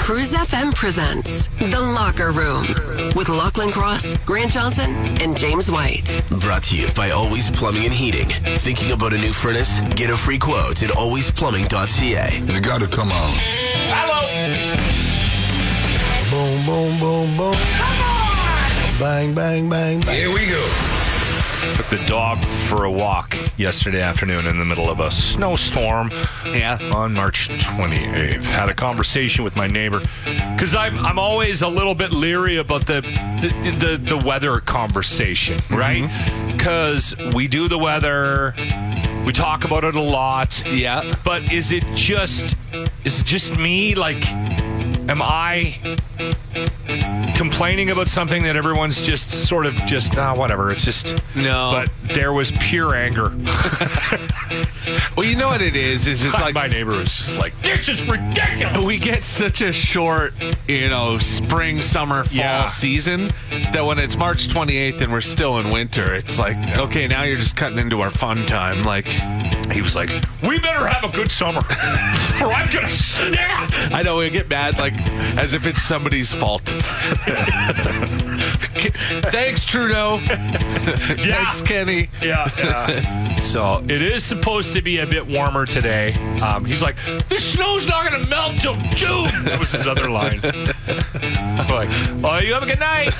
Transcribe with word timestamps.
CRUZ 0.00 0.32
FM 0.34 0.74
presents 0.74 1.46
The 1.58 1.78
Locker 1.78 2.32
Room 2.32 2.66
with 3.14 3.28
Lachlan 3.28 3.70
Cross, 3.70 4.14
Grant 4.24 4.50
Johnson, 4.50 4.90
and 5.20 5.36
James 5.36 5.70
White. 5.70 6.20
Brought 6.40 6.64
to 6.64 6.76
you 6.76 6.88
by 6.94 7.10
Always 7.10 7.50
Plumbing 7.50 7.84
and 7.84 7.94
Heating. 7.94 8.28
Thinking 8.58 8.90
about 8.92 9.12
a 9.12 9.18
new 9.18 9.32
furnace? 9.32 9.80
Get 9.94 10.10
a 10.10 10.16
free 10.16 10.38
quote 10.38 10.82
at 10.82 10.90
alwaysplumbing.ca. 10.90 12.52
You 12.54 12.60
gotta 12.60 12.88
come 12.88 13.12
on. 13.12 13.30
Hello. 13.92 14.26
Boom, 16.30 16.66
boom, 16.66 16.98
boom, 16.98 17.36
boom. 17.36 17.54
Come 17.54 18.00
on. 18.02 18.98
Bang, 18.98 19.34
bang, 19.34 19.70
bang, 19.70 20.00
bang. 20.00 20.16
Here 20.16 20.32
we 20.32 20.48
go. 20.48 20.99
Took 21.60 21.90
the 21.90 22.02
dog 22.06 22.42
for 22.42 22.84
a 22.84 22.90
walk 22.90 23.36
yesterday 23.58 24.00
afternoon 24.00 24.46
in 24.46 24.58
the 24.58 24.64
middle 24.64 24.88
of 24.88 24.98
a 24.98 25.10
snowstorm. 25.10 26.10
Yeah, 26.46 26.78
on 26.94 27.12
March 27.12 27.48
28th. 27.48 28.44
Had 28.44 28.70
a 28.70 28.74
conversation 28.74 29.44
with 29.44 29.56
my 29.56 29.66
neighbor 29.66 30.00
because 30.24 30.74
I'm 30.74 30.98
I'm 31.04 31.18
always 31.18 31.60
a 31.60 31.68
little 31.68 31.94
bit 31.94 32.12
leery 32.12 32.56
about 32.56 32.86
the 32.86 33.02
the 33.02 33.76
the, 33.78 34.16
the 34.16 34.26
weather 34.26 34.60
conversation, 34.60 35.58
mm-hmm. 35.58 35.76
right? 35.76 36.52
Because 36.52 37.14
we 37.34 37.46
do 37.46 37.68
the 37.68 37.78
weather, 37.78 38.54
we 39.26 39.32
talk 39.34 39.64
about 39.64 39.84
it 39.84 39.94
a 39.94 40.00
lot. 40.00 40.64
Yeah. 40.66 41.14
But 41.24 41.52
is 41.52 41.72
it 41.72 41.84
just 41.94 42.56
is 43.04 43.20
it 43.20 43.26
just 43.26 43.58
me? 43.58 43.94
Like, 43.94 44.26
am 44.30 45.20
I 45.20 45.98
complaining 47.36 47.90
about 47.90 48.08
something 48.08 48.42
that 48.42 48.56
everyone's 48.56 49.00
just 49.00 49.30
sort 49.30 49.66
of 49.66 49.74
just 49.86 50.16
ah, 50.16 50.34
whatever? 50.34 50.70
It's 50.70 50.84
just 50.84 51.16
No. 51.34 51.70
But 51.72 52.14
there 52.14 52.32
was 52.32 52.52
pure 52.52 52.94
anger. 52.94 53.30
Well, 55.16 55.26
you 55.28 55.36
know 55.36 55.48
what 55.48 55.60
it 55.62 55.76
is? 55.76 56.08
Is 56.08 56.24
it's 56.24 56.34
like 56.40 56.54
my 56.54 56.66
neighbor 56.66 56.96
was 56.96 57.08
just 57.08 57.36
like, 57.38 57.52
"This 57.62 57.88
is 57.88 58.02
ridiculous." 58.08 58.82
we 58.84 58.98
get 58.98 59.22
such 59.22 59.60
a 59.60 59.72
short, 59.72 60.32
you 60.66 60.88
know, 60.88 61.18
spring, 61.18 61.82
summer, 61.82 62.24
fall 62.24 62.34
Yeah. 62.36 62.66
season 62.66 63.30
that 63.72 63.84
when 63.84 63.98
it's 63.98 64.16
March 64.16 64.48
28th 64.48 65.00
and 65.02 65.12
we're 65.12 65.20
still 65.20 65.58
in 65.58 65.70
winter, 65.70 66.14
it's 66.14 66.38
like, 66.38 66.56
okay, 66.78 67.06
now 67.06 67.22
you're 67.22 67.38
just 67.38 67.56
cutting 67.56 67.78
into 67.78 68.00
our 68.00 68.10
fun 68.10 68.46
time. 68.46 68.82
Like, 68.82 69.06
He 69.72 69.82
was 69.82 69.94
like, 69.94 70.10
"We 70.42 70.58
better 70.58 70.86
have 70.86 71.04
a 71.04 71.08
good 71.14 71.30
summer, 71.30 71.60
or 72.40 72.52
I'm 72.52 72.70
gonna 72.72 72.90
snap." 72.90 73.70
I 73.92 74.02
know 74.02 74.16
we 74.18 74.30
get 74.30 74.48
mad, 74.48 74.78
like, 74.78 74.94
as 75.36 75.54
if 75.54 75.66
it's 75.66 75.82
somebody's 75.82 76.32
fault. 76.32 76.62
Thanks, 79.30 79.64
Trudeau. 79.64 80.20
Thanks, 80.26 81.62
Kenny. 81.62 82.08
Yeah, 82.22 82.50
yeah. 82.58 83.36
so 83.40 83.82
it 83.84 84.02
is 84.02 84.24
supposed 84.24 84.72
to 84.74 84.82
be 84.82 84.98
a 84.98 85.06
bit 85.06 85.26
warmer 85.26 85.66
today. 85.66 86.14
Um, 86.40 86.64
he's 86.64 86.82
like, 86.82 86.96
"This 87.28 87.52
snow's 87.52 87.86
not 87.86 88.10
gonna 88.10 88.26
melt 88.26 88.56
till 88.60 88.76
June." 88.94 89.30
That 89.44 89.58
was 89.60 89.72
his 89.72 89.86
other 89.86 90.10
line. 90.10 90.40
I'm 90.90 91.68
like, 91.70 92.22
"Well, 92.22 92.42
you 92.42 92.54
have 92.54 92.62
a 92.62 92.66
good 92.66 92.80
night." 92.80 93.12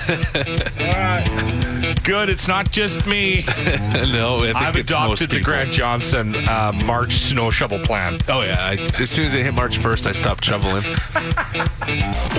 All 0.81 0.93
right. 0.93 1.71
Good. 2.05 2.29
It's 2.29 2.49
not 2.49 2.71
just 2.71 3.07
me. 3.07 3.45
no, 3.47 4.39
I 4.39 4.41
think 4.41 4.57
I've 4.57 4.77
it's 4.77 4.93
most 4.93 5.21
adopted 5.23 5.31
the. 5.31 5.41
Grant 5.41 5.73
Johnson 5.73 6.35
uh, 6.35 6.73
March 6.85 7.13
snow 7.13 7.51
shovel 7.51 7.79
plan. 7.81 8.19
Oh, 8.29 8.43
yeah. 8.43 8.65
I, 8.65 8.75
as 9.01 9.11
soon 9.11 9.27
as 9.27 9.35
it 9.35 9.43
hit 9.43 9.55
March 9.55 9.79
1st, 9.79 10.07
I 10.07 10.13
stopped 10.13 10.45
shoveling. 10.45 10.83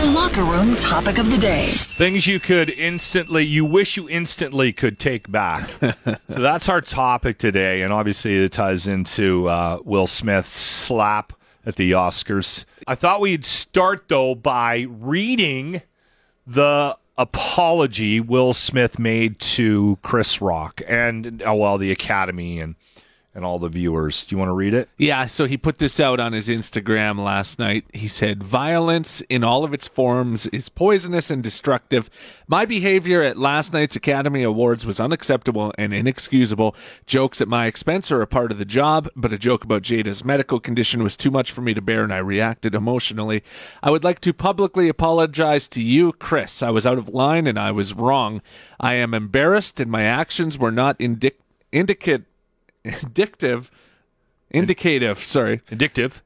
The 0.01 0.11
Locker 0.15 0.43
Room 0.43 0.75
topic 0.75 1.17
of 1.17 1.29
the 1.29 1.37
day. 1.37 1.67
Things 1.67 2.25
you 2.25 2.39
could 2.39 2.69
instantly, 2.69 3.45
you 3.45 3.65
wish 3.65 3.97
you 3.97 4.09
instantly 4.09 4.71
could 4.73 4.97
take 4.97 5.31
back. 5.31 5.69
so 5.79 5.95
that's 6.27 6.69
our 6.69 6.81
topic 6.81 7.37
today, 7.37 7.81
and 7.81 7.91
obviously 7.93 8.37
it 8.43 8.51
ties 8.51 8.87
into 8.87 9.47
uh, 9.47 9.79
Will 9.83 10.07
Smith's 10.07 10.53
slap 10.53 11.33
at 11.65 11.75
the 11.75 11.91
Oscars. 11.91 12.65
I 12.87 12.95
thought 12.95 13.21
we'd 13.21 13.45
start 13.45 14.05
though 14.07 14.35
by 14.35 14.87
reading 14.89 15.81
the 16.45 16.97
apology 17.17 18.19
Will 18.19 18.53
Smith 18.53 18.97
made 18.97 19.39
to 19.39 19.97
Chris 20.01 20.41
Rock 20.41 20.81
and 20.87 21.43
oh, 21.45 21.55
well 21.55 21.77
the 21.77 21.91
Academy 21.91 22.59
and 22.59 22.75
and 23.33 23.45
all 23.45 23.59
the 23.59 23.69
viewers. 23.69 24.25
Do 24.25 24.35
you 24.35 24.37
want 24.37 24.49
to 24.49 24.53
read 24.53 24.73
it? 24.73 24.89
Yeah, 24.97 25.25
so 25.25 25.45
he 25.45 25.55
put 25.55 25.77
this 25.77 25.99
out 25.99 26.19
on 26.19 26.33
his 26.33 26.49
Instagram 26.49 27.23
last 27.23 27.59
night. 27.59 27.85
He 27.93 28.07
said, 28.07 28.43
Violence 28.43 29.21
in 29.29 29.43
all 29.43 29.63
of 29.63 29.73
its 29.73 29.87
forms 29.87 30.47
is 30.47 30.67
poisonous 30.67 31.31
and 31.31 31.41
destructive. 31.41 32.09
My 32.47 32.65
behavior 32.65 33.21
at 33.21 33.37
last 33.37 33.71
night's 33.71 33.95
Academy 33.95 34.43
Awards 34.43 34.85
was 34.85 34.99
unacceptable 34.99 35.73
and 35.77 35.93
inexcusable. 35.93 36.75
Jokes 37.05 37.39
at 37.39 37.47
my 37.47 37.67
expense 37.67 38.11
are 38.11 38.21
a 38.21 38.27
part 38.27 38.51
of 38.51 38.57
the 38.57 38.65
job, 38.65 39.09
but 39.15 39.33
a 39.33 39.37
joke 39.37 39.63
about 39.63 39.83
Jada's 39.83 40.25
medical 40.25 40.59
condition 40.59 41.01
was 41.01 41.15
too 41.15 41.31
much 41.31 41.51
for 41.51 41.61
me 41.61 41.73
to 41.73 41.81
bear 41.81 42.03
and 42.03 42.13
I 42.13 42.17
reacted 42.17 42.75
emotionally. 42.75 43.43
I 43.81 43.91
would 43.91 44.03
like 44.03 44.19
to 44.21 44.33
publicly 44.33 44.89
apologize 44.89 45.69
to 45.69 45.81
you, 45.81 46.11
Chris. 46.13 46.61
I 46.61 46.69
was 46.69 46.85
out 46.85 46.97
of 46.97 47.09
line 47.09 47.47
and 47.47 47.57
I 47.57 47.71
was 47.71 47.93
wrong. 47.93 48.41
I 48.79 48.95
am 48.95 49.13
embarrassed 49.13 49.79
and 49.79 49.89
my 49.89 50.03
actions 50.03 50.57
were 50.57 50.71
not 50.71 50.99
indic- 50.99 51.35
indicate 51.71 52.23
indicative 52.83 53.71
indicative 54.49 55.23
sorry 55.23 55.59
Addictive. 55.69 56.21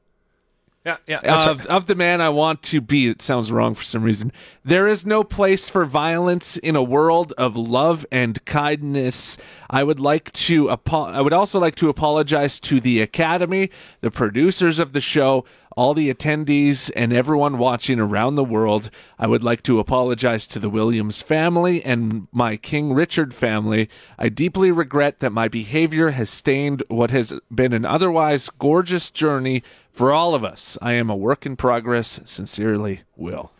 Yeah, 0.86 0.98
yeah. 1.08 1.50
of, 1.50 1.66
uh, 1.66 1.68
of 1.68 1.88
the 1.88 1.96
man 1.96 2.20
I 2.20 2.28
want 2.28 2.62
to 2.64 2.80
be. 2.80 3.08
It 3.08 3.20
sounds 3.20 3.50
wrong 3.50 3.74
for 3.74 3.82
some 3.82 4.04
reason. 4.04 4.30
There 4.64 4.86
is 4.86 5.04
no 5.04 5.24
place 5.24 5.68
for 5.68 5.84
violence 5.84 6.56
in 6.58 6.76
a 6.76 6.82
world 6.82 7.32
of 7.36 7.56
love 7.56 8.06
and 8.12 8.42
kindness. 8.44 9.36
I 9.68 9.82
would 9.82 9.98
like 9.98 10.30
to. 10.32 10.70
Apo- 10.70 11.06
I 11.06 11.22
would 11.22 11.32
also 11.32 11.58
like 11.58 11.74
to 11.76 11.88
apologize 11.88 12.60
to 12.60 12.78
the 12.78 13.00
Academy, 13.00 13.68
the 14.00 14.12
producers 14.12 14.78
of 14.78 14.92
the 14.92 15.00
show, 15.00 15.44
all 15.76 15.94
the 15.94 16.12
attendees, 16.12 16.90
and 16.96 17.12
everyone 17.12 17.58
watching 17.58 18.00
around 18.00 18.34
the 18.34 18.42
world. 18.42 18.90
I 19.18 19.26
would 19.26 19.44
like 19.44 19.62
to 19.64 19.78
apologize 19.78 20.46
to 20.48 20.58
the 20.58 20.70
Williams 20.70 21.20
family 21.22 21.84
and 21.84 22.26
my 22.32 22.56
King 22.56 22.94
Richard 22.94 23.34
family. 23.34 23.88
I 24.18 24.30
deeply 24.30 24.70
regret 24.70 25.20
that 25.20 25.32
my 25.32 25.48
behavior 25.48 26.10
has 26.10 26.30
stained 26.30 26.82
what 26.88 27.10
has 27.10 27.34
been 27.54 27.74
an 27.74 27.84
otherwise 27.84 28.48
gorgeous 28.58 29.10
journey 29.10 29.62
for 29.92 30.12
all 30.12 30.34
of 30.34 30.42
us. 30.44 30.78
I 30.80 30.94
am 30.94 31.10
a 31.10 31.16
work 31.16 31.44
in 31.46 31.56
progress. 31.56 32.20
Sincerely, 32.24 33.02
Will. 33.14 33.52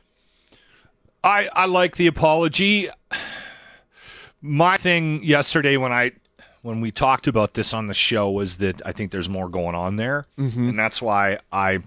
I, 1.23 1.49
I 1.53 1.67
like 1.67 1.97
the 1.97 2.07
apology. 2.07 2.89
My 4.41 4.77
thing 4.77 5.23
yesterday 5.25 5.77
when 5.77 5.93
I 5.93 6.13
when 6.63 6.81
we 6.81 6.91
talked 6.91 7.27
about 7.27 7.55
this 7.55 7.73
on 7.75 7.87
the 7.87 7.95
show 7.95 8.31
was 8.31 8.57
that 8.57 8.81
I 8.85 8.93
think 8.93 9.13
there's 9.13 9.29
more 9.29 9.49
going 9.49 9.75
on 9.77 9.97
there, 9.97 10.27
Mm-hmm. 10.39 10.71
and 10.71 10.79
that's 10.79 11.01
why 11.01 11.39
I, 11.53 11.83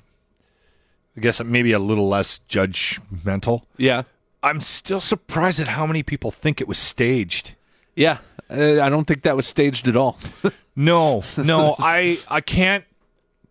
I 1.19 1.21
guess 1.21 1.43
maybe 1.43 1.73
a 1.73 1.79
little 1.79 2.07
less 2.07 2.39
judgmental. 2.47 3.63
Yeah. 3.75 4.03
I'm 4.41 4.61
still 4.61 5.01
surprised 5.01 5.59
at 5.59 5.67
how 5.67 5.85
many 5.85 6.01
people 6.01 6.31
think 6.31 6.61
it 6.61 6.67
was 6.67 6.77
staged. 6.77 7.55
Yeah. 7.93 8.19
Uh, 8.49 8.79
I 8.81 8.87
don't 8.87 9.03
think 9.05 9.23
that 9.23 9.35
was 9.35 9.45
staged 9.45 9.87
at 9.89 9.95
all. 9.97 10.17
No, 10.75 11.23
no, 11.35 11.75
I 11.79 12.19
I 12.29 12.39
can't 12.39 12.85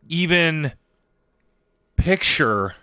even 0.09 0.73
picture 1.97 2.75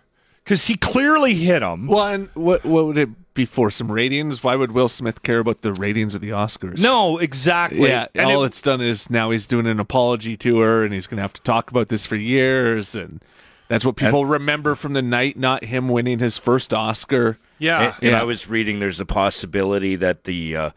because 0.44 0.68
he 0.68 0.76
clearly 0.76 1.34
hit 1.34 1.64
him. 1.64 1.88
well, 1.88 2.06
and 2.06 2.30
what, 2.36 2.64
what 2.64 2.86
would 2.86 2.98
it 3.00 3.34
be 3.34 3.46
for? 3.46 3.72
Some 3.72 3.92
ratings? 3.92 4.44
Why 4.44 4.56
would 4.56 4.72
Will 4.74 4.88
Smith 4.88 5.24
care 5.24 5.40
about 5.40 5.62
the 5.62 5.74
ratings 5.74 6.14
of 6.14 6.22
the 6.22 6.30
Oscars? 6.30 6.80
No, 6.84 7.18
exactly. 7.18 7.88
Yeah, 7.90 8.06
And 8.14 8.28
all 8.28 8.44
it- 8.44 8.48
it's 8.48 8.62
done 8.62 8.82
is 8.82 9.10
now 9.10 9.32
he's 9.32 9.48
doing 9.48 9.66
an 9.66 9.80
apology 9.80 10.38
tour, 10.38 10.84
and 10.84 10.94
he's 10.94 11.08
going 11.08 11.18
to 11.18 11.24
have 11.24 11.34
to 11.34 11.42
talk 11.42 11.72
about 11.72 11.90
this 11.90 12.06
for 12.06 12.16
years, 12.16 12.94
and 12.94 13.22
that's 13.68 13.86
what 13.86 13.96
people 13.96 14.26
remember 14.26 14.76
from 14.76 14.94
the 14.94 15.02
night, 15.02 15.38
not 15.38 15.64
him 15.66 15.90
winning 15.90 16.20
his 16.20 16.38
first 16.38 16.74
Oscar. 16.74 17.38
yeah, 17.60 17.80
And, 17.82 17.94
and 18.02 18.12
Yeah. 18.12 18.22
I 18.22 18.24
was 18.24 18.48
reading 18.50 18.80
there's 18.80 19.00
a 19.00 19.06
possibility 19.06 19.96
that 19.96 20.24
the 20.26 20.56
uh, 20.56 20.70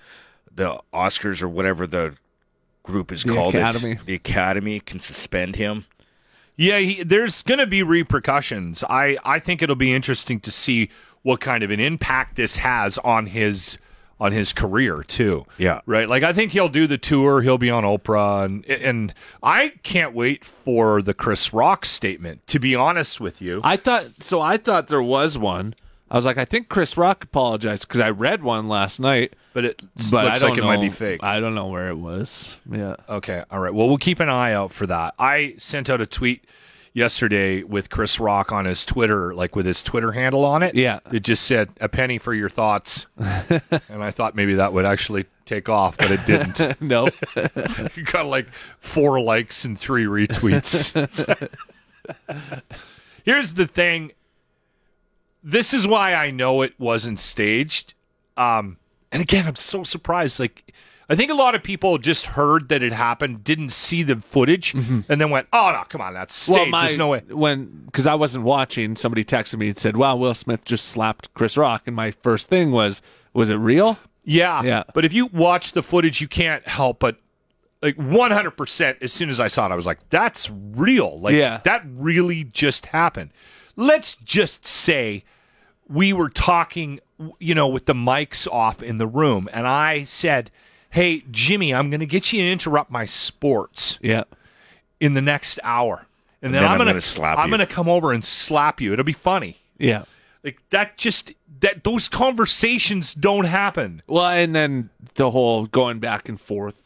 the 0.55 0.81
Oscars 0.93 1.43
or 1.43 1.49
whatever 1.49 1.87
the 1.87 2.17
group 2.83 3.13
is 3.13 3.23
The 3.25 3.35
called, 3.35 3.55
it's- 3.55 3.77
Academy. 3.77 4.01
the 4.07 4.15
Academy 4.15 4.81
can 4.81 4.99
suspend 5.01 5.57
him. 5.57 5.85
Yeah, 6.57 6.79
he, 6.79 7.03
there's 7.05 7.43
going 7.45 7.59
to 7.61 7.67
be 7.69 7.85
repercussions. 7.85 8.83
I, 8.91 9.17
I 9.25 9.39
think 9.39 9.63
it'll 9.63 9.77
be 9.77 9.93
interesting 9.95 10.41
to 10.41 10.51
see 10.51 10.91
what 11.23 11.41
kind 11.41 11.63
of 11.63 11.71
an 11.71 11.79
impact 11.79 12.35
this 12.37 12.57
has 12.57 12.99
on 12.99 13.27
his 13.27 13.79
on 14.21 14.33
his 14.33 14.53
career 14.53 15.03
too. 15.03 15.47
Yeah. 15.59 15.81
Right. 15.87 16.09
Like 16.09 16.23
I 16.23 16.33
think 16.33 16.53
he'll 16.53 16.69
do 16.69 16.87
the 16.87 16.99
tour. 16.99 17.43
He'll 17.43 17.59
be 17.59 17.71
on 17.71 17.85
Oprah, 17.85 18.45
and 18.45 18.65
and 18.67 19.15
I 19.43 19.69
can't 19.83 20.15
wait 20.15 20.45
for 20.45 21.03
the 21.03 21.15
Chris 21.15 21.53
Rock 21.53 21.85
statement. 21.85 22.47
To 22.49 22.59
be 22.59 22.75
honest 22.75 23.21
with 23.21 23.41
you, 23.41 23.61
I 23.65 23.77
thought 23.77 24.23
so. 24.23 24.41
I 24.41 24.57
thought 24.57 24.89
there 24.89 25.03
was 25.03 25.39
one. 25.39 25.75
I 26.11 26.17
was 26.17 26.25
like, 26.25 26.39
I 26.39 26.47
think 26.47 26.71
Chris 26.71 26.97
Rock 26.97 27.25
apologized 27.25 27.87
because 27.87 28.01
I 28.01 28.09
read 28.09 28.43
one 28.43 28.67
last 28.67 28.99
night, 28.99 29.37
but 29.53 29.67
it 29.67 29.83
but 30.11 30.25
looks 30.25 30.43
like 30.43 30.57
it 30.57 30.63
know, 30.63 30.67
might 30.67 30.81
be 30.81 30.89
fake. 30.89 31.23
I 31.23 31.39
don't 31.39 31.55
know 31.55 31.67
where 31.67 31.89
it 31.89 31.99
was. 31.99 32.57
Yeah. 32.71 32.97
Okay. 33.11 33.45
All 33.51 33.61
right. 33.61 33.75
Well, 33.75 33.89
we'll 33.89 33.99
keep 33.99 34.19
an 34.19 34.31
eye 34.31 34.55
out 34.55 34.73
for 34.73 34.87
that. 34.87 35.15
I 35.19 35.55
sent 35.59 35.91
out 35.91 36.01
a 36.01 36.07
tweet 36.07 36.45
yesterday 36.99 37.63
with 37.63 37.89
Chris 37.89 38.21
Rock 38.21 38.53
on 38.53 38.65
his 38.65 38.85
Twitter, 38.85 39.35
like 39.35 39.57
with 39.57 39.65
his 39.65 39.83
Twitter 39.83 40.13
handle 40.13 40.45
on 40.45 40.63
it. 40.63 40.75
Yeah. 40.75 41.01
It 41.11 41.21
just 41.21 41.45
said 41.45 41.71
a 41.81 41.89
penny 41.89 42.19
for 42.19 42.35
your 42.35 42.49
thoughts. 42.51 43.07
and 43.17 44.03
I 44.03 44.11
thought 44.11 44.35
maybe 44.35 44.55
that 44.55 44.73
would 44.73 44.85
actually 44.85 45.27
take 45.47 45.69
off, 45.69 45.97
but 45.97 46.11
it 46.11 46.27
didn't. 46.27 46.81
No. 46.81 47.09
you 47.95 48.03
got 48.05 48.27
like 48.27 48.49
four 48.79 49.21
likes 49.21 49.65
and 49.65 49.79
three 49.79 50.05
retweets. 50.05 50.93
Here's 53.25 53.55
the 53.55 53.67
thing. 53.67 54.13
This 55.43 55.73
is 55.73 55.87
why 55.87 56.15
I 56.15 56.31
know 56.31 56.63
it 56.63 56.75
wasn't 56.79 57.19
staged. 57.19 57.95
Um, 58.37 58.77
and 59.13 59.23
again, 59.23 59.47
I'm 59.47 59.57
so 59.57 59.85
surprised. 59.85 60.41
Like, 60.41 60.73
I 61.11 61.17
think 61.17 61.31
a 61.31 61.35
lot 61.35 61.55
of 61.55 61.63
people 61.63 61.97
just 61.97 62.27
heard 62.27 62.69
that 62.69 62.83
it 62.83 62.93
happened, 62.93 63.43
didn't 63.43 63.71
see 63.71 64.03
the 64.03 64.17
footage, 64.17 64.75
mm-hmm. 64.75 65.01
and 65.11 65.21
then 65.21 65.31
went, 65.31 65.49
"Oh 65.53 65.73
no, 65.73 65.85
come 65.89 66.01
on, 66.03 66.13
that's 66.13 66.35
staged. 66.35 66.57
well, 66.57 66.67
my 66.67 66.87
There's 66.87 66.99
no 66.99 67.09
way." 67.09 67.23
when 67.29 67.85
because 67.87 68.07
I 68.07 68.15
wasn't 68.15 68.45
watching, 68.45 68.95
somebody 68.95 69.25
texted 69.25 69.59
me 69.59 69.69
and 69.69 69.79
said, 69.79 69.97
"Wow, 69.97 70.17
Will 70.17 70.35
Smith 70.35 70.65
just 70.65 70.85
slapped 70.85 71.33
Chris 71.33 71.57
Rock," 71.57 71.83
and 71.87 71.97
my 71.97 72.11
first 72.11 72.49
thing 72.49 72.73
was, 72.73 73.01
"Was 73.33 73.49
it 73.49 73.55
real?" 73.57 73.99
Yeah, 74.25 74.63
Yeah. 74.63 74.83
But 74.93 75.07
if 75.07 75.15
you 75.15 75.27
watch 75.27 75.73
the 75.73 75.83
footage, 75.83 76.21
you 76.21 76.29
can't 76.29 76.67
help 76.69 76.99
but 76.99 77.17
like 77.81 77.97
100%. 77.97 78.97
As 79.01 79.11
soon 79.13 79.31
as 79.31 79.41
I 79.41 79.49
saw 79.49 79.65
it, 79.67 79.73
I 79.73 79.77
was 79.77 79.87
like, 79.87 80.11
"That's 80.11 80.51
real. 80.51 81.19
Like, 81.21 81.35
Yeah. 81.35 81.61
that 81.65 81.83
really 81.87 82.45
just 82.45 82.87
happened." 82.87 83.31
Let's 83.77 84.17
just 84.17 84.67
say 84.67 85.25
we 85.89 86.13
were 86.13 86.29
talking, 86.29 87.01
you 87.39 87.55
know, 87.55 87.69
with 87.69 87.87
the 87.87 87.95
mics 87.95 88.47
off 88.53 88.83
in 88.83 88.99
the 88.99 89.07
room, 89.07 89.49
and 89.53 89.67
I 89.67 90.05
said, 90.05 90.51
"Hey, 90.91 91.23
Jimmy, 91.31 91.75
I'm 91.75 91.91
going 91.91 92.01
to 92.01 92.07
get 92.07 92.33
you 92.33 92.41
to 92.43 92.51
interrupt 92.51 92.91
my 92.91 93.05
sports 93.05 93.99
Yeah. 94.03 94.25
in 95.01 95.15
the 95.15 95.23
next 95.23 95.59
hour, 95.63 96.07
and 96.43 96.53
then, 96.55 96.63
then 96.63 96.65
I'm, 96.65 96.73
I'm 96.73 96.79
going 96.79 96.89
gonna 96.89 97.01
slap 97.01 97.39
I'm 97.39 97.51
going 97.51 97.61
to 97.61 97.67
come 97.67 97.89
over 97.89 98.13
and 98.13 98.25
slap 98.25 98.81
you. 98.81 98.93
It'll 98.93 99.05
be 99.05 99.13
funny." 99.13 99.59
Yeah. 99.79 100.05
Like 100.45 100.61
that 100.71 100.97
just 100.97 101.33
that 101.61 101.83
those 101.85 102.09
conversations 102.09 103.13
don't 103.15 103.45
happen. 103.45 104.03
Well, 104.07 104.27
and 104.27 104.55
then 104.55 104.91
the 105.15 105.31
whole 105.33 105.67
going 105.67 105.99
back 105.99 106.29
and 106.29 106.41
forth. 106.41 106.81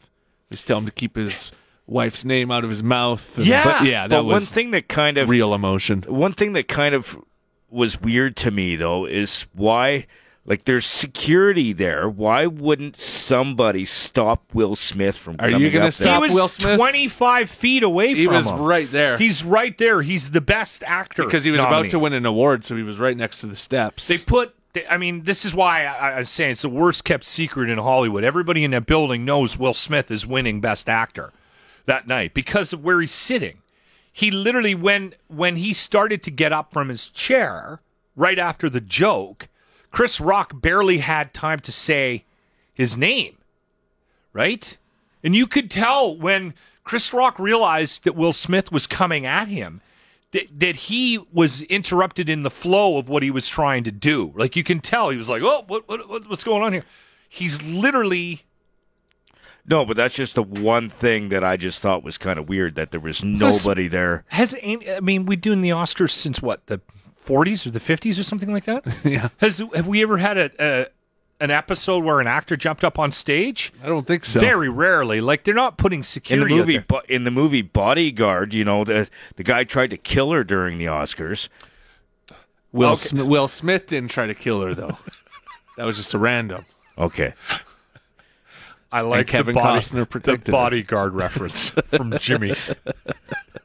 Just 0.51 0.67
tell 0.67 0.77
him 0.79 0.85
to 0.85 0.91
keep 0.91 1.15
his 1.15 1.51
wife's 1.87 2.25
name 2.25 2.49
out 2.51 2.63
of 2.63 2.69
his 2.69 2.81
mouth. 2.83 3.37
and- 3.37 3.45
Yeah, 3.47 3.63
but 3.63 3.85
yeah, 3.87 4.07
that 4.07 4.09
but 4.09 4.25
one 4.25 4.41
thing 4.41 4.71
that 4.71 4.87
kind 4.87 5.17
of 5.17 5.29
real 5.29 5.53
emotion. 5.53 6.01
one 6.07 6.33
thing 6.33 6.53
that 6.53 6.67
kind 6.67 6.93
of 6.95 7.15
was 7.69 7.99
weird 8.01 8.35
to 8.37 8.51
me 8.51 8.75
though 8.75 9.05
is 9.05 9.45
why 9.53 10.05
like 10.45 10.65
there's 10.65 10.85
security 10.85 11.71
there 11.73 12.09
why 12.09 12.45
wouldn't 12.45 12.95
somebody 12.97 13.85
stop 13.85 14.43
will 14.53 14.75
smith 14.75 15.17
from 15.17 15.35
Are 15.39 15.47
you 15.47 15.53
coming 15.55 15.71
gonna 15.71 15.85
up 15.87 15.93
stop 15.93 16.21
he 16.21 16.27
was 16.27 16.35
Will 16.35 16.47
Smith? 16.49 16.77
25 16.77 17.49
feet 17.49 17.83
away 17.83 18.09
from 18.13 18.17
He 18.17 18.25
from 18.25 18.33
was 18.35 18.49
him. 18.49 18.59
right 18.61 18.91
there. 18.91 19.17
He's 19.17 19.43
right 19.43 19.77
there. 19.77 20.01
He's 20.01 20.31
the 20.31 20.41
best 20.41 20.83
actor 20.85 21.23
because 21.23 21.43
he 21.43 21.51
was 21.51 21.61
about 21.61 21.89
to 21.91 21.99
win 21.99 22.13
an 22.13 22.25
award, 22.25 22.65
so 22.65 22.75
he 22.75 22.83
was 22.83 22.97
right 22.97 23.15
next 23.15 23.39
to 23.41 23.47
the 23.47 23.55
steps. 23.55 24.07
They 24.07 24.17
put. 24.17 24.53
they- 24.73 24.85
I 24.87 24.97
mean, 24.97 25.23
this 25.23 25.45
is 25.45 25.53
why 25.55 25.85
I, 25.85 26.11
I 26.11 26.19
was 26.19 26.29
saying 26.29 26.51
it's 26.53 26.61
the 26.63 26.69
worst 26.69 27.03
kept 27.05 27.23
secret 27.25 27.69
in 27.69 27.77
Hollywood. 27.77 28.23
Everybody 28.23 28.63
in 28.63 28.71
that 28.71 28.85
building 28.85 29.23
knows 29.23 29.57
Will 29.57 29.73
Smith 29.73 30.09
is 30.11 30.25
winning 30.27 30.59
Best 30.61 30.89
Actor 30.89 31.31
that 31.85 32.07
night 32.07 32.33
because 32.33 32.73
of 32.73 32.83
where 32.83 32.99
he's 32.99 33.11
sitting. 33.13 33.59
He 34.11 34.29
literally, 34.31 34.75
when 34.75 35.13
when 35.27 35.55
he 35.55 35.73
started 35.73 36.21
to 36.23 36.31
get 36.31 36.51
up 36.51 36.73
from 36.73 36.89
his 36.89 37.07
chair 37.07 37.79
right 38.15 38.37
after 38.39 38.69
the 38.69 38.81
joke, 38.81 39.47
Chris 39.93 40.19
Rock 40.19 40.59
barely 40.59 40.97
had 40.97 41.33
time 41.35 41.59
to 41.59 41.71
say 41.71 42.25
his 42.73 42.97
name, 42.97 43.37
right? 44.33 44.75
And 45.23 45.35
you 45.35 45.45
could 45.45 45.69
tell 45.69 46.17
when 46.17 46.55
Chris 46.83 47.13
Rock 47.13 47.37
realized 47.37 48.03
that 48.03 48.15
Will 48.15 48.33
Smith 48.33 48.71
was 48.71 48.87
coming 48.87 49.25
at 49.27 49.47
him 49.47 49.81
that, 50.31 50.47
that 50.59 50.75
he 50.75 51.19
was 51.31 51.61
interrupted 51.61 52.27
in 52.27 52.41
the 52.41 52.49
flow 52.49 52.97
of 52.97 53.07
what 53.07 53.21
he 53.21 53.29
was 53.29 53.47
trying 53.47 53.83
to 53.83 53.91
do. 53.91 54.33
Like 54.35 54.55
you 54.55 54.63
can 54.63 54.79
tell 54.79 55.09
he 55.11 55.17
was 55.17 55.29
like, 55.29 55.43
"Oh, 55.43 55.63
what, 55.67 55.87
what 55.87 56.09
what- 56.09 56.27
what's 56.27 56.43
going 56.43 56.63
on 56.63 56.73
here?" 56.73 56.85
He's 57.29 57.61
literally 57.61 58.41
no 59.65 59.85
but 59.85 59.95
that's 59.95 60.15
just 60.15 60.35
the 60.35 60.43
one 60.43 60.89
thing 60.89 61.29
that 61.29 61.41
i 61.41 61.55
just 61.55 61.81
thought 61.81 62.03
was 62.03 62.17
kind 62.17 62.37
of 62.37 62.49
weird 62.49 62.75
that 62.75 62.91
there 62.91 62.99
was 62.99 63.23
nobody 63.23 63.87
there 63.87 64.25
has 64.27 64.53
I 64.61 64.99
mean, 65.01 65.25
we 65.25 65.35
doing 65.37 65.61
the 65.61 65.69
Oscars 65.69 66.11
since 66.11 66.41
what 66.41 66.65
the 66.67 66.81
40s 67.25 67.65
or 67.65 67.71
the 67.71 67.79
50s 67.79 68.19
or 68.19 68.23
something 68.23 68.51
like 68.51 68.65
that. 68.65 68.83
Yeah. 69.03 69.29
Has 69.37 69.61
have 69.75 69.87
we 69.87 70.01
ever 70.03 70.17
had 70.17 70.37
a, 70.37 70.51
a 70.59 70.87
an 71.39 71.51
episode 71.51 72.03
where 72.03 72.19
an 72.21 72.27
actor 72.27 72.55
jumped 72.55 72.83
up 72.83 72.97
on 72.99 73.11
stage? 73.11 73.73
I 73.83 73.87
don't 73.87 74.07
think 74.07 74.23
so. 74.25 74.39
Very 74.39 74.69
rarely. 74.69 75.19
Like 75.21 75.43
they're 75.43 75.53
not 75.53 75.77
putting 75.77 75.97
in 75.97 76.01
the 76.01 76.05
security. 76.05 76.55
movie 76.55 76.77
bo- 76.79 77.01
in 77.09 77.23
the 77.25 77.31
movie 77.31 77.61
bodyguard 77.61 78.53
you 78.53 78.63
know 78.63 78.83
the 78.83 79.09
the 79.35 79.43
guy 79.43 79.63
tried 79.63 79.89
to 79.89 79.97
kill 79.97 80.31
her 80.31 80.43
during 80.43 80.77
the 80.77 80.85
oscars 80.85 81.49
Will 82.71 82.91
Okay. 82.91 83.07
Sm- 83.09 83.27
Will 83.27 83.47
Smith 83.47 83.87
didn't 83.87 84.09
try 84.11 84.25
to 84.25 84.33
kill 84.35 84.61
her 84.61 84.73
though. 84.73 84.97
that 85.77 85.85
was 85.85 85.97
just 85.97 86.13
a 86.13 86.17
random. 86.17 86.65
okay 86.97 87.33
I 88.91 89.01
like 89.01 89.25
Kevin 89.27 89.55
the, 89.55 89.61
body, 89.61 89.79
Costner 89.81 90.21
the 90.45 90.51
bodyguard 90.51 91.13
reference 91.13 91.71
from 91.71 92.15
Jimmy. 92.19 92.53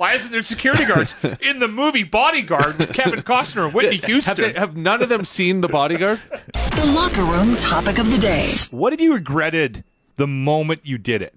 Why 0.00 0.14
isn't 0.14 0.32
there 0.32 0.42
security 0.42 0.86
guards 0.86 1.14
in 1.42 1.58
the 1.58 1.68
movie 1.68 2.04
Bodyguard 2.04 2.78
with 2.78 2.94
Kevin 2.94 3.20
Costner 3.20 3.66
and 3.66 3.74
Whitney 3.74 3.96
Have, 4.00 4.04
Houston? 4.06 4.34
they, 4.36 4.52
have 4.54 4.74
none 4.74 5.02
of 5.02 5.10
them 5.10 5.26
seen 5.26 5.60
The 5.60 5.68
Bodyguard? 5.68 6.22
The 6.54 6.90
locker 6.94 7.22
room 7.22 7.54
topic 7.56 7.98
of 7.98 8.10
the 8.10 8.16
day. 8.16 8.54
what 8.70 8.94
have 8.94 9.00
you 9.02 9.12
regretted 9.12 9.84
the 10.16 10.26
moment 10.26 10.80
you 10.84 10.96
did 10.96 11.20
it? 11.20 11.34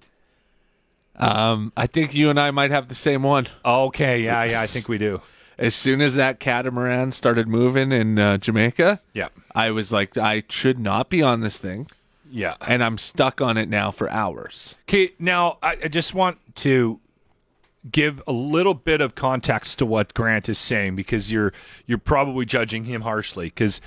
Um, 1.16 1.74
I 1.76 1.86
think 1.86 2.14
you 2.14 2.30
and 2.30 2.40
I 2.40 2.52
might 2.52 2.70
have 2.70 2.88
the 2.88 2.94
same 2.94 3.22
one. 3.22 3.48
Okay, 3.66 4.22
yeah, 4.22 4.42
yeah, 4.44 4.62
I 4.62 4.66
think 4.66 4.88
we 4.88 4.96
do. 4.96 5.20
As 5.58 5.74
soon 5.74 6.00
as 6.00 6.14
that 6.14 6.40
catamaran 6.40 7.12
started 7.12 7.46
moving 7.46 7.92
in 7.92 8.18
uh, 8.18 8.38
Jamaica, 8.38 8.98
Yeah, 9.12 9.28
I 9.54 9.72
was 9.72 9.92
like, 9.92 10.16
I 10.16 10.42
should 10.48 10.78
not 10.78 11.10
be 11.10 11.20
on 11.20 11.42
this 11.42 11.58
thing, 11.58 11.90
yeah. 12.30 12.54
and 12.66 12.82
I'm 12.82 12.96
stuck 12.96 13.42
on 13.42 13.58
it 13.58 13.68
now 13.68 13.90
for 13.90 14.08
hours. 14.10 14.76
Okay, 14.88 15.12
now 15.18 15.58
I, 15.62 15.76
I 15.84 15.88
just 15.88 16.14
want 16.14 16.38
to 16.56 16.98
give 17.90 18.22
a 18.26 18.32
little 18.32 18.74
bit 18.74 19.00
of 19.00 19.14
context 19.14 19.78
to 19.78 19.86
what 19.86 20.14
Grant 20.14 20.48
is 20.48 20.58
saying 20.58 20.96
because 20.96 21.30
you're 21.30 21.52
you're 21.86 21.98
probably 21.98 22.44
judging 22.46 22.84
him 22.84 23.02
harshly 23.02 23.46
because 23.46 23.80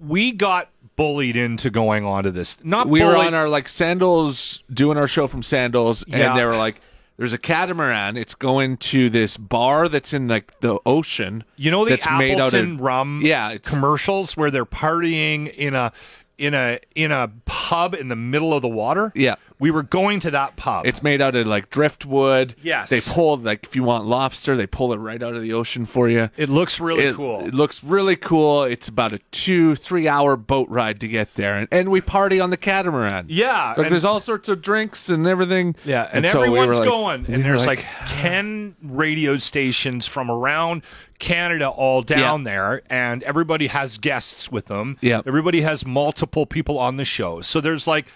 we 0.00 0.32
got 0.32 0.68
bullied 0.96 1.36
into 1.36 1.70
going 1.70 2.04
on 2.04 2.24
to 2.24 2.30
this. 2.30 2.62
Not 2.64 2.88
we 2.88 3.02
were 3.02 3.16
on 3.16 3.34
our 3.34 3.48
like 3.48 3.68
sandals 3.68 4.62
doing 4.72 4.98
our 4.98 5.08
show 5.08 5.26
from 5.26 5.42
sandals 5.42 6.04
Yeah. 6.06 6.30
and 6.30 6.38
they 6.38 6.44
were 6.44 6.56
like 6.56 6.80
there's 7.16 7.32
a 7.32 7.38
catamaran 7.38 8.16
it's 8.16 8.34
going 8.34 8.76
to 8.78 9.08
this 9.10 9.36
bar 9.36 9.88
that's 9.88 10.12
in 10.12 10.28
like 10.28 10.58
the 10.60 10.78
ocean 10.86 11.44
You 11.56 11.70
know 11.70 11.84
the 11.84 11.90
that's 11.90 12.06
Appleton 12.06 12.74
of 12.74 12.80
rum 12.80 13.20
yeah 13.22 13.56
commercials 13.58 14.36
where 14.36 14.50
they're 14.50 14.66
partying 14.66 15.52
in 15.54 15.74
a 15.74 15.92
in 16.38 16.54
a 16.54 16.78
in 16.94 17.12
a 17.12 17.30
pub 17.44 17.94
in 17.94 18.08
the 18.08 18.16
middle 18.16 18.52
of 18.54 18.62
the 18.62 18.68
water? 18.68 19.12
Yeah. 19.14 19.36
We 19.62 19.70
were 19.70 19.82
going 19.82 20.20
to 20.20 20.30
that 20.32 20.56
pub. 20.56 20.86
it's 20.86 21.02
made 21.02 21.22
out 21.22 21.34
of 21.36 21.46
like 21.46 21.70
driftwood 21.70 22.54
Yes. 22.62 22.90
they 22.90 23.00
pull 23.00 23.36
like 23.38 23.64
if 23.64 23.74
you 23.76 23.82
want 23.84 24.04
lobster 24.06 24.56
they 24.56 24.66
pull 24.66 24.92
it 24.92 24.96
right 24.98 25.22
out 25.22 25.34
of 25.34 25.42
the 25.42 25.52
ocean 25.54 25.86
for 25.86 26.08
you 26.08 26.28
it 26.36 26.48
looks 26.48 26.80
really 26.80 27.04
it, 27.04 27.14
cool. 27.16 27.40
it 27.46 27.54
looks 27.54 27.82
really 27.82 28.16
cool 28.16 28.64
it's 28.64 28.88
about 28.88 29.12
a 29.12 29.18
two 29.30 29.74
three 29.76 30.08
hour 30.08 30.36
boat 30.36 30.68
ride 30.68 31.00
to 31.00 31.08
get 31.08 31.34
there 31.36 31.54
and, 31.56 31.68
and 31.70 31.88
we 31.90 32.00
party 32.00 32.40
on 32.40 32.50
the 32.50 32.56
catamaran 32.56 33.26
yeah. 33.28 33.68
like 33.76 33.78
and- 33.86 33.92
there's 33.92 34.04
all 34.04 34.20
sorts 34.20 34.48
of 34.48 34.60
drinks 34.60 35.08
and 35.08 35.26
everything 35.26 35.74
Yeah, 35.84 36.08
and, 36.12 36.26
so 36.26 36.40
we 36.40 36.46
everyone's 36.58 36.78
like- 36.80 36.88
going, 36.88 37.24
and 37.26 37.36
were 37.38 37.42
there's 37.42 37.66
like, 37.66 37.84
ten 38.06 38.74
radio 38.82 39.36
stations 39.36 40.06
from 40.06 40.30
around 40.30 40.82
Canada 41.18 41.68
all 41.68 42.02
down 42.02 42.42
there, 42.44 42.82
and 42.90 43.22
everybody 43.22 43.68
has 43.68 43.96
guests 43.96 44.50
with 44.50 44.66
them. 44.66 44.96
Yeah. 45.00 45.22
everybody 45.24 45.60
has 45.60 45.86
multiple 45.86 46.46
people 46.46 46.78
on 46.78 46.96
the 46.96 47.04
show, 47.04 47.40
so 47.42 47.60
there's 47.60 47.86
like 47.86 48.06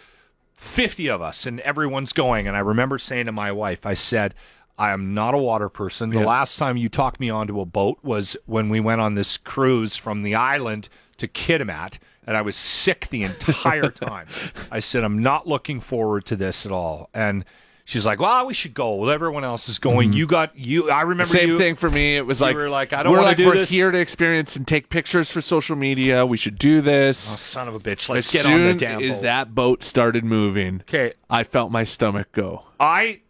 fifty 0.56 1.08
of 1.08 1.22
us, 1.22 1.46
and 1.46 1.60
everyone's 1.60 2.12
going. 2.12 2.48
And 2.48 2.56
I 2.56 2.60
remember 2.60 2.98
saying 2.98 3.26
to 3.26 3.32
my 3.32 3.52
wife, 3.52 3.86
I 3.86 3.94
said. 3.94 4.34
I 4.78 4.90
am 4.90 5.14
not 5.14 5.32
a 5.32 5.38
water 5.38 5.70
person. 5.70 6.10
The 6.10 6.20
last 6.20 6.58
time 6.58 6.76
you 6.76 6.90
talked 6.90 7.18
me 7.18 7.30
onto 7.30 7.62
a 7.62 7.64
boat 7.64 7.98
was 8.02 8.36
when 8.44 8.68
we 8.68 8.78
went 8.78 9.00
on 9.00 9.14
this 9.14 9.38
cruise 9.38 9.96
from 9.96 10.22
the 10.22 10.34
island 10.34 10.90
to 11.16 11.26
Kitimat, 11.26 11.98
and 12.26 12.36
I 12.36 12.42
was 12.42 12.56
sick 12.56 13.08
the 13.08 13.22
entire 13.22 13.90
time. 13.90 14.26
I 14.70 14.80
said, 14.80 15.02
I'm 15.02 15.22
not 15.22 15.48
looking 15.48 15.80
forward 15.80 16.26
to 16.26 16.36
this 16.36 16.66
at 16.66 16.72
all. 16.72 17.08
And 17.14 17.46
she's 17.86 18.04
like, 18.04 18.20
"Well, 18.20 18.46
we 18.46 18.52
should 18.52 18.74
go. 18.74 19.08
Everyone 19.08 19.42
else 19.44 19.70
is 19.70 19.78
going. 19.78 20.10
Mm-hmm. 20.10 20.18
You 20.18 20.26
got 20.26 20.58
you. 20.58 20.90
I 20.90 21.00
remember 21.02 21.24
Same 21.24 21.48
you, 21.50 21.58
thing 21.58 21.74
for 21.74 21.88
me. 21.88 22.18
It 22.18 22.26
was 22.26 22.42
like 22.42 22.54
we 22.54 22.60
were 22.60 22.68
like, 22.68 22.92
I 22.92 23.02
don't 23.02 23.12
wanna 23.12 23.24
like 23.24 23.38
do 23.38 23.46
we're 23.46 23.54
this. 23.54 23.70
here 23.70 23.90
to 23.90 23.98
experience 23.98 24.54
and 24.56 24.68
take 24.68 24.90
pictures 24.90 25.30
for 25.30 25.40
social 25.40 25.76
media. 25.76 26.26
We 26.26 26.36
should 26.36 26.58
do 26.58 26.82
this. 26.82 27.32
Oh, 27.32 27.36
son 27.36 27.68
of 27.68 27.74
a 27.74 27.80
bitch! 27.80 28.10
Let's 28.10 28.26
as 28.26 28.32
get 28.32 28.42
soon 28.42 28.52
on 28.52 28.66
the 28.66 28.74
damn 28.74 29.02
as 29.02 29.16
boat. 29.16 29.22
that 29.22 29.54
boat 29.54 29.82
started 29.82 30.24
moving, 30.24 30.82
Okay, 30.82 31.14
I 31.30 31.44
felt 31.44 31.70
my 31.72 31.84
stomach 31.84 32.30
go. 32.32 32.64
I 32.78 33.20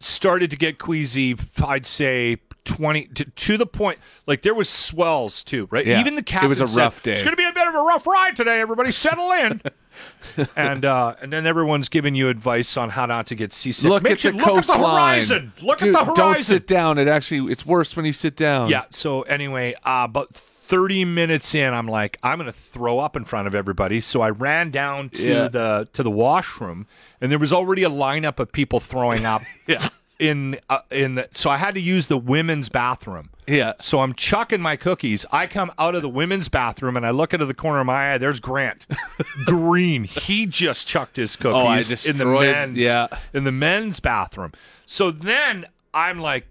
started 0.00 0.50
to 0.50 0.56
get 0.56 0.78
queasy. 0.78 1.36
I'd 1.62 1.86
say 1.86 2.36
twenty 2.64 3.06
to, 3.06 3.24
to 3.24 3.56
the 3.56 3.66
point 3.66 3.98
like 4.26 4.42
there 4.42 4.54
was 4.54 4.68
swells 4.68 5.42
too, 5.42 5.68
right? 5.70 5.86
Yeah. 5.86 6.00
Even 6.00 6.14
the 6.16 6.22
captain 6.22 6.46
it 6.46 6.48
was 6.48 6.60
a 6.60 6.66
said, 6.68 6.80
rough 6.80 7.02
day. 7.02 7.12
It's 7.12 7.22
going 7.22 7.32
to 7.32 7.36
be 7.36 7.46
a 7.48 7.52
bit 7.52 7.66
of 7.68 7.74
a 7.74 7.82
rough 7.82 8.06
ride 8.06 8.36
today. 8.36 8.60
Everybody, 8.60 8.90
settle 8.92 9.30
in. 9.32 9.60
and 10.56 10.84
uh, 10.84 11.14
and 11.22 11.32
then 11.32 11.46
everyone's 11.46 11.88
giving 11.88 12.14
you 12.14 12.28
advice 12.28 12.76
on 12.76 12.90
how 12.90 13.06
not 13.06 13.26
to 13.28 13.34
get 13.34 13.52
seasick. 13.52 13.88
Look 13.88 14.02
Make 14.02 14.24
at 14.24 14.32
the 14.32 14.38
look 14.38 14.40
at 14.48 14.66
the 14.66 14.72
coastline. 14.72 14.80
horizon. 14.80 15.52
Look 15.62 15.78
Dude, 15.78 15.88
at 15.94 15.98
the 15.98 16.04
horizon. 16.06 16.14
Don't 16.24 16.38
sit 16.40 16.66
down. 16.66 16.98
It 16.98 17.06
actually 17.08 17.52
it's 17.52 17.64
worse 17.64 17.94
when 17.96 18.04
you 18.04 18.12
sit 18.12 18.36
down. 18.36 18.70
Yeah. 18.70 18.84
So 18.90 19.22
anyway, 19.22 19.74
uh, 19.84 20.02
about 20.08 20.34
thirty 20.34 21.04
minutes 21.04 21.54
in, 21.54 21.72
I'm 21.72 21.86
like, 21.86 22.18
I'm 22.22 22.38
gonna 22.38 22.50
throw 22.52 22.98
up 22.98 23.16
in 23.16 23.24
front 23.24 23.46
of 23.46 23.54
everybody. 23.54 24.00
So 24.00 24.20
I 24.20 24.30
ran 24.30 24.70
down 24.70 25.10
to 25.10 25.22
Yeah. 25.28 25.48
the 25.48 25.88
to 25.92 26.02
the 26.02 26.10
washroom, 26.10 26.86
and 27.20 27.30
there 27.30 27.38
was 27.38 27.52
already 27.52 27.84
a 27.84 27.90
lineup 27.90 28.40
of 28.40 28.50
people 28.50 28.80
throwing 28.80 29.24
up. 29.24 29.42
Yeah. 29.66 29.88
In 30.28 30.58
uh, 30.70 30.80
in 30.90 31.16
the 31.16 31.28
so 31.32 31.50
I 31.50 31.56
had 31.56 31.74
to 31.74 31.80
use 31.80 32.06
the 32.06 32.16
women's 32.16 32.68
bathroom. 32.68 33.30
Yeah. 33.46 33.74
So 33.80 34.00
I'm 34.00 34.14
chucking 34.14 34.60
my 34.62 34.76
cookies. 34.76 35.26
I 35.30 35.46
come 35.46 35.70
out 35.78 35.94
of 35.94 36.02
the 36.02 36.08
women's 36.08 36.48
bathroom 36.48 36.96
and 36.96 37.04
I 37.04 37.10
look 37.10 37.34
into 37.34 37.44
the 37.46 37.52
corner 37.54 37.80
of 37.80 37.86
my 37.86 38.14
eye. 38.14 38.18
There's 38.18 38.40
Grant, 38.40 38.86
green. 39.44 40.04
He 40.04 40.46
just 40.46 40.86
chucked 40.86 41.16
his 41.16 41.36
Oh, 41.44 41.52
cookies 41.66 42.06
in 42.06 42.16
the 42.16 42.24
men's 42.24 42.78
yeah. 42.78 43.08
in 43.34 43.44
the 43.44 43.52
men's 43.52 44.00
bathroom. 44.00 44.52
So 44.86 45.10
then 45.10 45.66
I'm 45.92 46.18
like, 46.20 46.46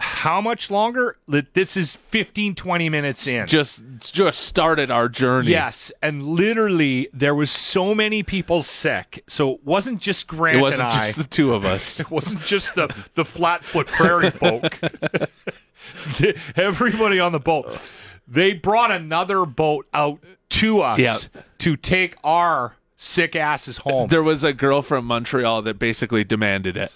how 0.00 0.40
much 0.40 0.70
longer? 0.70 1.16
This 1.26 1.76
is 1.76 1.96
15, 1.96 2.54
20 2.54 2.88
minutes 2.88 3.26
in. 3.26 3.46
Just 3.46 3.82
just 4.00 4.40
started 4.40 4.90
our 4.90 5.08
journey. 5.08 5.50
Yes, 5.50 5.90
and 6.02 6.22
literally 6.22 7.08
there 7.12 7.34
was 7.34 7.50
so 7.50 7.94
many 7.94 8.22
people 8.22 8.62
sick. 8.62 9.24
So 9.26 9.54
it 9.54 9.64
wasn't 9.64 10.00
just 10.00 10.26
Grant 10.28 10.58
It 10.58 10.60
wasn't 10.60 10.82
and 10.90 10.92
I. 10.92 11.04
just 11.06 11.18
the 11.18 11.24
two 11.24 11.52
of 11.54 11.64
us. 11.64 11.98
It 12.08 12.10
wasn't 12.10 12.42
just 12.42 12.74
the 12.74 12.94
the 13.14 13.24
Flatfoot 13.24 13.88
Prairie 13.88 14.30
folk. 14.30 14.78
Everybody 16.56 17.18
on 17.20 17.32
the 17.32 17.40
boat. 17.40 17.76
They 18.26 18.52
brought 18.52 18.90
another 18.90 19.46
boat 19.46 19.86
out 19.94 20.20
to 20.50 20.80
us 20.80 20.98
Yeah. 20.98 21.40
to 21.58 21.76
take 21.76 22.16
our 22.22 22.76
sick 22.96 23.34
asses 23.34 23.78
home. 23.78 24.08
There 24.08 24.22
was 24.22 24.44
a 24.44 24.52
girl 24.52 24.82
from 24.82 25.06
Montreal 25.06 25.62
that 25.62 25.78
basically 25.78 26.24
demanded 26.24 26.76
it. 26.76 26.92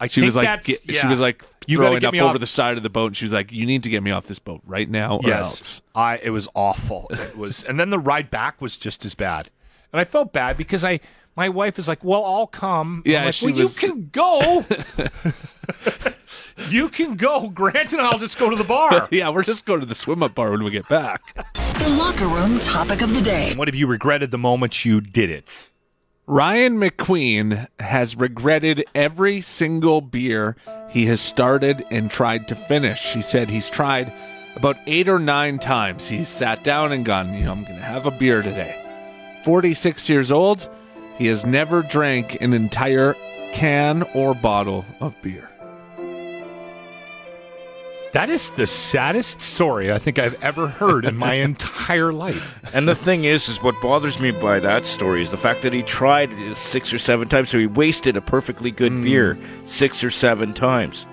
I 0.00 0.08
She 0.08 0.20
think 0.20 0.26
was 0.26 0.36
like, 0.36 0.44
that's- 0.46 0.66
get- 0.80 0.96
she 0.96 1.06
was 1.06 1.20
like 1.20 1.44
You 1.66 1.78
gotta 1.78 1.88
throwing 1.88 2.00
get 2.00 2.06
up 2.08 2.12
me 2.12 2.20
over 2.20 2.34
off- 2.34 2.40
the 2.40 2.46
side 2.46 2.76
of 2.76 2.82
the 2.82 2.90
boat, 2.90 3.06
and 3.08 3.16
she 3.16 3.24
was 3.24 3.32
like, 3.32 3.52
"You 3.52 3.64
need 3.64 3.82
to 3.84 3.88
get 3.90 4.02
me 4.02 4.10
off 4.10 4.26
this 4.26 4.38
boat 4.38 4.60
right 4.66 4.88
now, 4.90 5.16
or 5.18 5.28
yes, 5.28 5.38
else." 5.60 5.82
I 5.94 6.18
it 6.22 6.30
was 6.30 6.48
awful. 6.54 7.06
It 7.10 7.36
was, 7.38 7.62
and 7.64 7.78
then 7.80 7.90
the 7.90 7.98
ride 7.98 8.30
back 8.30 8.60
was 8.60 8.76
just 8.76 9.04
as 9.04 9.14
bad. 9.14 9.50
And 9.92 10.00
I 10.00 10.04
felt 10.04 10.32
bad 10.32 10.56
because 10.56 10.82
I 10.84 11.00
my 11.36 11.48
wife 11.48 11.78
is 11.78 11.88
like, 11.88 12.02
"Well, 12.04 12.24
I'll 12.24 12.46
come." 12.46 13.02
I'm 13.06 13.10
Yeah, 13.12 13.24
like, 13.26 13.34
she 13.34 13.46
well, 13.46 13.54
was- 13.54 13.80
you 13.82 13.88
can 13.88 14.08
go. 14.12 14.64
you 16.68 16.88
can 16.88 17.16
go. 17.16 17.48
Grant 17.50 17.92
and 17.92 18.00
I'll 18.02 18.18
just 18.18 18.38
go 18.38 18.50
to 18.50 18.56
the 18.56 18.64
bar. 18.64 19.08
Yeah, 19.10 19.28
we're 19.30 19.42
just 19.44 19.64
going 19.66 19.80
to 19.80 19.86
the 19.86 19.94
swim 19.94 20.22
up 20.22 20.34
bar 20.34 20.50
when 20.50 20.64
we 20.64 20.70
get 20.70 20.88
back. 20.88 21.22
The 21.78 21.88
locker 21.98 22.26
room 22.26 22.58
topic 22.58 23.00
of 23.02 23.14
the 23.14 23.20
day. 23.22 23.52
what 23.56 23.68
have 23.68 23.74
you 23.74 23.86
regretted 23.86 24.30
the 24.30 24.38
moment 24.38 24.84
you 24.84 25.00
did 25.00 25.30
it? 25.30 25.68
Ryan 26.26 26.78
McQueen 26.78 27.68
has 27.78 28.16
regretted 28.16 28.86
every 28.94 29.42
single 29.42 30.00
beer 30.00 30.56
he 30.88 31.04
has 31.04 31.20
started 31.20 31.84
and 31.90 32.10
tried 32.10 32.48
to 32.48 32.54
finish. 32.54 33.12
He 33.12 33.20
said 33.20 33.50
he's 33.50 33.68
tried 33.68 34.10
about 34.56 34.78
eight 34.86 35.06
or 35.06 35.18
nine 35.18 35.58
times. 35.58 36.08
He's 36.08 36.30
sat 36.30 36.64
down 36.64 36.92
and 36.92 37.04
gone, 37.04 37.34
you 37.34 37.44
know, 37.44 37.52
I'm 37.52 37.64
going 37.64 37.76
to 37.76 37.82
have 37.82 38.06
a 38.06 38.10
beer 38.10 38.40
today. 38.40 38.80
46 39.44 40.08
years 40.08 40.32
old, 40.32 40.66
he 41.18 41.26
has 41.26 41.44
never 41.44 41.82
drank 41.82 42.40
an 42.40 42.54
entire 42.54 43.14
can 43.52 44.02
or 44.14 44.34
bottle 44.34 44.86
of 45.00 45.20
beer. 45.20 45.50
That 48.14 48.30
is 48.30 48.50
the 48.50 48.66
saddest 48.66 49.42
story 49.42 49.92
I 49.92 49.98
think 49.98 50.18
I've 50.20 50.40
ever 50.42 50.68
heard 50.68 51.04
in 51.04 51.16
my 51.16 51.34
entire 51.48 52.12
life. 52.12 52.58
And 52.72 52.88
the 52.88 52.94
thing 52.94 53.24
is, 53.24 53.48
is 53.48 53.60
what 53.62 53.74
bothers 53.82 54.18
me 54.20 54.30
by 54.30 54.60
that 54.60 54.86
story 54.86 55.20
is 55.20 55.30
the 55.32 55.36
fact 55.36 55.62
that 55.62 55.72
he 55.72 55.82
tried 55.82 56.30
it 56.32 56.56
six 56.56 56.94
or 56.94 56.98
seven 56.98 57.28
times, 57.28 57.50
so 57.50 57.58
he 57.58 57.66
wasted 57.66 58.16
a 58.16 58.20
perfectly 58.20 58.70
good 58.70 58.92
Hmm. 58.92 59.02
beer 59.04 59.38
six 59.64 60.02
or 60.04 60.10
seven 60.10 60.54
times. 60.54 61.06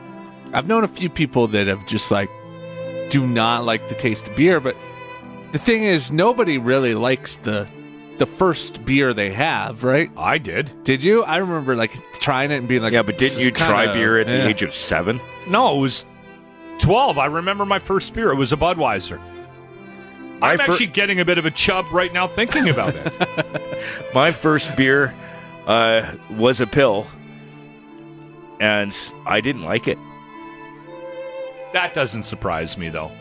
I've 0.54 0.68
known 0.68 0.84
a 0.84 0.88
few 0.88 1.10
people 1.10 1.48
that 1.48 1.68
have 1.68 1.86
just 1.88 2.12
like 2.12 2.30
do 3.10 3.26
not 3.28 3.66
like 3.66 3.90
the 3.90 3.96
taste 3.96 4.28
of 4.28 4.36
beer, 4.36 4.60
but 4.60 4.76
the 5.54 5.60
thing 5.60 5.84
is 5.84 6.12
nobody 6.12 6.58
really 6.60 6.94
likes 6.94 7.36
the 7.38 7.68
the 8.20 8.26
first 8.28 8.86
beer 8.86 9.12
they 9.14 9.34
have, 9.34 9.84
right? 9.84 10.12
I 10.16 10.38
did. 10.38 10.70
Did 10.84 11.04
you? 11.04 11.24
I 11.24 11.38
remember 11.38 11.76
like 11.76 11.92
trying 12.20 12.52
it 12.52 12.58
and 12.58 12.68
being 12.68 12.84
like, 12.84 12.94
yeah, 12.94 13.02
but 13.02 13.18
didn't 13.18 13.40
you 13.44 13.50
try 13.50 13.86
kinda- 13.86 13.94
beer 13.94 14.20
at 14.20 14.28
yeah." 14.28 14.44
the 14.44 14.48
age 14.50 14.62
of 14.62 14.74
seven? 14.76 15.20
No, 15.48 15.76
it 15.78 15.82
was 15.82 16.06
12. 16.82 17.18
I 17.18 17.26
remember 17.28 17.66
my 17.66 17.80
first 17.80 18.14
beer. 18.14 18.32
It 18.32 18.36
was 18.36 18.52
a 18.52 18.58
Budweiser. 18.58 19.20
My 20.40 20.54
I'm 20.54 20.58
fir- 20.58 20.72
actually 20.72 20.88
getting 20.88 21.20
a 21.20 21.26
bit 21.26 21.38
of 21.38 21.46
a 21.46 21.52
chub 21.52 21.86
right 21.92 22.12
now 22.12 22.28
thinking 22.28 22.68
about 22.70 22.96
it. 22.96 23.62
My 24.16 24.32
first 24.32 24.76
beer 24.76 25.14
uh, 25.68 26.16
was 26.32 26.60
a 26.60 26.66
Pil, 26.68 27.06
and 28.60 28.92
I 29.26 29.40
didn't 29.42 29.62
like 29.64 29.88
it. 29.88 30.00
that 31.74 31.94
doesn't 31.94 32.24
surprise 32.24 32.76
me, 32.78 32.90
though. 32.90 33.12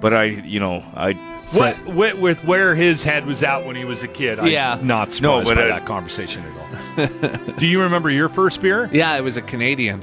But 0.00 0.12
I, 0.14 0.24
you 0.24 0.60
know, 0.60 0.84
I 0.94 1.12
What, 1.52 1.82
with, 1.86 2.18
with 2.18 2.44
where 2.44 2.74
his 2.74 3.02
head 3.02 3.26
was 3.26 3.42
at 3.42 3.64
when 3.66 3.76
he 3.76 3.84
was 3.84 4.02
a 4.02 4.08
kid, 4.08 4.38
Yeah. 4.44 4.74
I'm 4.74 4.86
not 4.86 5.12
surprised 5.12 5.48
but 5.48 5.56
by 5.56 5.64
I- 5.64 5.68
that 5.68 5.86
conversation 5.86 6.42
at 6.44 7.08
all. 7.48 7.54
Do 7.58 7.66
you 7.66 7.80
remember 7.82 8.10
your 8.10 8.28
first 8.28 8.60
beer? 8.62 8.88
Yeah, 8.92 9.16
it 9.16 9.22
was 9.22 9.36
a 9.38 9.42
Canadian, 9.42 10.02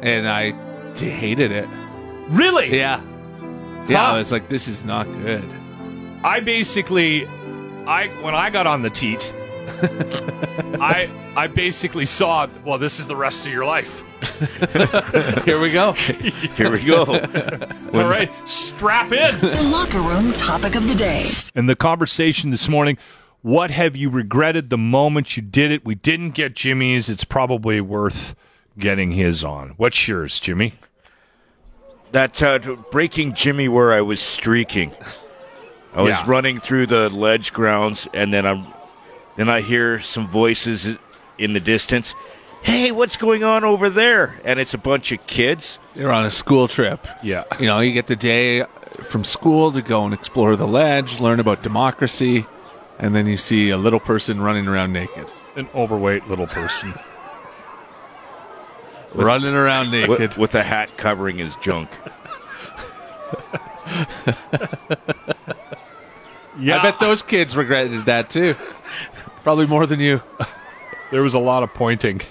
and 0.00 0.28
I 0.28 0.50
d- 0.94 1.08
hated 1.08 1.52
it. 1.52 1.68
Really? 2.28 2.76
Yeah, 2.76 3.00
yeah. 3.88 3.98
Huh? 3.98 4.12
I 4.14 4.18
was 4.18 4.32
like, 4.32 4.48
this 4.48 4.68
is 4.68 4.84
not 4.84 5.04
good. 5.22 5.44
I 6.24 6.40
basically, 6.40 7.26
I 7.86 8.08
when 8.22 8.34
I 8.34 8.50
got 8.50 8.66
on 8.66 8.82
the 8.82 8.90
teat, 8.90 9.32
I 10.80 11.10
I 11.36 11.46
basically 11.46 12.06
saw, 12.06 12.48
well, 12.64 12.78
this 12.78 12.98
is 12.98 13.06
the 13.06 13.16
rest 13.16 13.46
of 13.46 13.52
your 13.52 13.64
life. 13.64 14.02
Here 15.44 15.60
we 15.60 15.70
go. 15.70 15.92
here 15.92 16.72
we 16.72 16.84
go. 16.84 17.04
All 17.94 18.08
right, 18.08 18.30
strap 18.48 19.12
in. 19.12 19.40
The 19.40 19.68
locker 19.72 20.00
room 20.00 20.32
topic 20.32 20.74
of 20.74 20.88
the 20.88 20.94
day. 20.94 21.30
And 21.54 21.68
the 21.68 21.76
conversation 21.76 22.50
this 22.50 22.68
morning, 22.68 22.98
what 23.42 23.70
have 23.70 23.94
you 23.94 24.10
regretted 24.10 24.70
the 24.70 24.78
moment 24.78 25.36
you 25.36 25.42
did 25.42 25.70
it? 25.70 25.84
We 25.84 25.94
didn't 25.94 26.30
get 26.32 26.54
Jimmy's. 26.56 27.08
It's 27.08 27.22
probably 27.24 27.80
worth 27.80 28.34
getting 28.78 29.12
his 29.12 29.44
on. 29.44 29.70
What's 29.76 30.06
yours, 30.08 30.40
Jimmy? 30.40 30.74
that 32.12 32.42
uh, 32.42 32.58
breaking 32.90 33.34
Jimmy 33.34 33.68
where 33.68 33.92
I 33.92 34.00
was 34.00 34.18
streaking. 34.18 34.92
I 35.94 36.00
was 36.00 36.12
Yeah. 36.12 36.24
running 36.26 36.58
through 36.58 36.86
the 36.86 37.10
ledge 37.10 37.52
grounds, 37.52 38.08
and 38.14 38.32
then 38.32 38.46
I'm, 38.46 38.66
then 39.36 39.50
I 39.50 39.60
hear 39.60 40.00
some 40.00 40.26
voices 40.26 40.96
in 41.36 41.52
the 41.52 41.60
distance. 41.60 42.14
Hey, 42.62 42.92
what's 42.92 43.18
going 43.18 43.44
on 43.44 43.62
over 43.62 43.90
there? 43.90 44.40
And 44.42 44.58
it's 44.58 44.72
a 44.72 44.78
bunch 44.78 45.12
of 45.12 45.26
kids. 45.26 45.78
They're 45.94 46.10
on 46.10 46.24
a 46.24 46.30
school 46.30 46.66
trip. 46.66 47.06
Yeah. 47.22 47.44
You 47.60 47.66
know, 47.66 47.80
you 47.80 47.92
get 47.92 48.06
the 48.06 48.16
day 48.16 48.64
from 49.02 49.22
school 49.22 49.70
to 49.72 49.82
go 49.82 50.04
and 50.06 50.14
explore 50.14 50.56
the 50.56 50.66
ledge, 50.66 51.20
learn 51.20 51.40
about 51.40 51.62
democracy, 51.62 52.46
and 52.98 53.14
then 53.14 53.26
you 53.26 53.36
see 53.36 53.68
a 53.68 53.76
little 53.76 54.00
person 54.00 54.40
running 54.40 54.66
around 54.66 54.94
naked. 54.94 55.26
An 55.56 55.68
overweight 55.74 56.26
little 56.26 56.46
person. 56.46 56.94
Running 59.24 59.54
around 59.54 59.90
naked. 59.90 60.08
with, 60.08 60.38
with 60.38 60.54
a 60.54 60.62
hat 60.62 60.96
covering 60.96 61.38
his 61.38 61.56
junk. 61.56 61.88
Yeah. 66.60 66.78
I 66.78 66.82
bet 66.82 66.98
those 67.00 67.22
kids 67.22 67.56
regretted 67.56 68.04
that 68.06 68.30
too. 68.30 68.56
Probably 69.44 69.66
more 69.66 69.86
than 69.86 70.00
you. 70.00 70.20
There 71.10 71.22
was 71.22 71.34
a 71.34 71.38
lot 71.38 71.62
of 71.62 71.72
pointing. 71.74 72.20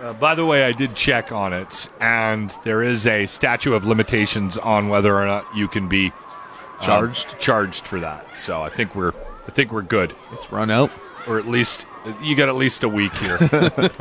Uh, 0.00 0.12
by 0.12 0.32
the 0.36 0.46
way, 0.46 0.62
I 0.62 0.70
did 0.70 0.94
check 0.94 1.32
on 1.32 1.52
it, 1.52 1.88
and 2.00 2.56
there 2.62 2.84
is 2.84 3.04
a 3.04 3.26
statute 3.26 3.74
of 3.74 3.84
limitations 3.84 4.56
on 4.56 4.88
whether 4.88 5.12
or 5.12 5.26
not 5.26 5.44
you 5.56 5.66
can 5.66 5.88
be 5.88 6.12
um, 6.78 6.86
Charged? 6.86 7.36
charged 7.40 7.84
for 7.84 7.98
that. 7.98 8.36
So 8.36 8.62
I 8.62 8.68
think 8.68 8.94
we're 8.94 9.12
I 9.48 9.50
think 9.50 9.72
we're 9.72 9.82
good, 9.82 10.14
It's 10.34 10.52
run 10.52 10.70
out. 10.70 10.92
Or 11.26 11.38
at 11.38 11.46
least 11.46 11.86
you 12.22 12.34
got 12.36 12.48
at 12.48 12.54
least 12.56 12.82
a 12.84 12.88
week 12.88 13.14
here. 13.16 13.38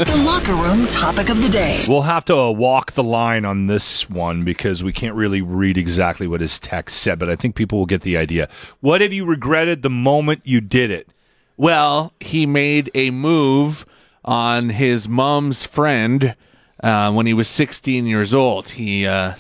The 0.08 0.24
locker 0.26 0.54
room 0.54 0.88
topic 0.88 1.30
of 1.30 1.42
the 1.42 1.50
day. 1.50 1.84
we'll 1.88 2.04
have 2.04 2.26
to 2.26 2.36
uh, 2.36 2.52
walk 2.52 2.94
the 2.94 3.04
line 3.04 3.46
on 3.46 3.68
this 3.68 4.10
one 4.10 4.44
because 4.44 4.84
we 4.84 4.94
can't 4.94 5.16
really 5.16 5.42
read 5.42 5.78
exactly 5.78 6.28
what 6.28 6.42
his 6.42 6.60
text 6.60 6.98
said, 6.98 7.20
but 7.20 7.30
I 7.30 7.36
think 7.36 7.56
people 7.56 7.78
will 7.80 7.86
get 7.86 8.02
the 8.02 8.16
idea. 8.18 8.48
What 8.80 9.02
have 9.02 9.12
you 9.12 9.26
regretted 9.26 9.82
the 9.82 9.90
moment 9.90 10.42
you 10.44 10.62
did 10.62 10.92
it? 10.92 11.10
Well, 11.58 12.14
he 12.20 12.46
made 12.46 12.92
a 12.94 13.10
move 13.10 13.86
on 14.24 14.70
his 14.70 15.08
mom's 15.08 15.66
friend 15.66 16.36
uh, 16.84 17.12
when 17.12 17.26
he 17.26 17.34
was 17.34 17.48
16 17.48 18.06
years 18.06 18.34
old. 18.34 18.70
He, 18.70 19.06
uh, 19.08 19.34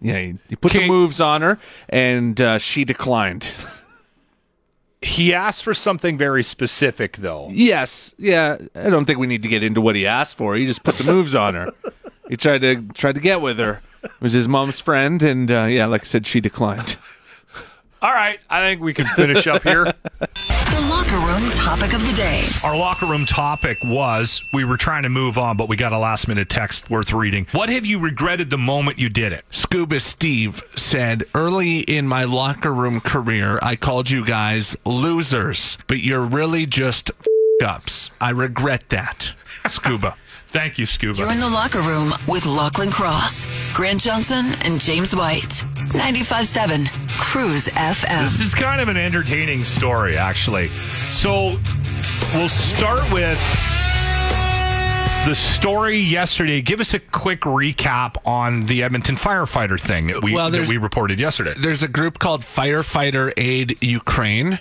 yeah, 0.00 0.18
he, 0.18 0.34
he 0.48 0.56
put 0.56 0.72
the 0.72 0.86
moves 0.86 1.20
on 1.20 1.42
her, 1.42 1.58
and 1.88 2.40
uh, 2.40 2.58
she 2.58 2.84
declined. 2.84 3.50
He 5.00 5.32
asked 5.32 5.62
for 5.62 5.74
something 5.74 6.18
very 6.18 6.42
specific, 6.42 7.18
though. 7.18 7.48
yes, 7.52 8.14
yeah. 8.18 8.56
I 8.74 8.90
don't 8.90 9.04
think 9.04 9.18
we 9.18 9.26
need 9.28 9.42
to 9.42 9.48
get 9.48 9.62
into 9.62 9.80
what 9.80 9.94
he 9.94 10.06
asked 10.06 10.36
for. 10.36 10.56
He 10.56 10.66
just 10.66 10.82
put 10.82 10.98
the 10.98 11.04
moves 11.04 11.34
on 11.34 11.54
her. 11.54 11.68
He 12.28 12.36
tried 12.36 12.62
to 12.62 12.82
tried 12.94 13.14
to 13.14 13.20
get 13.20 13.40
with 13.40 13.58
her. 13.58 13.80
It 14.02 14.20
was 14.20 14.32
his 14.32 14.48
mom's 14.48 14.78
friend, 14.80 15.22
and 15.22 15.50
uh, 15.50 15.64
yeah, 15.64 15.86
like 15.86 16.02
I 16.02 16.04
said, 16.04 16.26
she 16.26 16.40
declined. 16.40 16.96
All 18.00 18.12
right, 18.12 18.38
I 18.48 18.60
think 18.60 18.80
we 18.80 18.94
can 18.94 19.06
finish 19.08 19.46
up 19.46 19.62
here. 19.62 19.92
The 20.78 20.86
locker 20.86 21.16
room 21.16 21.50
topic 21.50 21.92
of 21.92 22.06
the 22.06 22.12
day. 22.12 22.46
Our 22.62 22.76
locker 22.76 23.06
room 23.06 23.26
topic 23.26 23.78
was 23.82 24.44
we 24.52 24.64
were 24.64 24.76
trying 24.76 25.02
to 25.02 25.08
move 25.08 25.36
on, 25.36 25.56
but 25.56 25.68
we 25.68 25.74
got 25.74 25.92
a 25.92 25.98
last 25.98 26.28
minute 26.28 26.48
text 26.48 26.88
worth 26.88 27.12
reading. 27.12 27.48
What 27.50 27.68
have 27.68 27.84
you 27.84 27.98
regretted 27.98 28.50
the 28.50 28.58
moment 28.58 28.96
you 29.00 29.08
did 29.08 29.32
it? 29.32 29.44
Scuba 29.50 29.98
Steve 29.98 30.62
said, 30.76 31.24
Early 31.34 31.80
in 31.80 32.06
my 32.06 32.22
locker 32.24 32.72
room 32.72 33.00
career, 33.00 33.58
I 33.60 33.74
called 33.74 34.08
you 34.08 34.24
guys 34.24 34.76
losers, 34.84 35.78
but 35.88 35.98
you're 35.98 36.24
really 36.24 36.64
just 36.64 37.10
f- 37.10 37.26
ups. 37.66 38.12
I 38.20 38.30
regret 38.30 38.84
that. 38.90 39.32
Scuba. 39.66 40.14
Thank 40.46 40.78
you, 40.78 40.86
Scuba. 40.86 41.18
You're 41.18 41.32
in 41.32 41.40
the 41.40 41.48
locker 41.50 41.80
room 41.80 42.14
with 42.28 42.46
Lachlan 42.46 42.90
Cross, 42.90 43.46
Grant 43.74 44.00
Johnson, 44.00 44.54
and 44.62 44.80
James 44.80 45.14
White. 45.14 45.64
95.7 45.90 46.88
CRUZ 47.18 47.68
FM. 47.70 48.22
This 48.22 48.40
is 48.40 48.54
kind 48.54 48.80
of 48.80 48.88
an 48.88 48.96
entertaining 48.96 49.64
story, 49.64 50.16
actually. 50.16 50.70
So 51.10 51.58
we'll 52.34 52.48
start 52.48 53.10
with 53.12 53.38
the 55.26 55.34
story 55.34 55.98
yesterday. 55.98 56.62
Give 56.62 56.80
us 56.80 56.94
a 56.94 57.00
quick 57.00 57.40
recap 57.42 58.16
on 58.24 58.66
the 58.66 58.82
Edmonton 58.82 59.16
firefighter 59.16 59.78
thing 59.78 60.06
that 60.08 60.22
we, 60.22 60.32
Well, 60.32 60.50
that 60.50 60.68
we 60.68 60.76
reported 60.78 61.18
yesterday. 61.20 61.54
There's 61.58 61.82
a 61.82 61.88
group 61.88 62.18
called 62.18 62.42
Firefighter 62.42 63.32
Aid 63.36 63.76
Ukraine, 63.82 64.58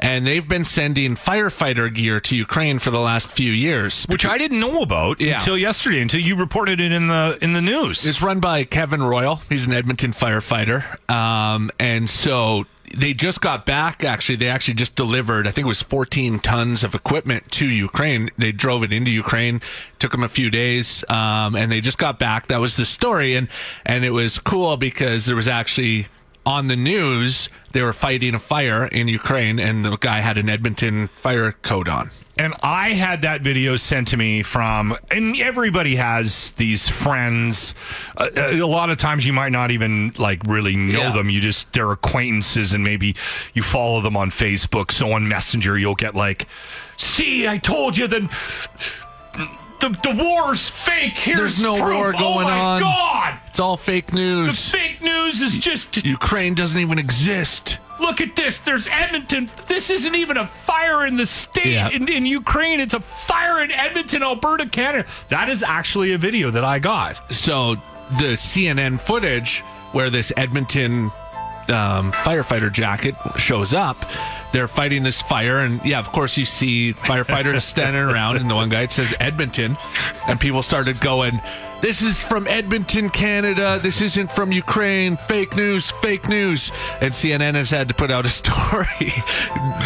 and 0.00 0.26
they've 0.26 0.48
been 0.48 0.64
sending 0.64 1.14
firefighter 1.14 1.92
gear 1.94 2.18
to 2.20 2.34
Ukraine 2.34 2.78
for 2.78 2.90
the 2.90 2.98
last 3.00 3.30
few 3.30 3.52
years. 3.52 4.04
Which 4.08 4.26
I 4.26 4.38
didn't 4.38 4.58
know 4.58 4.82
about 4.82 5.20
Yeah. 5.20 5.36
until 5.36 5.56
yesterday, 5.56 6.00
until 6.00 6.20
you 6.20 6.34
reported 6.36 6.80
it 6.80 6.90
in 6.90 7.06
the 7.08 7.38
in 7.40 7.52
the 7.52 7.60
news. 7.62 8.06
It's 8.06 8.20
run 8.22 8.40
by 8.40 8.64
Kevin 8.64 9.02
Royal. 9.02 9.42
He's 9.48 9.66
an 9.66 9.72
Edmonton 9.72 10.12
firefighter. 10.12 10.84
Um, 11.10 11.70
and 11.78 12.08
so 12.10 12.64
they 12.92 13.14
just 13.14 13.40
got 13.40 13.66
back, 13.66 14.02
actually. 14.02 14.34
They 14.34 14.48
actually 14.48 14.74
just 14.74 14.96
delivered, 14.96 15.46
I 15.46 15.52
think 15.52 15.64
it 15.64 15.68
was 15.68 15.80
14 15.80 16.40
tons 16.40 16.82
of 16.82 16.92
equipment 16.92 17.48
to 17.52 17.66
Ukraine. 17.68 18.30
They 18.36 18.50
drove 18.50 18.82
it 18.82 18.92
into 18.92 19.12
Ukraine. 19.12 19.60
Took 20.00 20.10
them 20.10 20.24
a 20.24 20.28
few 20.28 20.50
days. 20.50 21.04
Um, 21.08 21.54
and 21.54 21.70
they 21.70 21.80
just 21.80 21.98
got 21.98 22.18
back. 22.18 22.48
That 22.48 22.58
was 22.58 22.76
the 22.76 22.84
story. 22.84 23.36
And, 23.36 23.46
and 23.86 24.04
it 24.04 24.10
was 24.10 24.40
cool 24.40 24.76
because 24.76 25.26
there 25.26 25.36
was 25.36 25.46
actually 25.46 26.08
on 26.46 26.68
the 26.68 26.76
news, 26.76 27.48
they 27.72 27.82
were 27.82 27.92
fighting 27.92 28.34
a 28.34 28.38
fire 28.38 28.86
in 28.86 29.08
Ukraine, 29.08 29.58
and 29.58 29.84
the 29.84 29.96
guy 29.96 30.20
had 30.20 30.38
an 30.38 30.48
Edmonton 30.48 31.08
fire 31.16 31.52
coat 31.52 31.88
on. 31.88 32.10
And 32.38 32.54
I 32.62 32.90
had 32.90 33.20
that 33.22 33.42
video 33.42 33.76
sent 33.76 34.08
to 34.08 34.16
me 34.16 34.42
from, 34.42 34.96
and 35.10 35.38
everybody 35.38 35.96
has 35.96 36.52
these 36.52 36.88
friends. 36.88 37.74
Uh, 38.16 38.30
a 38.34 38.62
lot 38.62 38.88
of 38.88 38.96
times 38.96 39.26
you 39.26 39.34
might 39.34 39.52
not 39.52 39.70
even 39.70 40.14
like 40.16 40.40
really 40.46 40.74
know 40.74 41.00
Yeah. 41.02 41.12
them. 41.12 41.28
You 41.28 41.40
just, 41.42 41.70
they're 41.74 41.92
acquaintances 41.92 42.72
and 42.72 42.82
maybe 42.82 43.14
you 43.52 43.62
follow 43.62 44.00
them 44.00 44.16
on 44.16 44.30
Facebook. 44.30 44.90
So 44.90 45.12
on 45.12 45.28
Messenger, 45.28 45.76
you'll 45.76 45.94
get 45.96 46.14
like, 46.14 46.46
see, 46.96 47.46
I 47.46 47.58
told 47.58 47.98
you 47.98 48.06
that 48.06 48.22
the, 49.80 49.88
the 50.02 50.14
war's 50.22 50.68
fake. 50.68 51.16
Here's 51.18 51.38
There's 51.38 51.62
no 51.62 51.74
proof. 51.76 51.94
war 51.94 52.14
oh 52.16 52.34
my 52.36 52.44
my 52.44 52.58
on. 52.58 52.80
God. 52.80 53.38
It's 53.48 53.60
all 53.60 53.76
fake 53.76 54.06
The 54.08 54.16
news. 54.16 54.70
fake 54.70 54.99
news 55.30 55.40
is 55.42 55.58
just 55.58 56.04
Ukraine 56.04 56.54
doesn't 56.54 56.78
even 56.80 56.98
exist. 56.98 57.78
Look 58.00 58.20
at 58.20 58.34
this. 58.34 58.58
There's 58.58 58.86
Edmonton. 58.88 59.50
This 59.66 59.90
isn't 59.90 60.14
even 60.14 60.36
a 60.38 60.46
fire 60.46 61.06
in 61.06 61.16
the 61.16 61.26
state 61.26 61.66
Yeah. 61.66 61.90
in, 61.90 62.08
in 62.08 62.24
Ukraine. 62.26 62.80
It's 62.80 62.94
a 62.94 63.00
fire 63.00 63.62
in 63.62 63.70
Edmonton, 63.70 64.22
Alberta, 64.22 64.66
Canada. 64.68 65.06
That 65.28 65.48
is 65.48 65.62
actually 65.62 66.12
a 66.12 66.18
video 66.18 66.50
that 66.50 66.64
I 66.64 66.78
got. 66.78 67.20
So 67.32 67.74
the 68.18 68.34
CNN 68.36 69.00
footage 69.00 69.60
where 69.92 70.08
this 70.08 70.32
Edmonton 70.36 71.10
um, 71.68 72.10
firefighter 72.12 72.72
jacket 72.72 73.14
shows 73.36 73.74
up, 73.74 73.96
they're 74.52 74.66
fighting 74.66 75.02
this 75.04 75.20
fire, 75.22 75.58
and 75.58 75.84
yeah, 75.84 76.00
of 76.00 76.10
course 76.10 76.36
you 76.36 76.44
see 76.44 76.92
firefighters 76.94 77.60
standing 77.62 78.02
around, 78.02 78.36
and 78.38 78.50
the 78.50 78.54
one 78.56 78.68
guy 78.70 78.86
says 78.88 79.14
Edmonton, 79.20 79.76
and 80.26 80.40
people 80.40 80.62
started 80.62 81.00
going. 81.00 81.40
This 81.80 82.02
is 82.02 82.20
from 82.22 82.46
Edmonton, 82.46 83.08
Canada. 83.08 83.80
This 83.82 84.02
isn't 84.02 84.30
from 84.30 84.52
Ukraine. 84.52 85.16
Fake 85.16 85.56
news, 85.56 85.90
fake 85.90 86.28
news. 86.28 86.70
And 87.00 87.12
CNN 87.12 87.54
has 87.54 87.70
had 87.70 87.88
to 87.88 87.94
put 87.94 88.10
out 88.10 88.26
a 88.26 88.28
story 88.40 89.14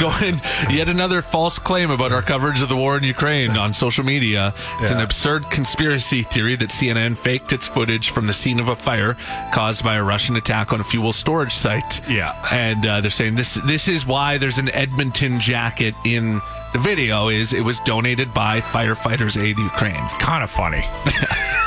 going 0.01 0.41
yet 0.71 0.89
another 0.89 1.23
false 1.23 1.59
claim 1.59 1.91
about 1.91 2.11
our 2.11 2.23
coverage 2.23 2.61
of 2.61 2.69
the 2.69 2.77
war 2.77 2.97
in 2.99 3.05
Ukraine 3.05 3.53
on 3.53 3.73
social 3.73 4.05
media. 4.05 4.53
It's 4.81 4.91
an 4.91 5.01
absurd 5.01 5.49
conspiracy 5.51 6.25
theory 6.25 6.57
that 6.57 6.71
CNN 6.71 7.17
faked 7.17 7.53
its 7.53 7.69
footage 7.69 8.11
from 8.11 8.27
the 8.27 8.33
scene 8.33 8.59
of 8.59 8.69
a 8.69 8.77
fire 8.77 9.17
caused 9.53 9.85
by 9.85 9.95
a 9.95 10.03
Russian 10.03 10.35
attack 10.35 10.73
on 10.73 10.81
a 10.81 10.85
fuel 10.85 11.13
storage 11.13 11.53
site. 11.53 12.07
Yeah. 12.09 12.35
And 12.51 12.85
uh, 12.85 13.01
they're 13.03 13.11
saying 13.11 13.37
this 13.37 13.55
this 13.67 13.87
is 13.87 14.05
why 14.05 14.39
there's 14.39 14.59
an 14.59 14.69
Edmonton 14.71 15.39
jacket 15.39 15.95
in 16.05 16.41
the 16.75 16.81
video 16.81 17.29
is 17.29 17.55
it 17.55 17.63
was 17.63 17.81
donated 17.81 18.35
by 18.35 18.61
Firefighters 18.61 19.43
Aid 19.43 19.57
Ukraine. 19.57 19.97
It's 20.05 20.15
Kind 20.15 20.45
of 20.45 20.51
funny. 20.51 20.85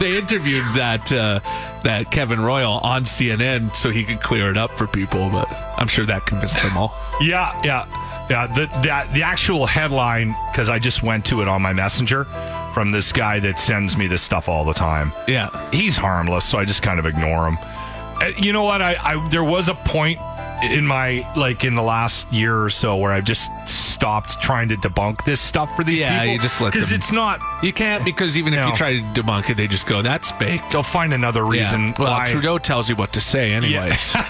They 0.00 0.16
interviewed 0.16 0.64
that 0.76 1.12
uh, 1.12 1.40
that 1.82 2.10
Kevin 2.10 2.40
Royal 2.40 2.78
on 2.78 3.04
CNN 3.04 3.76
so 3.76 3.90
he 3.90 4.02
could 4.02 4.22
clear 4.22 4.50
it 4.50 4.56
up 4.56 4.70
for 4.70 4.86
people, 4.86 5.28
but 5.28 5.46
I'm 5.76 5.88
sure 5.88 6.06
that 6.06 6.24
convinced 6.24 6.56
them 6.62 6.74
all. 6.78 6.96
Yeah, 7.20 7.52
yeah, 7.62 7.84
yeah. 8.30 8.46
The 8.46 8.66
that 8.82 9.12
the 9.12 9.22
actual 9.22 9.66
headline 9.66 10.34
because 10.50 10.70
I 10.70 10.78
just 10.78 11.02
went 11.02 11.26
to 11.26 11.42
it 11.42 11.48
on 11.48 11.60
my 11.60 11.74
messenger 11.74 12.24
from 12.72 12.92
this 12.92 13.12
guy 13.12 13.40
that 13.40 13.58
sends 13.58 13.98
me 13.98 14.06
this 14.06 14.22
stuff 14.22 14.48
all 14.48 14.64
the 14.64 14.72
time. 14.72 15.12
Yeah. 15.28 15.50
He's 15.70 15.98
harmless, 15.98 16.46
so 16.46 16.58
I 16.58 16.64
just 16.64 16.82
kind 16.82 16.98
of 16.98 17.04
ignore 17.04 17.46
him. 17.46 17.58
You 18.38 18.54
know 18.54 18.64
what? 18.64 18.80
I, 18.80 18.96
I 19.02 19.28
there 19.28 19.44
was 19.44 19.68
a 19.68 19.74
point 19.74 20.18
in 20.62 20.86
my 20.86 21.26
like 21.36 21.64
in 21.64 21.74
the 21.74 21.82
last 21.82 22.32
year 22.32 22.60
or 22.62 22.70
so 22.70 22.96
where 22.96 23.12
I've 23.12 23.24
just 23.24 23.50
stopped 23.68 24.40
trying 24.42 24.68
to 24.68 24.76
debunk 24.76 25.24
this 25.24 25.40
stuff 25.40 25.74
for 25.76 25.84
these 25.84 25.98
Yeah, 26.00 26.20
people. 26.20 26.34
you 26.34 26.38
just 26.40 26.60
let 26.60 26.72
because 26.72 26.88
them- 26.90 26.98
it's 26.98 27.12
not. 27.12 27.40
You 27.62 27.72
can't 27.72 28.04
because 28.04 28.36
even 28.36 28.52
if 28.54 28.60
No. 28.60 28.68
you 28.68 28.74
try 28.76 28.92
to 28.94 29.02
debunk 29.20 29.50
it, 29.50 29.56
they 29.56 29.66
just 29.68 29.86
go, 29.86 30.02
"That's 30.02 30.30
fake." 30.32 30.60
They'll 30.70 30.82
find 30.82 31.12
another 31.14 31.44
reason 31.44 31.88
Yeah. 31.88 31.94
Well, 31.98 32.12
why. 32.12 32.26
Trudeau 32.30 32.58
tells 32.58 32.88
you 32.88 32.96
what 32.96 33.12
to 33.14 33.20
say, 33.20 33.52
anyways. 33.52 34.14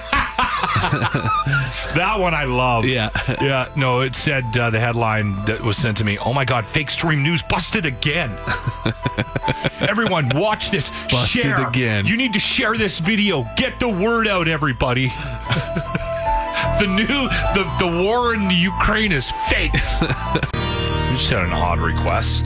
That 1.94 2.16
one 2.18 2.34
I 2.34 2.44
love. 2.44 2.84
Yeah. 2.84 3.10
Yeah. 3.40 3.68
No, 3.76 4.00
it 4.02 4.14
said 4.14 4.56
uh, 4.56 4.70
the 4.70 4.78
headline 4.80 5.44
that 5.46 5.60
was 5.60 5.76
sent 5.76 5.96
to 5.98 6.04
me. 6.04 6.18
Oh 6.18 6.32
my 6.32 6.44
God, 6.44 6.64
fake 6.66 6.90
stream 6.90 7.22
news 7.22 7.42
busted 7.42 7.86
again. 7.86 8.36
Everyone, 9.80 10.28
watch 10.34 10.70
this. 10.70 10.90
Busted 11.10 11.42
share. 11.42 11.66
again. 11.66 12.06
You 12.06 12.16
need 12.16 12.32
to 12.34 12.40
share 12.40 12.76
this 12.76 12.98
video. 12.98 13.46
Get 13.56 13.80
the 13.80 13.88
word 13.88 14.28
out, 14.28 14.48
everybody. 14.48 15.12
the 16.80 16.86
new 16.86 17.06
the 17.06 17.64
the 17.78 18.04
war 18.04 18.34
in 18.34 18.48
the 18.48 18.54
Ukraine 18.54 19.12
is 19.12 19.30
fake. 19.48 19.72
you 19.74 21.16
just 21.16 21.30
had 21.30 21.44
an 21.44 21.52
odd 21.52 21.78
request. 21.78 22.44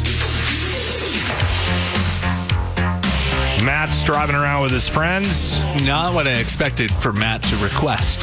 Matt's 3.65 4.03
driving 4.03 4.37
around 4.37 4.63
with 4.63 4.73
his 4.73 4.89
friends. 4.89 5.59
Not 5.83 6.13
what 6.13 6.27
I 6.27 6.33
expected 6.33 6.93
for 6.93 7.13
Matt 7.13 7.43
to 7.45 7.57
request. 7.57 8.21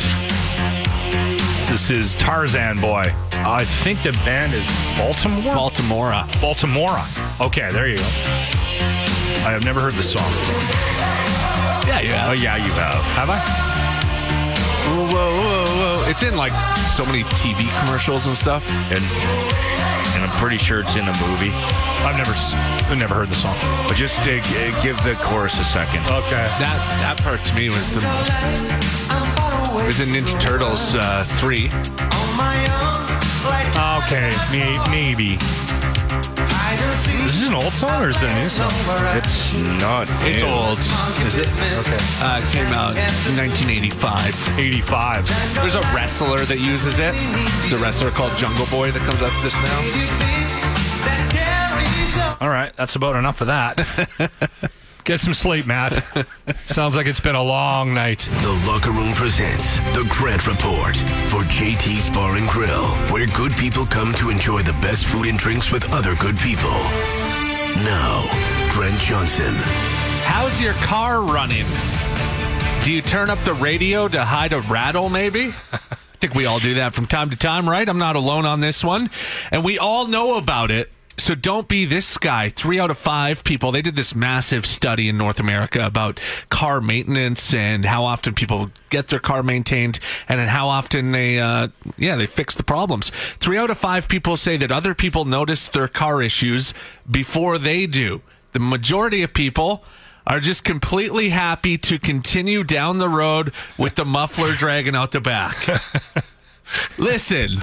This 1.67 1.89
is 1.89 2.13
Tarzan 2.15 2.79
Boy. 2.79 3.15
I 3.33 3.65
think 3.65 4.03
the 4.03 4.11
band 4.23 4.53
is 4.53 4.67
Baltimore. 4.97 5.53
Baltimora. 5.53 6.27
Baltimora. 6.41 7.41
Okay, 7.41 7.69
there 7.71 7.87
you 7.87 7.97
go. 7.97 8.03
I 8.03 9.51
have 9.51 9.63
never 9.63 9.79
heard 9.79 9.93
this 9.93 10.11
song. 10.11 10.29
Yeah, 11.87 12.01
yeah. 12.01 12.29
Oh 12.29 12.33
yeah, 12.33 12.57
you 12.57 12.71
have. 12.73 13.03
Have 13.15 13.29
I? 13.29 13.39
Whoa, 14.85 15.05
whoa, 15.05 15.11
whoa, 15.11 15.43
whoa. 15.43 15.60
It's 16.11 16.23
in 16.23 16.35
like 16.35 16.51
so 16.97 17.05
many 17.05 17.23
TV 17.39 17.67
commercials 17.85 18.27
and 18.27 18.35
stuff. 18.35 18.69
And 18.69 18.99
and 20.13 20.23
I'm 20.25 20.37
pretty 20.41 20.57
sure 20.57 20.81
it's 20.81 20.95
in 20.97 21.07
a 21.07 21.13
movie. 21.25 21.51
I've 22.03 22.17
never, 22.17 22.31
s- 22.33 22.51
I've 22.53 22.97
never 22.97 23.15
heard 23.15 23.29
the 23.29 23.35
song. 23.35 23.55
But 23.87 23.95
just 23.95 24.19
uh, 24.19 24.25
g- 24.25 24.83
give 24.83 25.01
the 25.03 25.15
chorus 25.21 25.57
a 25.59 25.63
second. 25.63 26.01
Okay. 26.01 26.45
That 26.59 26.77
that 26.99 27.17
part 27.23 27.43
to 27.45 27.55
me 27.55 27.69
was 27.69 27.95
the 27.95 28.01
most. 28.01 29.81
It 29.81 29.87
was 29.87 29.99
in 30.01 30.09
Ninja 30.09 30.37
Turtles 30.39 30.95
uh, 30.95 31.23
3. 31.39 31.67
Okay, 34.03 34.35
may- 34.51 34.89
maybe. 34.91 35.37
Is 37.07 37.39
this 37.39 37.47
an 37.47 37.55
old 37.55 37.73
song 37.73 38.03
or 38.03 38.09
is 38.09 38.21
it 38.21 38.29
a 38.29 38.35
new 38.41 38.49
song? 38.49 38.71
It's 39.15 39.53
not. 39.53 40.07
It's 40.21 40.41
new. 40.41 40.47
old. 40.47 40.79
Is 41.25 41.37
it? 41.37 41.47
Okay. 41.47 41.97
Uh, 42.21 42.41
it 42.41 42.47
came 42.47 42.73
out 42.73 42.91
in 43.27 43.35
1985. 43.37 44.59
85. 44.59 45.55
There's 45.55 45.75
a 45.75 45.81
wrestler 45.93 46.45
that 46.45 46.59
uses 46.59 46.99
it. 46.99 47.13
There's 47.13 47.73
a 47.73 47.77
wrestler 47.79 48.11
called 48.11 48.35
Jungle 48.37 48.65
Boy 48.67 48.91
that 48.91 49.01
comes 49.01 49.21
up 49.21 49.31
to 49.33 49.41
this 49.43 49.55
now. 49.55 49.81
All 52.41 52.49
right, 52.49 52.75
that's 52.75 52.95
about 52.95 53.15
enough 53.15 53.41
of 53.41 53.47
that. 53.47 54.71
Get 55.03 55.19
some 55.19 55.33
sleep, 55.33 55.65
Matt. 55.65 56.03
Sounds 56.65 56.95
like 56.95 57.07
it's 57.07 57.19
been 57.19 57.35
a 57.35 57.41
long 57.41 57.93
night. 57.93 58.19
The 58.41 58.65
Locker 58.67 58.91
Room 58.91 59.13
presents 59.13 59.79
The 59.95 60.05
Grant 60.09 60.45
Report 60.45 60.95
for 61.27 61.41
JT's 61.49 62.09
Bar 62.11 62.37
and 62.37 62.47
Grill, 62.47 62.87
where 63.11 63.25
good 63.27 63.55
people 63.57 63.85
come 63.85 64.13
to 64.15 64.29
enjoy 64.29 64.61
the 64.61 64.73
best 64.73 65.05
food 65.05 65.25
and 65.25 65.39
drinks 65.39 65.71
with 65.71 65.91
other 65.91 66.15
good 66.15 66.37
people. 66.39 66.69
Now, 67.83 68.27
Grant 68.71 68.99
Johnson. 68.99 69.55
How's 70.23 70.61
your 70.61 70.73
car 70.73 71.21
running? 71.21 71.65
Do 72.83 72.93
you 72.93 73.01
turn 73.01 73.29
up 73.29 73.39
the 73.39 73.53
radio 73.55 74.07
to 74.07 74.23
hide 74.23 74.53
a 74.53 74.61
rattle, 74.61 75.09
maybe? 75.09 75.53
I 75.73 75.77
think 76.19 76.35
we 76.35 76.45
all 76.45 76.59
do 76.59 76.75
that 76.75 76.93
from 76.93 77.07
time 77.07 77.31
to 77.31 77.35
time, 77.35 77.67
right? 77.67 77.87
I'm 77.89 77.97
not 77.97 78.15
alone 78.15 78.45
on 78.45 78.59
this 78.59 78.83
one. 78.83 79.09
And 79.49 79.63
we 79.63 79.79
all 79.79 80.05
know 80.05 80.37
about 80.37 80.69
it. 80.69 80.91
So 81.21 81.35
don't 81.35 81.67
be 81.67 81.85
this 81.85 82.17
guy. 82.17 82.49
Three 82.49 82.79
out 82.79 82.89
of 82.89 82.97
five 82.97 83.43
people, 83.43 83.71
they 83.71 83.83
did 83.83 83.95
this 83.95 84.15
massive 84.15 84.65
study 84.65 85.07
in 85.07 85.19
North 85.19 85.39
America 85.39 85.85
about 85.85 86.19
car 86.49 86.81
maintenance 86.81 87.53
and 87.53 87.85
how 87.85 88.05
often 88.05 88.33
people 88.33 88.71
get 88.89 89.09
their 89.09 89.19
car 89.19 89.43
maintained 89.43 89.99
and 90.27 90.41
how 90.49 90.67
often 90.67 91.11
they, 91.11 91.39
uh, 91.39 91.67
yeah, 91.95 92.15
they 92.15 92.25
fix 92.25 92.55
the 92.55 92.63
problems. 92.63 93.11
Three 93.39 93.59
out 93.59 93.69
of 93.69 93.77
five 93.77 94.07
people 94.07 94.35
say 94.35 94.57
that 94.57 94.71
other 94.71 94.95
people 94.95 95.23
notice 95.23 95.67
their 95.67 95.87
car 95.87 96.23
issues 96.23 96.73
before 97.09 97.59
they 97.59 97.85
do. 97.85 98.23
The 98.53 98.59
majority 98.59 99.21
of 99.21 99.31
people 99.31 99.83
are 100.25 100.39
just 100.39 100.63
completely 100.63 101.29
happy 101.29 101.77
to 101.77 101.99
continue 101.99 102.63
down 102.63 102.97
the 102.97 103.09
road 103.09 103.53
with 103.77 103.93
the 103.93 104.05
muffler 104.05 104.53
dragging 104.53 104.95
out 104.95 105.11
the 105.11 105.21
back. 105.21 105.83
Listen, 106.97 107.59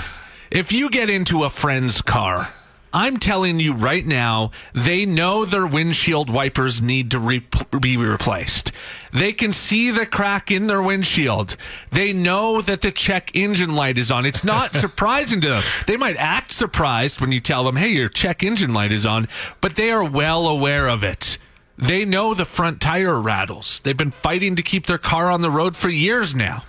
if 0.48 0.70
you 0.70 0.88
get 0.90 1.10
into 1.10 1.42
a 1.42 1.50
friend's 1.50 2.00
car, 2.00 2.54
I'm 2.92 3.18
telling 3.18 3.60
you 3.60 3.74
right 3.74 4.04
now, 4.04 4.50
they 4.72 5.04
know 5.04 5.44
their 5.44 5.66
windshield 5.66 6.30
wipers 6.30 6.80
need 6.80 7.10
to 7.10 7.18
re- 7.18 7.46
be 7.80 7.96
replaced. 7.96 8.72
They 9.12 9.32
can 9.32 9.52
see 9.52 9.90
the 9.90 10.06
crack 10.06 10.50
in 10.50 10.66
their 10.66 10.82
windshield. 10.82 11.56
They 11.92 12.12
know 12.12 12.60
that 12.62 12.80
the 12.80 12.90
check 12.90 13.30
engine 13.34 13.74
light 13.74 13.98
is 13.98 14.10
on. 14.10 14.24
It's 14.24 14.44
not 14.44 14.74
surprising 14.76 15.40
to 15.42 15.48
them. 15.48 15.62
They 15.86 15.96
might 15.96 16.16
act 16.16 16.50
surprised 16.50 17.20
when 17.20 17.32
you 17.32 17.40
tell 17.40 17.64
them, 17.64 17.76
hey, 17.76 17.88
your 17.88 18.08
check 18.08 18.42
engine 18.42 18.72
light 18.72 18.92
is 18.92 19.04
on, 19.04 19.28
but 19.60 19.76
they 19.76 19.90
are 19.90 20.04
well 20.04 20.46
aware 20.46 20.88
of 20.88 21.04
it. 21.04 21.38
They 21.76 22.04
know 22.04 22.34
the 22.34 22.44
front 22.44 22.80
tire 22.80 23.20
rattles. 23.20 23.80
They've 23.80 23.96
been 23.96 24.10
fighting 24.10 24.56
to 24.56 24.62
keep 24.62 24.86
their 24.86 24.98
car 24.98 25.30
on 25.30 25.42
the 25.42 25.50
road 25.50 25.76
for 25.76 25.88
years 25.88 26.34
now. 26.34 26.64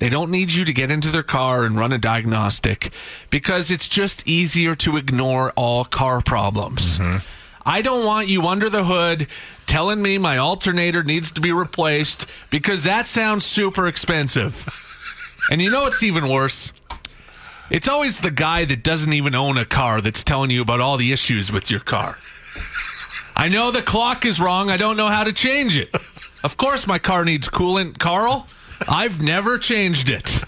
They 0.00 0.08
don't 0.08 0.30
need 0.30 0.50
you 0.50 0.64
to 0.64 0.72
get 0.72 0.90
into 0.90 1.10
their 1.10 1.22
car 1.22 1.64
and 1.64 1.78
run 1.78 1.92
a 1.92 1.98
diagnostic 1.98 2.90
because 3.28 3.70
it's 3.70 3.86
just 3.86 4.26
easier 4.26 4.74
to 4.76 4.96
ignore 4.96 5.52
all 5.52 5.84
car 5.84 6.22
problems. 6.22 6.98
Mm-hmm. 6.98 7.18
I 7.66 7.82
don't 7.82 8.06
want 8.06 8.28
you 8.28 8.46
under 8.46 8.70
the 8.70 8.84
hood 8.84 9.28
telling 9.66 10.00
me 10.00 10.16
my 10.16 10.38
alternator 10.38 11.02
needs 11.02 11.30
to 11.32 11.40
be 11.42 11.52
replaced 11.52 12.24
because 12.48 12.84
that 12.84 13.04
sounds 13.04 13.44
super 13.44 13.86
expensive. 13.86 14.66
and 15.50 15.60
you 15.60 15.70
know 15.70 15.82
what's 15.82 16.02
even 16.02 16.28
worse? 16.28 16.72
It's 17.70 17.86
always 17.86 18.20
the 18.20 18.30
guy 18.30 18.64
that 18.64 18.82
doesn't 18.82 19.12
even 19.12 19.34
own 19.34 19.58
a 19.58 19.66
car 19.66 20.00
that's 20.00 20.24
telling 20.24 20.50
you 20.50 20.62
about 20.62 20.80
all 20.80 20.96
the 20.96 21.12
issues 21.12 21.52
with 21.52 21.70
your 21.70 21.80
car. 21.80 22.16
I 23.36 23.48
know 23.48 23.70
the 23.70 23.82
clock 23.82 24.24
is 24.24 24.40
wrong. 24.40 24.70
I 24.70 24.78
don't 24.78 24.96
know 24.96 25.08
how 25.08 25.24
to 25.24 25.32
change 25.32 25.76
it. 25.76 25.94
Of 26.42 26.56
course, 26.56 26.86
my 26.86 26.98
car 26.98 27.24
needs 27.24 27.50
coolant, 27.50 27.98
Carl. 27.98 28.48
I've 28.88 29.22
never 29.22 29.58
changed 29.58 30.10
it. 30.10 30.44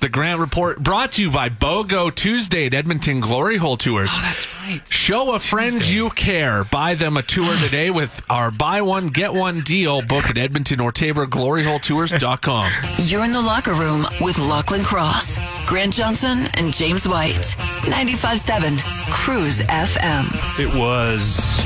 The 0.00 0.08
Grant 0.08 0.38
Report 0.38 0.80
brought 0.80 1.12
to 1.12 1.22
you 1.22 1.30
by 1.30 1.48
BOGO 1.48 2.14
Tuesday 2.14 2.66
at 2.66 2.74
Edmonton 2.74 3.18
Glory 3.18 3.56
Hole 3.56 3.76
Tours. 3.76 4.10
Oh, 4.12 4.20
that's 4.22 4.46
right. 4.54 4.80
Show 4.88 5.34
a 5.34 5.40
friend 5.40 5.84
you 5.84 6.10
care. 6.10 6.62
Buy 6.62 6.94
them 6.94 7.16
a 7.16 7.22
tour 7.22 7.56
today 7.56 7.90
with 7.90 8.24
our 8.30 8.52
buy 8.52 8.80
one, 8.80 9.08
get 9.08 9.34
one 9.34 9.62
deal. 9.62 10.00
Book 10.02 10.26
at 10.26 10.38
Edmonton 10.38 10.78
or 10.78 10.92
Tabor 10.92 11.26
gloryholetours.com. 11.26 12.70
You're 12.98 13.24
in 13.24 13.32
the 13.32 13.40
locker 13.40 13.74
room 13.74 14.06
with 14.20 14.38
Lachlan 14.38 14.84
Cross, 14.84 15.40
Grant 15.66 15.94
Johnson, 15.94 16.46
and 16.54 16.72
James 16.72 17.08
White. 17.08 17.56
95.7 17.82 18.78
CRUZ 19.10 19.62
FM. 19.62 20.60
It 20.60 20.72
was 20.78 21.58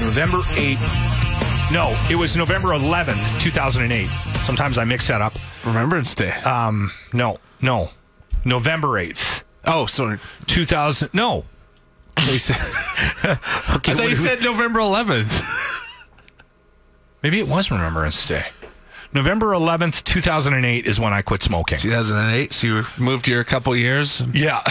November 0.00 0.38
8th. 0.56 1.70
No, 1.70 1.94
it 2.10 2.16
was 2.16 2.36
November 2.36 2.68
11th, 2.68 3.38
2008. 3.38 4.08
Sometimes 4.42 4.78
I 4.78 4.84
mix 4.84 5.06
that 5.08 5.20
up. 5.20 5.34
Remembrance 5.64 6.14
Day. 6.14 6.30
Um, 6.32 6.90
no, 7.12 7.38
no. 7.60 7.90
November 8.44 8.88
8th, 8.88 9.42
oh, 9.66 9.86
sorry. 9.86 10.18
2000. 10.46 11.10
No. 11.12 11.44
They 12.16 12.38
said, 12.38 12.56
Okay, 12.56 12.62
I 13.22 13.36
thought 13.78 13.86
you 13.96 14.08
what- 14.08 14.16
said 14.16 14.42
November 14.42 14.80
11th. 14.80 15.42
maybe 17.22 17.38
it 17.38 17.46
was 17.48 17.70
Remembrance 17.70 18.26
Day. 18.26 18.46
November 19.12 19.48
11th, 19.48 20.04
2008 20.04 20.86
is 20.86 21.00
when 21.00 21.12
I 21.12 21.20
quit 21.22 21.42
smoking. 21.42 21.78
2008. 21.78 22.52
So 22.52 22.66
you 22.66 22.84
moved 22.96 23.26
here 23.26 23.40
a 23.40 23.44
couple 23.44 23.74
years. 23.74 24.22
Yeah, 24.32 24.62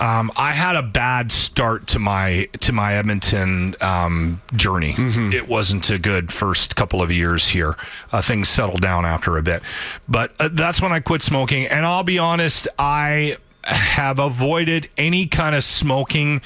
um, 0.00 0.32
I 0.36 0.52
had 0.52 0.74
a 0.74 0.82
bad 0.82 1.30
start 1.30 1.86
to 1.88 1.98
my 2.00 2.48
to 2.60 2.72
my 2.72 2.96
Edmonton 2.96 3.76
um, 3.80 4.40
journey. 4.54 4.94
It 4.98 5.46
wasn't 5.46 5.88
a 5.90 5.98
good 5.98 6.32
first 6.32 6.74
couple 6.74 7.00
of 7.00 7.12
years 7.12 7.48
here. 7.48 7.76
Uh, 8.10 8.22
things 8.22 8.48
settled 8.48 8.80
down 8.80 9.04
after 9.04 9.38
a 9.38 9.42
bit, 9.42 9.62
but 10.08 10.34
uh, 10.40 10.48
that's 10.52 10.82
when 10.82 10.92
I 10.92 10.98
quit 11.00 11.22
smoking. 11.22 11.66
And 11.66 11.86
I'll 11.86 12.02
be 12.02 12.18
honest, 12.18 12.66
I 12.78 13.36
have 13.62 14.18
avoided 14.18 14.88
any 14.96 15.26
kind 15.26 15.54
of 15.54 15.62
smoking 15.62 16.40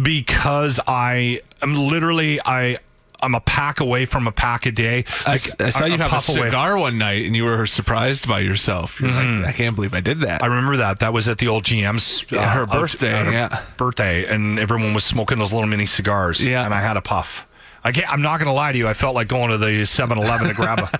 because 0.00 0.80
I 0.86 1.40
am 1.62 1.74
literally 1.74 2.40
I. 2.44 2.78
I'm 3.24 3.34
a 3.34 3.40
pack 3.40 3.80
away 3.80 4.06
from 4.06 4.26
a 4.28 4.32
pack 4.32 4.66
a 4.66 4.72
day. 4.72 5.04
I, 5.26 5.30
Like, 5.32 5.60
I 5.60 5.70
saw 5.70 5.84
you 5.86 5.92
have 5.98 6.00
a 6.02 6.08
puff 6.08 6.28
away. 6.28 6.38
Mm-hmm. 6.38 6.48
cigar 6.48 6.78
one 6.78 6.98
night 6.98 7.24
and 7.26 7.34
you 7.34 7.44
were 7.44 7.66
surprised 7.66 8.28
by 8.28 8.40
yourself. 8.40 9.00
You're 9.00 9.10
like, 9.10 9.46
I 9.46 9.52
can't 9.52 9.74
believe 9.74 9.94
I 9.94 10.00
did 10.00 10.20
that. 10.20 10.42
I 10.42 10.46
remember 10.46 10.76
that. 10.76 11.00
That 11.00 11.12
was 11.12 11.28
at 11.28 11.38
the 11.38 11.48
old 11.48 11.64
GM's. 11.64 12.24
Yeah, 12.30 12.48
her 12.52 12.62
uh, 12.62 12.66
birthday, 12.66 13.12
at 13.14 13.26
her 13.26 13.32
yeah. 13.32 13.62
birthday, 13.76 14.26
and 14.26 14.58
everyone 14.58 14.94
was 14.94 15.04
smoking 15.04 15.38
those 15.38 15.52
little 15.52 15.66
mini 15.68 15.86
cigars. 15.86 16.46
Yeah. 16.46 16.64
and 16.64 16.74
I 16.74 16.80
had 16.80 16.96
a 16.96 17.00
puff. 17.02 17.46
I 17.82 17.92
can't, 17.92 18.10
I'm 18.10 18.22
not 18.22 18.38
going 18.38 18.46
to 18.46 18.52
lie 18.52 18.72
to 18.72 18.78
you. 18.78 18.88
I 18.88 18.94
felt 18.94 19.14
like 19.14 19.28
going 19.28 19.50
to 19.50 19.58
the 19.58 19.66
7-Eleven 19.82 20.48
to 20.48 20.54
grab 20.54 20.78
a, 20.80 20.90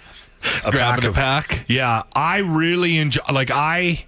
a 0.66 0.70
Grabbing 0.70 1.02
pack 1.02 1.04
a 1.04 1.08
of- 1.08 1.14
pack. 1.14 1.64
Yeah, 1.68 2.02
I 2.14 2.38
really 2.38 2.98
enjoy. 2.98 3.22
Like 3.32 3.50
I, 3.50 4.04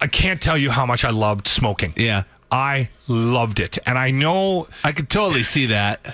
I 0.00 0.06
can't 0.08 0.40
tell 0.40 0.58
you 0.58 0.70
how 0.70 0.84
much 0.86 1.04
I 1.04 1.10
loved 1.10 1.46
smoking. 1.46 1.94
Yeah. 1.96 2.24
I 2.50 2.90
loved 3.08 3.60
it, 3.60 3.78
and 3.86 3.96
I 3.98 4.10
know. 4.10 4.68
I 4.84 4.92
could 4.92 5.08
totally 5.08 5.42
see 5.42 5.66
that 5.66 6.04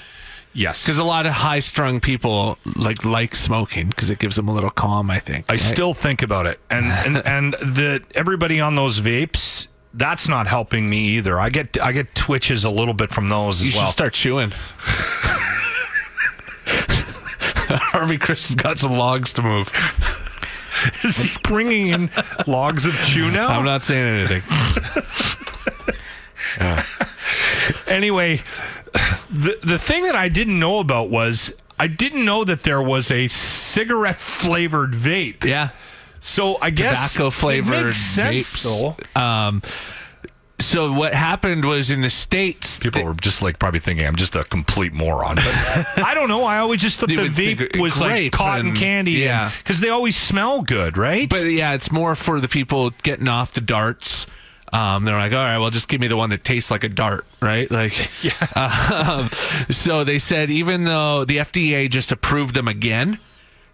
Yes, 0.59 0.83
because 0.85 0.99
a 0.99 1.05
lot 1.05 1.25
of 1.25 1.33
high 1.35 1.61
strung 1.61 2.01
people 2.01 2.59
like 2.75 3.05
like 3.05 3.37
smoking 3.37 3.91
because 3.91 4.11
it 4.11 4.19
gives 4.19 4.35
them 4.35 4.49
a 4.49 4.53
little 4.53 4.71
calm. 4.71 5.09
I 5.09 5.21
think. 5.21 5.45
I 5.49 5.53
right? 5.53 5.61
still 5.61 5.95
think 5.95 6.21
about 6.21 6.47
it, 6.47 6.59
and 6.69 6.87
and 6.87 7.17
and 7.27 7.53
the 7.55 8.03
everybody 8.17 8.61
on 8.61 8.75
those 8.75 8.99
vapes. 9.01 9.69
That's 9.95 10.27
not 10.27 10.49
helping 10.49 10.91
me 10.91 10.99
either. 11.17 11.39
I 11.39 11.49
get 11.51 11.81
I 11.81 11.93
get 11.93 12.13
twitches 12.17 12.65
a 12.65 12.71
little 12.71 12.93
bit 12.93 13.11
from 13.13 13.29
those 13.29 13.63
You 13.63 13.69
as 13.69 13.75
should 13.75 13.81
well. 13.83 13.91
start 13.93 14.13
chewing. 14.15 14.51
Harvey 17.71 18.19
Chris 18.19 18.49
has 18.49 18.55
got 18.57 18.79
some 18.79 18.93
logs 18.93 19.33
to 19.35 19.43
move. 19.43 19.71
Is 21.05 21.19
he 21.19 21.37
bringing 21.45 21.89
in 21.89 22.11
logs 22.49 22.85
of 22.85 22.95
chew 23.05 23.31
now? 23.41 23.47
I'm 23.49 23.65
not 23.65 23.83
saying 23.85 24.05
anything. 24.07 24.43
Anyway, 27.87 28.43
the 29.31 29.59
the 29.63 29.79
thing 29.79 30.03
that 30.05 30.15
I 30.17 30.29
didn't 30.29 30.59
know 30.59 30.79
about 30.81 31.11
was 31.11 31.53
I 31.79 31.87
didn't 31.87 32.25
know 32.25 32.45
that 32.45 32.63
there 32.65 32.83
was 32.83 33.11
a 33.11 33.29
cigarette 33.29 34.17
flavored 34.21 34.93
vape. 34.93 35.45
Yeah. 35.45 35.71
So 36.21 36.59
I 36.61 36.71
guess 36.71 37.13
Tobacco 37.13 37.29
it 37.29 37.31
flavored 37.33 37.85
makes 37.87 37.97
sense, 37.99 38.63
though. 38.65 38.97
vapes. 39.15 39.21
Um, 39.21 39.63
so 40.61 40.93
what 40.93 41.15
happened 41.15 41.65
was 41.65 41.89
in 41.93 42.01
the 42.01 42.11
states, 42.11 42.81
People 42.81 43.05
were 43.05 43.15
just 43.15 43.43
like 43.43 43.61
probably 43.61 43.79
thinking 43.79 44.05
I'm 44.05 44.17
just 44.17 44.35
a 44.35 44.43
complete 44.43 44.93
moron. 44.93 45.37
But 45.37 45.47
I 46.05 46.15
don't 46.15 46.29
know. 46.29 46.43
I 46.43 46.59
always 46.59 46.81
just 46.81 46.99
thought 46.99 47.09
They 47.09 47.15
the 47.15 47.23
would 47.23 47.33
think 47.35 47.61
vape 47.61 47.81
was 47.81 48.01
like 48.01 48.33
cotton 48.33 48.69
and- 48.69 48.77
candy. 48.77 49.13
yeah. 49.13 49.53
Because 49.59 49.79
they 49.79 49.89
always 49.89 50.17
smell 50.17 50.63
good, 50.63 50.97
right? 50.97 51.29
But 51.31 51.45
yeah, 51.45 51.75
it's 51.75 51.93
more 51.93 52.17
for 52.17 52.41
the 52.41 52.49
people 52.49 52.91
getting 53.05 53.29
off 53.29 53.53
the 53.53 53.61
darts. 53.61 54.27
Um, 54.73 55.05
they're 55.05 55.17
like, 55.19 55.33
all 55.33 55.39
right, 55.39 55.59
well, 55.59 55.71
just 55.71 55.89
give 55.89 56.01
me 56.01 56.09
the 56.09 56.17
one 56.17 56.31
that 56.31 56.45
tastes 56.45 56.71
like 56.71 56.85
a 56.85 56.89
dart, 56.89 57.25
right? 57.41 57.71
Like, 57.71 58.11
yeah. 58.23 58.33
Um, 59.09 59.31
so 59.71 60.05
they 60.05 60.19
said 60.19 60.51
even 60.51 60.85
though 60.85 61.25
the 61.25 61.39
FDA 61.39 61.89
just 61.91 62.13
approved 62.13 62.55
them 62.55 62.69
again, 62.69 63.19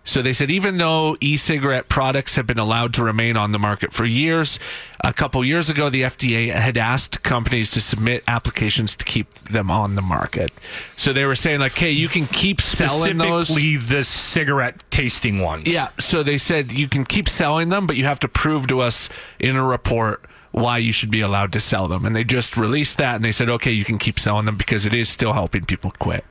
So 0.07 0.21
they 0.21 0.35
said 0.35 0.51
even 0.51 0.77
though 0.77 1.17
e-cigarette 1.23 1.89
products 1.89 2.37
have 2.37 2.47
been 2.47 2.59
allowed 2.59 2.93
to 2.95 3.03
remain 3.03 3.39
on 3.39 3.53
the 3.53 3.59
market 3.59 3.93
for 3.95 4.05
years, 4.05 4.59
a 5.03 5.15
couple 5.15 5.43
years 5.45 5.71
ago 5.71 5.89
the 5.89 6.03
FDA 6.03 6.53
had 6.53 6.77
asked 6.77 7.23
companies 7.23 7.71
to 7.71 7.81
submit 7.81 8.23
applications 8.29 8.95
to 8.97 9.05
keep 9.07 9.33
them 9.51 9.71
on 9.71 9.95
the 9.95 10.03
market. 10.03 10.53
So 10.99 11.15
they 11.15 11.25
were 11.25 11.35
saying 11.37 11.61
like, 11.61 11.73
"Hey, 11.73 11.91
you 11.93 12.09
can 12.09 12.27
keep 12.27 12.61
selling 12.61 13.17
those." 13.17 13.49
Specifically, 13.49 13.77
the 13.79 14.05
cigarette 14.05 14.85
tasting 14.91 15.39
ones. 15.41 15.71
Yeah. 15.71 15.89
So 15.99 16.23
they 16.23 16.37
said 16.39 16.71
you 16.73 16.87
can 16.89 17.05
keep 17.05 17.27
selling 17.29 17.71
them, 17.71 17.87
but 17.87 17.97
you 17.97 18.05
have 18.05 18.21
to 18.21 18.29
prove 18.29 18.67
to 18.69 18.81
us 18.81 19.09
in 19.41 19.57
a 19.57 19.65
report 19.65 20.25
why 20.55 20.79
you 20.79 20.93
should 20.93 21.11
be 21.11 21.21
allowed 21.21 21.53
to 21.53 21.59
sell 21.59 21.89
them. 21.89 22.05
And 22.05 22.15
they 22.15 22.23
just 22.23 22.57
released 22.57 22.97
that 22.99 23.17
and 23.17 23.25
they 23.25 23.33
said, 23.33 23.51
okay, 23.51 23.73
you 23.73 23.85
can 23.85 23.99
keep 23.99 24.21
selling 24.21 24.47
them 24.47 24.57
because 24.57 24.87
it 24.87 24.95
is 24.95 25.09
still 25.09 25.33
helping 25.33 25.65
people 25.65 25.91
quit. 25.99 26.25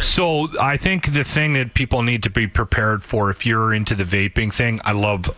So 0.00 0.48
I 0.60 0.76
think 0.76 1.12
the 1.12 1.24
thing 1.24 1.54
that 1.54 1.74
people 1.74 2.02
need 2.02 2.22
to 2.22 2.30
be 2.30 2.46
prepared 2.46 3.02
for 3.02 3.30
if 3.30 3.44
you're 3.44 3.74
into 3.74 3.94
the 3.94 4.04
vaping 4.04 4.52
thing, 4.52 4.78
I 4.84 4.92
love 4.92 5.28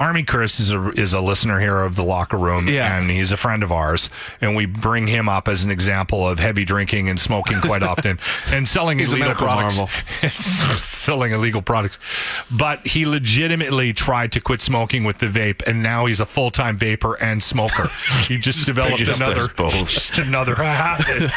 Army 0.00 0.22
Chris 0.22 0.58
is 0.60 0.72
a 0.72 0.90
is 0.92 1.12
a 1.12 1.20
listener 1.20 1.60
here 1.60 1.82
of 1.82 1.96
the 1.96 2.04
locker 2.04 2.38
room 2.38 2.68
Yeah. 2.68 2.96
and 2.98 3.10
he's 3.10 3.30
a 3.32 3.36
friend 3.36 3.62
of 3.62 3.70
ours 3.70 4.08
and 4.40 4.56
we 4.56 4.64
bring 4.66 5.06
him 5.06 5.28
up 5.28 5.48
as 5.48 5.64
an 5.64 5.70
example 5.70 6.26
of 6.26 6.38
heavy 6.38 6.64
drinking 6.64 7.08
and 7.08 7.20
smoking 7.20 7.60
quite 7.60 7.82
often 7.92 8.18
and 8.50 8.66
selling 8.66 9.00
illegal 9.00 9.34
products. 9.34 9.76
marvel. 9.76 9.90
It's- 10.22 10.60
it's 10.76 10.86
selling 10.86 11.32
illegal 11.32 11.62
products. 11.62 11.98
But 12.50 12.86
he 12.86 13.06
legitimately 13.06 13.92
tried 13.92 14.32
to 14.32 14.40
quit 14.40 14.62
smoking 14.62 15.04
with 15.04 15.18
the 15.18 15.26
vape 15.26 15.62
and 15.66 15.82
now 15.82 16.06
he's 16.06 16.20
a 16.20 16.26
full-time 16.26 16.78
vapor 16.78 17.14
and 17.14 17.42
smoker. 17.42 17.88
He 18.26 18.38
just 18.46 18.66
developed 18.66 18.98
just 18.98 19.20
another 19.20 19.48
both. 19.54 19.88
just 19.90 20.18
another 20.18 20.54
habit. 20.54 21.32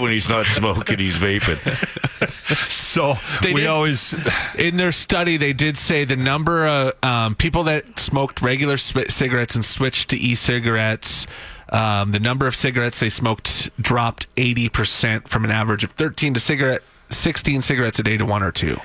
when 0.00 0.10
he's 0.12 0.28
not 0.28 0.46
smoking, 0.46 0.98
he's 0.98 1.09
vaping. 1.18 1.58
So 2.68 3.14
They 3.42 3.52
we 3.52 3.66
always 3.66 4.14
In 4.56 4.76
their 4.76 4.90
study, 4.90 5.36
they 5.36 5.52
did 5.52 5.78
say 5.78 6.04
the 6.04 6.16
number 6.16 6.66
of 6.66 6.92
um, 7.04 7.34
people 7.36 7.62
that 7.64 7.98
smoked 8.00 8.42
regular 8.42 8.76
c- 8.76 9.08
cigarettes 9.08 9.54
and 9.54 9.64
switched 9.64 10.10
to 10.10 10.16
e-cigarettes, 10.18 11.26
um, 11.68 12.10
the 12.10 12.18
number 12.18 12.46
of 12.48 12.56
cigarettes 12.56 12.98
they 12.98 13.08
smoked 13.08 13.70
dropped 13.80 14.34
80% 14.34 15.28
from 15.28 15.44
an 15.44 15.52
average 15.52 15.84
of 15.84 15.92
13 15.92 16.34
to 16.34 16.40
cigarette 16.40 16.82
16 17.10 17.62
cigarettes 17.62 17.98
a 17.98 18.02
day 18.02 18.16
to 18.16 18.24
one 18.24 18.42
or 18.42 18.52
two. 18.52 18.78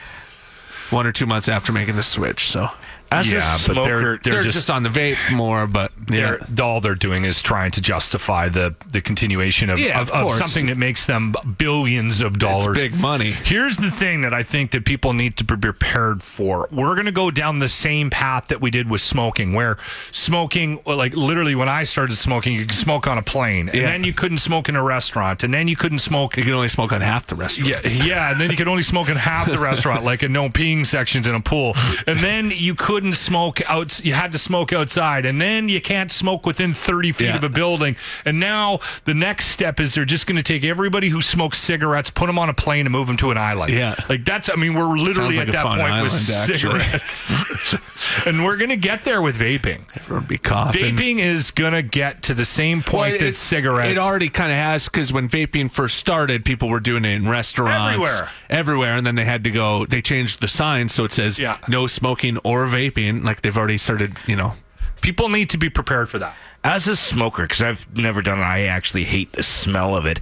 One 0.92 1.08
or 1.08 1.12
two 1.12 1.26
months 1.26 1.50
after 1.50 1.72
making 1.72 1.96
the 1.96 2.04
switch. 2.04 2.48
So 2.50 2.70
As 3.12 3.32
Yeah, 3.32 3.38
a 3.38 3.42
but 3.42 3.60
smoker, 3.60 4.00
they're- 4.02 4.20
they're, 4.24 4.44
just- 4.44 4.58
just, 4.58 4.70
on 4.70 4.84
the 4.84 4.90
vape 4.90 5.18
more, 5.32 5.68
but 5.68 5.92
yeah. 6.10 6.38
they're, 6.50 6.66
all 6.66 6.82
they're 6.82 6.96
doing 6.96 7.24
is 7.24 7.42
trying 7.42 7.72
to 7.72 7.82
justify 7.82 8.50
the 8.50 8.76
the 8.92 9.02
continuation 9.02 9.70
of, 9.70 9.80
Yeah, 9.80 10.00
of, 10.02 10.10
of 10.12 10.26
of 10.28 10.32
something 10.34 10.66
that 10.68 10.78
makes 10.78 11.06
them 11.06 11.34
billions 11.58 12.22
of 12.22 12.40
dollars. 12.40 12.78
big 12.78 12.94
money. 12.96 13.32
Here's 13.32 13.78
the 13.78 13.92
thing 13.92 14.22
that 14.22 14.34
I 14.34 14.44
think 14.44 14.72
that 14.72 14.86
people 14.86 15.14
need 15.14 15.38
to 15.38 15.44
be 15.44 15.56
prepared 15.56 16.24
for. 16.24 16.68
We're 16.72 16.96
going 16.96 17.06
to 17.06 17.12
go 17.12 17.32
down 17.32 17.60
the 17.60 17.70
same 17.70 18.10
path 18.10 18.48
that 18.48 18.60
we 18.62 18.72
did 18.72 18.90
with 18.90 19.02
smoking, 19.02 19.54
where 19.54 19.78
smoking, 20.12 20.80
like 20.86 21.14
literally 21.16 21.56
when 21.56 21.70
I 21.70 21.84
started 21.84 22.16
smoking, 22.16 22.54
you 22.54 22.62
could 22.66 22.74
smoke 22.76 23.08
on 23.08 23.18
a 23.18 23.22
plane, 23.22 23.70
and 23.70 23.78
Yeah. 23.78 23.92
then 23.92 24.04
you 24.04 24.14
couldn't 24.14 24.40
smoke 24.40 24.70
in 24.70 24.76
a 24.76 24.84
restaurant, 24.84 25.44
and 25.44 25.54
then 25.54 25.68
you 25.68 25.76
couldn't 25.76 26.00
smoke 26.00 26.38
you 26.38 26.44
could 26.44 26.54
only 26.54 26.70
smoke 26.70 26.92
on 26.92 27.02
half 27.02 27.28
the 27.28 27.36
restaurant. 27.36 27.70
yeah, 27.70 28.04
yeah, 28.04 28.32
and 28.32 28.40
then 28.42 28.50
you 28.50 28.58
could 28.58 28.68
only 28.68 28.84
smoke 28.84 29.10
in 29.10 29.18
half 29.18 29.48
the 29.48 29.60
restaurant, 29.60 30.04
like 30.04 30.24
in 30.24 30.32
no 30.34 30.50
peeing 30.50 30.86
sections 30.86 31.28
in 31.28 31.36
a 31.36 31.40
pool. 31.42 31.76
And 32.08 32.20
then 32.22 32.52
you 32.56 32.74
couldn't 32.76 33.05
smoke 33.14 33.62
out. 33.70 34.04
You 34.04 34.14
had 34.14 34.32
to 34.32 34.38
smoke 34.38 34.74
outside, 34.74 35.26
and 35.26 35.42
then 35.42 35.70
you 35.70 35.82
can't 35.82 36.12
smoke 36.12 36.46
within 36.46 36.74
thirty 36.74 37.12
feet 37.12 37.28
Yeah. 37.28 37.36
of 37.38 37.44
a 37.44 37.50
building. 37.50 37.96
And 38.26 38.40
now 38.40 38.80
the 39.06 39.14
next 39.14 39.48
step 39.48 39.80
is 39.80 39.94
they're 39.94 40.06
just 40.06 40.28
going 40.28 40.38
to 40.38 40.44
take 40.44 40.64
everybody 40.64 41.10
who 41.10 41.22
smokes 41.22 41.58
cigarettes, 41.60 42.10
put 42.10 42.28
them 42.28 42.40
on 42.40 42.50
a 42.50 42.54
plane, 42.54 42.86
and 42.86 42.92
move 42.92 43.08
them 43.08 43.18
to 43.18 43.32
an 43.32 43.38
island. 43.38 43.74
Yeah. 43.74 43.96
like 44.10 44.26
that's. 44.26 44.50
I 44.50 44.56
mean, 44.56 44.74
we're 44.74 44.98
literally 44.98 45.38
like 45.38 45.48
at 45.50 45.54
that 45.54 45.64
point 45.66 45.78
with 45.80 45.92
island, 45.92 46.12
cigarettes, 46.12 47.34
and 48.26 48.44
we're 48.44 48.58
going 48.58 48.70
to 48.70 48.76
get 48.78 49.04
there 49.04 49.22
with 49.22 49.38
vaping. 49.40 49.82
Everyone 49.96 50.26
be 50.26 50.38
coughing. 50.38 50.96
Vaping 50.96 51.20
is 51.20 51.52
going 51.52 51.74
to 51.74 51.82
get 51.82 52.24
to 52.24 52.34
the 52.34 52.46
same 52.46 52.82
point 52.82 53.14
Well, 53.14 53.20
that 53.20 53.28
it- 53.30 53.36
cigarettes. 53.36 53.92
It 53.92 53.98
already 53.98 54.30
kind 54.30 54.52
of 54.52 54.58
has 54.58 54.86
because 54.86 55.12
when 55.14 55.30
vaping 55.30 55.72
first 55.72 55.98
started, 55.98 56.46
people 56.46 56.70
were 56.70 56.80
doing 56.80 57.06
it 57.06 57.10
in 57.10 57.28
restaurants 57.28 57.94
Everywhere. 57.94 58.30
everywhere, 58.50 58.96
and 58.96 59.06
then 59.06 59.16
they 59.16 59.26
had 59.26 59.44
to 59.44 59.52
go. 59.52 59.86
They 59.86 60.02
changed 60.02 60.42
the 60.42 60.48
sign 60.48 60.90
so 60.90 61.04
it 61.06 61.12
says 61.12 61.40
Yeah. 61.40 61.58
no 61.68 61.88
smoking 61.88 62.38
or 62.44 62.66
vaping. 62.66 62.85
Like 63.24 63.42
they've 63.42 63.58
already 63.58 63.78
started, 63.78 64.18
you 64.28 64.36
know. 64.36 64.54
People 65.02 65.30
need 65.30 65.50
to 65.52 65.58
be 65.58 65.70
prepared 65.70 66.10
for 66.10 66.18
that. 66.20 66.36
as 66.64 66.88
a 66.88 66.96
smoker, 66.96 67.44
because 67.44 67.62
I've 67.62 67.86
never 67.96 68.22
done 68.22 68.40
it, 68.40 68.44
I 68.44 68.64
actually 68.64 69.04
hate 69.04 69.34
the 69.34 69.44
smell 69.44 69.96
of 69.96 70.06
it. 70.06 70.20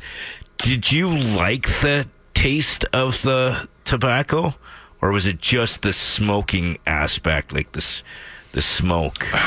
Did 0.57 0.91
you 0.91 1.09
like 1.09 1.67
the 1.81 2.07
taste 2.33 2.83
of 2.93 3.21
the 3.21 3.67
tobacco, 3.85 4.55
or 5.01 5.11
was 5.11 5.25
it 5.25 5.39
just 5.39 5.81
the 5.83 5.93
smoking 5.93 6.77
aspect, 6.85 7.53
like 7.53 7.71
this, 7.73 8.03
the 8.51 8.61
smoke? 8.61 9.25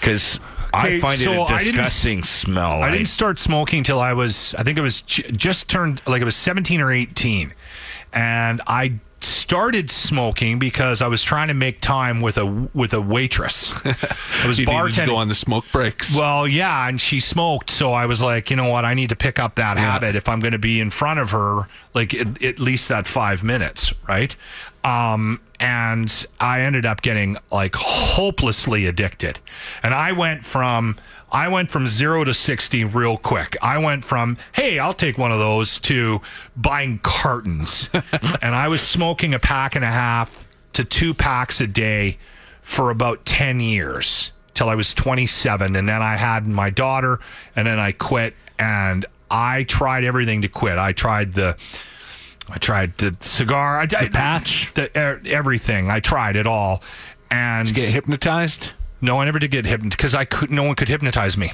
Because 0.00 0.38
I 0.72 1.00
find 1.00 1.18
so 1.18 1.32
it 1.32 1.38
a 1.38 1.42
I 1.42 1.58
didn't 1.58 1.80
s- 1.80 1.86
disgusting 2.02 2.22
smell. 2.22 2.82
I 2.82 2.90
didn't 2.90 3.08
start 3.08 3.38
smoking 3.38 3.82
till 3.82 4.00
I 4.00 4.12
was, 4.12 4.54
I 4.56 4.62
think 4.62 4.78
it 4.78 4.82
was 4.82 5.00
j- 5.02 5.30
just 5.32 5.68
turned, 5.68 6.00
like 6.06 6.22
it 6.22 6.24
was 6.24 6.36
17 6.36 6.80
or 6.80 6.92
18. 6.92 7.52
And 8.12 8.60
I 8.66 8.94
started 9.20 9.90
smoking 9.90 10.58
because 10.58 11.02
I 11.02 11.08
was 11.08 11.22
trying 11.22 11.48
to 11.48 11.54
make 11.54 11.80
time 11.80 12.20
with 12.20 12.38
a 12.38 12.46
with 12.74 12.92
a 12.94 13.00
waitress. 13.00 13.72
I 13.84 14.46
was 14.46 14.58
You 14.60 14.66
bartending. 14.66 15.06
go 15.06 15.16
on 15.16 15.28
the 15.28 15.34
smoke 15.34 15.64
breaks. 15.72 16.14
Well, 16.14 16.46
yeah, 16.46 16.86
and 16.88 17.00
she 17.00 17.18
smoked, 17.20 17.70
so 17.70 17.92
I 17.92 18.06
was 18.06 18.22
like, 18.22 18.50
you 18.50 18.56
know 18.56 18.68
what, 18.68 18.84
I 18.84 18.94
need 18.94 19.08
to 19.08 19.16
pick 19.16 19.38
up 19.38 19.56
that 19.56 19.76
habit 19.78 20.14
if 20.16 20.28
I'm 20.28 20.40
going 20.40 20.52
to 20.52 20.58
be 20.58 20.80
in 20.80 20.90
front 20.90 21.18
of 21.20 21.30
her, 21.30 21.68
like 21.94 22.14
at, 22.14 22.42
at 22.42 22.60
least 22.60 22.88
that 22.90 23.06
five 23.06 23.42
minutes, 23.42 23.92
right? 24.06 24.34
Um, 24.84 25.40
and 25.60 26.26
I 26.40 26.60
ended 26.60 26.86
up 26.86 27.02
getting 27.02 27.36
like 27.50 27.74
hopelessly 27.76 28.86
addicted, 28.86 29.38
and 29.82 29.94
I 29.94 30.12
went 30.12 30.44
from 30.44 30.96
I 31.30 31.48
went 31.48 31.70
from 31.70 31.86
zero 31.88 32.24
to 32.24 32.34
sixty 32.34 32.84
real 32.84 33.16
quick. 33.16 33.56
I 33.60 33.78
went 33.78 34.04
from 34.04 34.38
hey, 34.52 34.78
I'll 34.78 34.94
take 34.94 35.18
one 35.18 35.32
of 35.32 35.38
those 35.38 35.78
to 35.80 36.20
buying 36.56 36.98
cartons, 37.02 37.88
and 38.42 38.54
I 38.54 38.68
was 38.68 38.82
smoking 38.82 39.34
a 39.34 39.38
pack 39.38 39.74
and 39.74 39.84
a 39.84 39.90
half 39.90 40.48
to 40.74 40.84
two 40.84 41.12
packs 41.12 41.60
a 41.60 41.66
day 41.66 42.18
for 42.62 42.90
about 42.90 43.24
10 43.24 43.60
years 43.60 44.30
till 44.52 44.68
I 44.68 44.74
was 44.74 44.92
27. 44.92 45.74
And 45.74 45.88
then 45.88 46.02
I 46.02 46.16
had 46.16 46.46
my 46.46 46.70
daughter, 46.70 47.18
and 47.56 47.66
then 47.66 47.78
I 47.78 47.92
quit. 47.92 48.34
And 48.58 49.06
I 49.30 49.64
tried 49.64 50.04
everything 50.04 50.42
to 50.42 50.48
quit. 50.48 50.78
I 50.78 50.92
tried 50.92 51.34
the. 51.34 51.56
I 52.50 52.58
tried 52.58 52.96
the 52.98 53.16
cigar, 53.20 53.80
I, 53.80 53.86
the 53.86 54.10
patch? 54.10 54.72
the, 54.74 54.90
er, 54.98 55.20
everything. 55.26 55.90
I 55.90 56.00
tried 56.00 56.36
it 56.36 56.46
all, 56.46 56.82
and 57.30 57.72
Get 57.74 57.90
hypnotized. 57.92 58.72
no, 59.00 59.20
I 59.20 59.24
never 59.26 59.38
did 59.38 59.50
get 59.50 59.66
hypnotized 59.66 59.96
because 59.96 60.14
I 60.14 60.24
could. 60.24 60.50
No 60.50 60.62
one 60.62 60.74
could 60.76 60.88
hypnotize 60.88 61.36
me. 61.36 61.52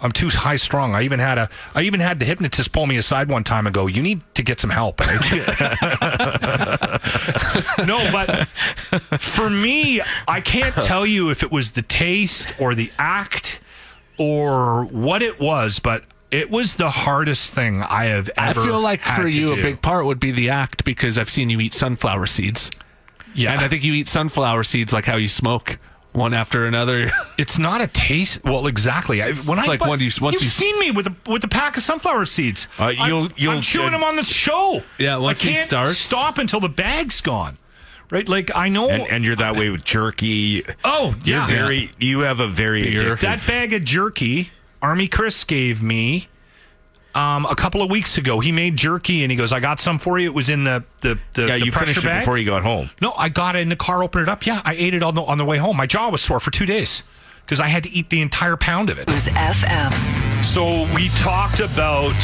I'm 0.00 0.12
too 0.12 0.28
high 0.28 0.54
strung. 0.54 0.94
I 0.94 1.02
even 1.02 1.18
had 1.18 1.38
a. 1.38 1.48
I 1.74 1.82
even 1.82 1.98
had 1.98 2.20
the 2.20 2.24
hypnotist 2.24 2.70
pull 2.70 2.86
me 2.86 2.98
aside 2.98 3.28
one 3.28 3.42
time 3.42 3.66
and 3.66 3.74
go, 3.74 3.88
"You 3.88 4.00
need 4.00 4.20
to 4.34 4.42
get 4.44 4.60
some 4.60 4.70
help." 4.70 5.00
eh?" 5.00 5.06
no, 7.84 7.98
but 8.12 8.46
for 9.20 9.50
me, 9.50 10.00
I 10.28 10.40
can't 10.40 10.72
tell 10.76 11.04
you 11.04 11.30
if 11.30 11.42
it 11.42 11.50
was 11.50 11.72
the 11.72 11.82
taste 11.82 12.54
or 12.60 12.76
the 12.76 12.92
act 12.96 13.58
or 14.18 14.84
what 14.84 15.20
it 15.20 15.40
was, 15.40 15.80
but 15.80 16.04
it 16.32 16.50
was 16.50 16.76
the 16.76 16.90
hardest 16.90 17.52
thing 17.52 17.82
I 17.82 18.06
have 18.06 18.28
ever. 18.36 18.60
I 18.60 18.64
feel 18.64 18.80
like 18.80 19.00
had 19.02 19.16
for 19.22 19.30
to 19.30 19.38
you, 19.40 19.52
a 19.52 19.56
big 19.56 19.80
part 19.82 20.06
would 20.06 20.18
be 20.18 20.32
the 20.32 20.50
act 20.50 20.84
because 20.84 21.18
I've 21.18 21.30
seen 21.30 21.50
you 21.50 21.60
eat 21.60 21.74
sunflower 21.74 22.26
seeds. 22.26 22.70
Yeah, 23.34 23.52
And 23.52 23.60
I 23.62 23.68
think 23.68 23.84
you 23.84 23.92
eat 23.94 24.08
sunflower 24.08 24.64
seeds 24.64 24.92
like 24.92 25.04
how 25.06 25.16
you 25.16 25.28
smoke 25.28 25.78
one 26.12 26.34
after 26.34 26.66
another. 26.66 27.10
It's 27.38 27.58
not 27.58 27.80
a 27.80 27.86
taste. 27.86 28.44
Well, 28.44 28.66
exactly. 28.66 29.22
I, 29.22 29.32
when 29.32 29.58
I 29.58 29.64
like 29.64 29.80
when 29.80 29.98
you- 30.00 30.10
once 30.20 30.34
you've 30.34 30.42
you- 30.42 30.48
seen 30.48 30.78
me 30.78 30.90
with 30.90 31.06
a 31.06 31.14
with 31.26 31.42
a 31.44 31.48
pack 31.48 31.76
of 31.76 31.82
sunflower 31.82 32.26
seeds. 32.26 32.68
Uh, 32.78 32.88
you'll- 32.88 33.24
I'm, 33.24 33.32
you'll- 33.36 33.52
I'm 33.54 33.62
chewing 33.62 33.88
uh, 33.88 33.90
them 33.92 34.04
on 34.04 34.16
the 34.16 34.22
show. 34.24 34.82
Yeah, 34.98 35.16
once 35.16 35.42
I 35.44 35.48
he 35.48 35.54
can't 35.54 35.64
starts- 35.64 35.96
stop 35.98 36.38
until 36.38 36.60
the 36.60 36.68
bag's 36.68 37.20
gone. 37.20 37.56
Right? 38.10 38.28
Like 38.28 38.50
I 38.54 38.68
know. 38.68 38.90
and, 38.90 39.02
and 39.04 39.24
you're 39.24 39.36
that 39.36 39.56
way 39.56 39.70
with 39.70 39.84
jerky. 39.84 40.64
oh 40.84 41.14
You're 41.24 41.38
yeah, 41.38 41.46
very. 41.46 41.90
You 41.98 42.20
have 42.20 42.40
a 42.40 42.46
very 42.48 42.82
Beer. 42.90 43.16
that 43.16 43.44
bag 43.46 43.72
of 43.72 43.84
jerky. 43.84 44.50
Army 44.82 45.08
Chris 45.08 45.44
gave 45.44 45.82
me. 45.82 46.28
Um, 47.14 47.44
a 47.44 47.54
couple 47.54 47.82
of 47.82 47.90
weeks 47.90 48.16
ago, 48.16 48.40
he 48.40 48.52
made 48.52 48.74
jerky, 48.76 49.22
and 49.22 49.30
he 49.30 49.36
goes, 49.36 49.52
"I 49.52 49.60
got 49.60 49.80
some 49.80 49.98
for 49.98 50.18
you." 50.18 50.26
It 50.28 50.34
was 50.34 50.48
in 50.48 50.64
the 50.64 50.82
the 51.02 51.18
the, 51.34 51.46
yeah, 51.46 51.58
the 51.58 51.66
you 51.66 51.72
pressure 51.72 52.00
finished 52.00 52.06
it 52.06 52.20
before 52.20 52.38
you 52.38 52.46
got 52.46 52.62
home. 52.62 52.90
No, 53.02 53.12
I 53.12 53.28
got 53.28 53.54
it 53.54 53.60
in 53.60 53.68
the 53.68 53.76
car, 53.76 54.02
opened 54.02 54.22
it 54.22 54.28
up. 54.30 54.46
Yeah, 54.46 54.62
I 54.64 54.74
ate 54.74 54.94
it 54.94 55.02
on 55.02 55.14
the 55.14 55.22
on 55.22 55.36
the 55.36 55.44
way 55.44 55.58
home. 55.58 55.76
My 55.76 55.86
jaw 55.86 56.08
was 56.08 56.22
sore 56.22 56.40
for 56.40 56.50
two 56.50 56.64
days 56.64 57.02
because 57.44 57.60
I 57.60 57.68
had 57.68 57.82
to 57.82 57.90
eat 57.90 58.08
the 58.08 58.22
entire 58.22 58.56
pound 58.56 58.88
of 58.88 58.98
it. 58.98 59.08
CRUZ 59.08 59.28
FM. 59.28 60.44
So 60.44 60.86
we 60.94 61.08
talked 61.10 61.60
about 61.60 62.14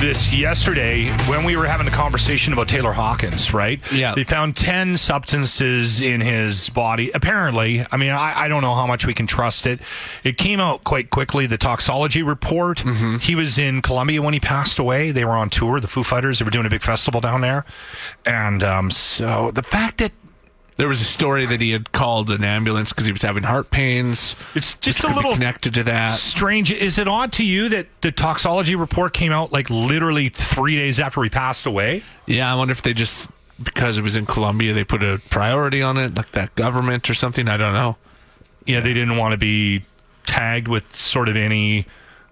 this 0.00 0.32
yesterday 0.32 1.08
when 1.28 1.44
we 1.44 1.56
were 1.56 1.66
having 1.66 1.88
a 1.88 1.90
conversation 1.90 2.52
about 2.52 2.68
Taylor 2.68 2.92
Hawkins, 2.92 3.52
right? 3.52 3.80
Yeah. 3.92 4.14
They 4.14 4.22
found 4.22 4.56
10 4.56 4.96
substances 4.96 6.00
in 6.00 6.20
his 6.20 6.70
body. 6.70 7.10
Apparently, 7.12 7.84
I 7.90 7.96
mean, 7.96 8.10
I, 8.12 8.42
I 8.42 8.48
don't 8.48 8.62
know 8.62 8.74
how 8.74 8.86
much 8.86 9.06
we 9.06 9.14
can 9.14 9.26
trust 9.26 9.66
it. 9.66 9.80
It 10.22 10.36
came 10.36 10.60
out 10.60 10.84
quite 10.84 11.10
quickly, 11.10 11.46
the 11.46 11.58
toxology 11.58 12.22
report. 12.22 12.80
He 13.20 13.34
was 13.34 13.58
in 13.58 13.82
Colombia 13.82 14.22
when 14.22 14.34
he 14.34 14.40
passed 14.40 14.78
away. 14.78 15.10
They 15.10 15.24
were 15.24 15.32
on 15.32 15.50
tour, 15.50 15.80
the 15.80 15.88
Foo 15.88 16.04
Fighters. 16.04 16.38
They 16.38 16.44
were 16.44 16.50
doing 16.50 16.66
a 16.66 16.70
big 16.70 16.82
festival 16.82 17.20
down 17.20 17.40
there. 17.40 17.64
And 18.24 18.62
um, 18.62 18.90
so 18.90 19.50
the 19.50 19.62
fact 19.62 19.98
that 19.98 20.12
There 20.78 20.86
was 20.86 21.00
a 21.00 21.04
story 21.04 21.44
that 21.44 21.60
he 21.60 21.72
had 21.72 21.90
called 21.90 22.30
an 22.30 22.44
ambulance 22.44 22.92
because 22.92 23.04
he 23.04 23.10
was 23.10 23.22
having 23.22 23.42
heart 23.42 23.70
pains. 23.70 24.36
it's 24.54 24.76
just 24.76 25.02
a 25.02 25.12
little 25.12 25.32
connected 25.34 25.74
to 25.74 25.82
that. 25.82 26.12
strange. 26.12 26.70
Is 26.70 26.98
it 26.98 27.08
odd 27.08 27.32
to 27.32 27.44
you 27.44 27.68
that 27.70 27.88
the 28.00 28.12
toxology 28.12 28.76
report 28.76 29.12
came 29.12 29.32
out 29.32 29.52
like 29.52 29.68
literally 29.70 30.28
three 30.28 30.76
days 30.76 31.00
after 31.00 31.20
he 31.24 31.30
passed 31.30 31.66
away? 31.66 32.04
Yeah, 32.26 32.50
I 32.50 32.54
wonder 32.54 32.70
if 32.70 32.82
they 32.82 32.94
just 32.94 33.28
because 33.60 33.98
it 33.98 34.02
was 34.02 34.14
in 34.14 34.24
Colombia, 34.24 34.72
they 34.72 34.84
put 34.84 35.02
a 35.02 35.20
priority 35.30 35.82
on 35.82 35.98
it, 35.98 36.16
like 36.16 36.30
that 36.30 36.54
government 36.54 37.10
or 37.10 37.14
something. 37.14 37.48
I 37.48 37.56
don't 37.56 37.72
know. 37.72 37.96
Yeah, 38.64 38.78
they 38.78 38.94
didn't 38.94 39.16
want 39.16 39.32
to 39.32 39.38
be 39.38 39.82
tagged 40.26 40.68
with 40.68 40.96
sort 40.96 41.28
of 41.28 41.34
any 41.36 41.86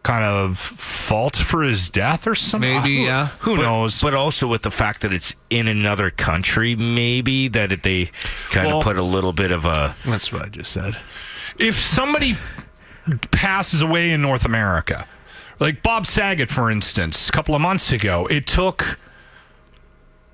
kind 0.06 0.22
of 0.24 0.56
fault 0.56 1.34
for 1.34 1.62
his 1.64 1.90
death 1.90 2.28
or 2.28 2.34
something. 2.36 2.76
Maybe, 2.76 2.98
Who- 2.98 3.04
yeah. 3.06 3.28
Who 3.40 3.56
But- 3.56 3.62
knows? 3.62 4.00
But 4.00 4.14
also 4.14 4.46
with 4.46 4.62
the 4.62 4.70
fact 4.70 5.00
that 5.00 5.12
it's 5.12 5.34
in 5.50 5.66
another 5.66 6.10
country, 6.10 6.76
maybe 6.76 7.48
that 7.48 7.72
it, 7.72 7.82
they 7.82 8.10
kind 8.50 8.68
Well- 8.68 8.78
of 8.78 8.84
put 8.84 8.96
a 8.98 9.02
little 9.02 9.32
bit 9.32 9.50
of 9.50 9.64
a. 9.64 9.96
That's 10.04 10.32
what 10.32 10.42
I 10.42 10.46
just 10.48 10.70
said. 10.72 10.96
if 11.58 11.74
somebody 11.74 12.36
passes 13.32 13.80
away 13.82 14.12
in 14.12 14.22
North 14.22 14.44
America, 14.44 15.06
like 15.58 15.82
Bob 15.82 16.06
Saget, 16.06 16.50
for 16.50 16.70
instance, 16.70 17.28
a 17.28 17.32
couple 17.32 17.54
of 17.56 17.60
months 17.60 17.90
ago, 17.90 18.26
it 18.26 18.46
took 18.46 18.98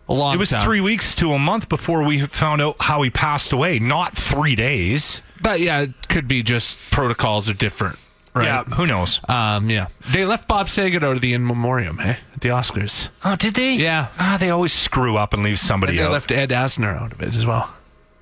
A 0.08 0.12
long 0.12 0.34
it 0.34 0.38
was 0.38 0.50
time. 0.50 0.64
three 0.64 0.80
weeks 0.80 1.14
to 1.14 1.32
a 1.32 1.38
month 1.38 1.68
before 1.70 2.02
we 2.02 2.26
found 2.26 2.60
out 2.60 2.76
how 2.80 3.00
he 3.02 3.08
passed 3.10 3.52
away. 3.52 3.78
Not 3.78 4.16
three 4.18 4.54
days. 4.56 5.22
But 5.40 5.60
yeah, 5.60 5.80
it 5.80 6.08
could 6.08 6.28
be 6.28 6.42
just 6.42 6.78
protocols 6.90 7.48
are 7.48 7.54
different. 7.54 7.98
Right. 8.34 8.46
Yeah, 8.46 8.64
who 8.64 8.86
knows? 8.86 9.20
Um, 9.28 9.68
yeah. 9.68 9.88
They 10.10 10.24
left 10.24 10.48
Bob 10.48 10.70
Saget 10.70 11.04
out 11.04 11.16
of 11.16 11.20
the 11.20 11.34
in 11.34 11.46
memoriam, 11.46 11.98
hey, 11.98 12.16
at 12.34 12.40
the 12.40 12.48
Oscars. 12.48 13.08
Oh, 13.24 13.36
did 13.36 13.54
they? 13.54 13.74
Yeah. 13.74 14.08
Ah, 14.18 14.38
they 14.40 14.48
always 14.48 14.72
screw 14.72 15.16
up 15.18 15.34
and 15.34 15.42
leave 15.42 15.58
somebody 15.58 15.92
And 15.92 15.98
they 16.00 16.04
out. 16.04 16.12
left 16.12 16.32
Ed 16.32 16.48
Asner 16.50 16.98
out 16.98 17.12
of 17.12 17.20
it 17.20 17.36
as 17.36 17.44
well. 17.44 17.68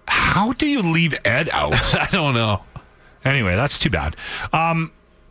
How 0.08 0.52
do 0.54 0.66
you 0.66 0.82
leave 0.82 1.14
Ed 1.24 1.48
out? 1.52 1.74
I 1.94 2.08
don't 2.10 2.34
know. 2.34 2.62
Anyway, 3.24 3.54
that's 3.54 3.78
too 3.78 3.90
bad. 3.90 4.16
Um, 4.52 4.90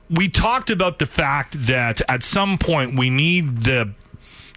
we 0.09 0.29
talked 0.29 0.69
about 0.69 0.99
the 0.99 1.05
fact 1.05 1.65
that 1.67 2.01
at 2.07 2.23
some 2.23 2.57
point 2.57 2.97
we 2.97 3.09
need 3.09 3.63
the 3.63 3.91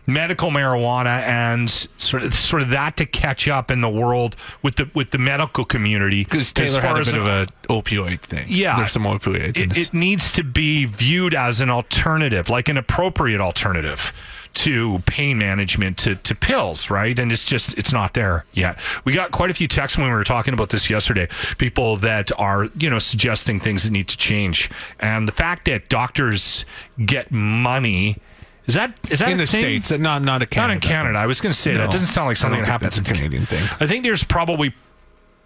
medical 0.07 0.51
marijuana 0.51 1.21
and 1.23 1.71
sort 1.71 2.23
of 2.23 2.35
sort 2.35 2.63
of 2.63 2.71
that 2.71 2.97
to 2.97 3.07
catch 3.07 3.47
up 3.47 3.71
in 3.71 3.81
the 3.81 3.89
world 3.89 4.37
with 4.63 4.77
the 4.77 4.91
with 4.95 5.11
the 5.13 5.19
medical 5.19 5.65
community 5.65 6.25
Because 6.25 6.43
as 6.43 6.53
Taylor 6.53 6.81
far 6.81 6.89
had 6.89 6.97
a 6.97 7.01
as 7.01 7.13
bit 7.13 7.21
of 7.21 7.27
a 7.27 7.47
opioid 7.69 8.21
thing. 8.21 8.47
Yeah. 8.49 8.77
There's 8.77 8.93
some 8.93 9.05
opioids 9.05 9.59
it, 9.59 9.77
it 9.77 9.95
needs 9.95 10.33
to 10.33 10.45
be 10.45 10.87
viewed 10.87 11.35
as 11.35 11.61
an 11.61 11.71
alternative, 11.71 12.49
like 12.49 12.69
an 12.69 12.77
appropriate 12.77 13.41
alternative 13.41 14.13
to 14.55 14.99
pain 15.07 15.39
management 15.39 15.99
to, 15.99 16.15
to 16.17 16.35
pills, 16.35 16.91
right? 16.91 17.19
And 17.19 17.33
it's 17.33 17.45
just 17.45 17.77
it's 17.79 17.93
not 17.93 18.15
there 18.15 18.45
yet. 18.53 18.79
We 19.05 19.13
got 19.13 19.31
quite 19.31 19.51
a 19.51 19.55
few 19.55 19.69
texts 19.69 19.99
when 19.99 20.09
we 20.09 20.13
were 20.13 20.25
talking 20.25 20.55
about 20.55 20.71
this 20.71 20.91
yesterday. 20.91 21.29
People 21.59 21.97
that 21.99 22.31
are 22.39 22.69
you 22.77 22.91
know 22.91 22.99
suggesting 22.99 23.61
things 23.61 23.85
that 23.85 23.91
need 23.91 24.09
to 24.09 24.17
change, 24.17 24.71
and 25.01 25.27
the 25.27 25.33
fact 25.33 25.65
that 25.67 25.89
doctors 25.89 26.65
get 27.05 27.31
money. 27.31 28.19
Is 28.67 28.75
that 28.75 28.99
is 29.11 29.19
that 29.19 29.31
in 29.31 29.39
the 29.39 29.47
thing? 29.47 29.83
States, 29.83 29.91
not, 29.91 30.23
not 30.23 30.41
a 30.43 30.47
Canada. 30.47 30.69
Not 30.69 30.75
in 30.75 30.81
Canada. 30.89 31.19
I 31.19 31.27
was 31.27 31.41
going 31.41 31.53
to 31.53 31.59
say 31.59 31.73
No. 31.73 31.79
that 31.79 31.91
doesn't 31.91 32.07
sound 32.07 32.29
like 32.29 32.37
something 32.37 32.61
that 32.61 32.69
happens 32.69 32.97
that's 32.97 33.09
a 33.09 33.13
in 33.13 33.17
Canadian 33.17 33.47
thing. 33.47 33.63
I 33.81 33.87
think 33.87 34.05
there's 34.05 34.23
probably 34.25 34.75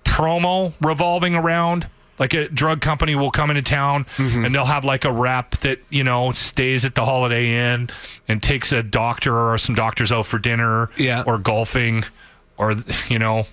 promo 0.05 0.73
revolving 0.81 1.35
around. 1.35 1.89
Like 2.19 2.33
a 2.33 2.49
drug 2.49 2.81
company 2.81 3.15
will 3.15 3.31
come 3.31 3.51
into 3.51 3.63
town 3.63 4.07
Mm-hmm. 4.17 4.45
and 4.47 4.55
they'll 4.55 4.65
have 4.65 4.85
like 4.87 5.05
a 5.05 5.13
rep 5.13 5.51
that, 5.59 5.81
you 5.91 6.03
know, 6.03 6.33
stays 6.33 6.85
at 6.87 6.95
the 6.95 7.05
Holiday 7.05 7.73
Inn 7.75 7.91
and 8.27 8.43
takes 8.43 8.73
a 8.73 8.83
doctor 8.83 9.37
or 9.39 9.59
some 9.59 9.75
doctors 9.75 10.11
out 10.11 10.25
for 10.25 10.39
dinner 10.39 10.89
Yeah. 10.97 11.25
or 11.27 11.37
golfing 11.37 12.05
or, 12.57 12.75
you 13.09 13.19
know, 13.19 13.47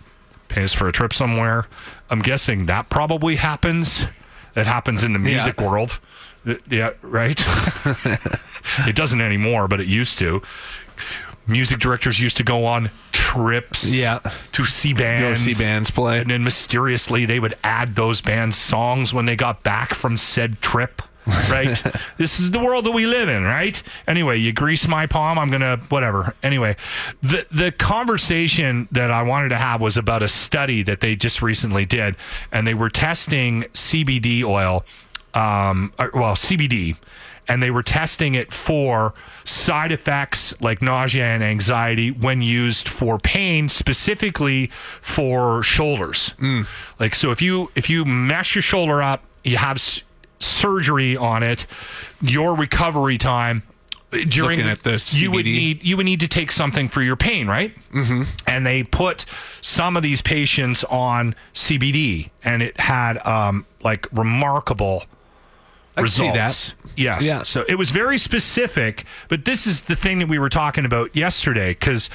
pays 0.47 0.71
for 0.71 0.87
a 0.87 0.93
trip 0.93 1.13
somewhere. 1.13 1.67
I'm 2.09 2.21
guessing 2.21 2.67
that 2.67 2.89
probably 2.89 3.35
happens. 3.35 4.07
That 4.53 4.65
happens 4.67 5.03
in 5.03 5.11
the 5.13 5.19
Yeah. 5.19 5.35
music 5.35 5.59
world. 5.59 5.99
Yeah, 6.69 6.91
right? 7.01 7.41
it 8.87 8.95
doesn't 8.95 9.21
anymore, 9.21 9.67
but 9.67 9.79
it 9.79 9.87
used 9.87 10.17
to. 10.19 10.41
Music 11.45 11.79
directors 11.79 12.19
used 12.19 12.37
to 12.37 12.43
go 12.43 12.65
on 12.65 12.89
trips 13.11 13.93
Yeah. 13.93 14.19
to 14.53 14.65
see 14.65 14.93
bands. 14.93 15.45
Go 15.45 15.53
see 15.53 15.61
bands 15.61 15.91
play. 15.91 16.19
And 16.19 16.29
then 16.31 16.43
mysteriously 16.43 17.25
they 17.25 17.39
would 17.39 17.55
add 17.63 17.95
those 17.95 18.21
bands' 18.21 18.57
songs 18.57 19.13
when 19.13 19.25
they 19.25 19.35
got 19.35 19.61
back 19.63 19.93
from 19.93 20.15
said 20.17 20.61
trip. 20.61 21.01
Right? 21.49 21.81
this 22.17 22.39
is 22.41 22.51
the 22.51 22.59
world 22.59 22.85
that 22.85 22.91
we 22.91 23.05
live 23.05 23.29
in, 23.29 23.43
right? 23.43 23.81
Anyway, 24.07 24.37
you 24.39 24.51
grease 24.51 24.87
my 24.89 25.05
palm, 25.05 25.39
I'm 25.39 25.49
gonna 25.49 25.77
whatever. 25.87 26.35
Anyway, 26.43 26.75
the 27.21 27.45
the 27.49 27.71
conversation 27.71 28.89
that 28.91 29.09
I 29.09 29.23
wanted 29.23 29.49
to 29.49 29.57
have 29.57 29.79
was 29.79 29.95
about 29.95 30.21
a 30.21 30.27
study 30.27 30.83
that 30.83 30.99
they 30.99 31.15
just 31.15 31.41
recently 31.41 31.85
did, 31.85 32.17
and 32.51 32.67
they 32.67 32.73
were 32.73 32.89
testing 32.89 33.63
CBD 33.73 34.43
oil, 34.43 34.83
um, 35.33 35.93
or, 35.99 36.11
well, 36.13 36.35
CBD, 36.35 36.95
and 37.47 37.61
they 37.61 37.71
were 37.71 37.83
testing 37.83 38.35
it 38.35 38.53
for 38.53 39.13
side 39.43 39.91
effects 39.91 40.59
like 40.61 40.81
nausea 40.81 41.25
and 41.25 41.43
anxiety 41.43 42.09
when 42.11 42.41
used 42.41 42.87
for 42.87 43.19
pain, 43.19 43.67
specifically 43.69 44.69
for 45.01 45.61
shoulders. 45.63 46.33
Like 46.99 47.15
so, 47.15 47.31
if 47.31 47.41
you 47.41 47.69
if 47.75 47.89
you 47.89 48.05
mesh 48.05 48.55
your 48.55 48.61
shoulder 48.61 49.01
up, 49.01 49.23
you 49.43 49.57
have 49.57 49.77
s- 49.77 50.03
surgery 50.39 51.17
on 51.17 51.43
it, 51.43 51.65
your 52.21 52.55
recovery 52.55 53.17
time. 53.17 53.63
During 54.29 54.59
Looking 54.59 54.71
at 54.71 54.83
the 54.83 54.91
CBD. 54.91 55.19
you 55.21 55.31
would 55.31 55.45
need 55.45 55.83
you 55.83 55.97
would 55.97 56.05
need 56.05 56.19
to 56.19 56.27
take 56.27 56.51
something 56.51 56.87
for 56.87 57.01
your 57.01 57.15
pain, 57.15 57.47
right? 57.47 57.73
Mm-hmm. 57.91 58.23
And 58.45 58.63
they 58.63 58.83
put 58.83 59.25
some 59.59 59.97
of 59.97 60.03
these 60.03 60.21
patients 60.21 60.83
on 60.83 61.33
CBD, 61.55 62.29
and 62.43 62.61
it 62.61 62.79
had 62.79 63.17
um, 63.25 63.65
like 63.83 64.05
remarkable 64.13 65.05
I 65.95 66.01
can 66.01 66.09
see 66.09 66.27
results. 66.29 66.69
that. 66.69 66.75
Yes. 66.95 67.25
Yeah. 67.25 67.43
So 67.43 67.65
it 67.67 67.75
was 67.75 67.89
very 67.91 68.17
specific, 68.17 69.05
but 69.29 69.45
this 69.45 69.65
is 69.67 69.81
the 69.81 69.95
thing 69.95 70.19
that 70.19 70.27
we 70.27 70.37
were 70.39 70.49
talking 70.49 70.85
about 70.85 71.15
yesterday 71.15 71.69
because 71.73 72.09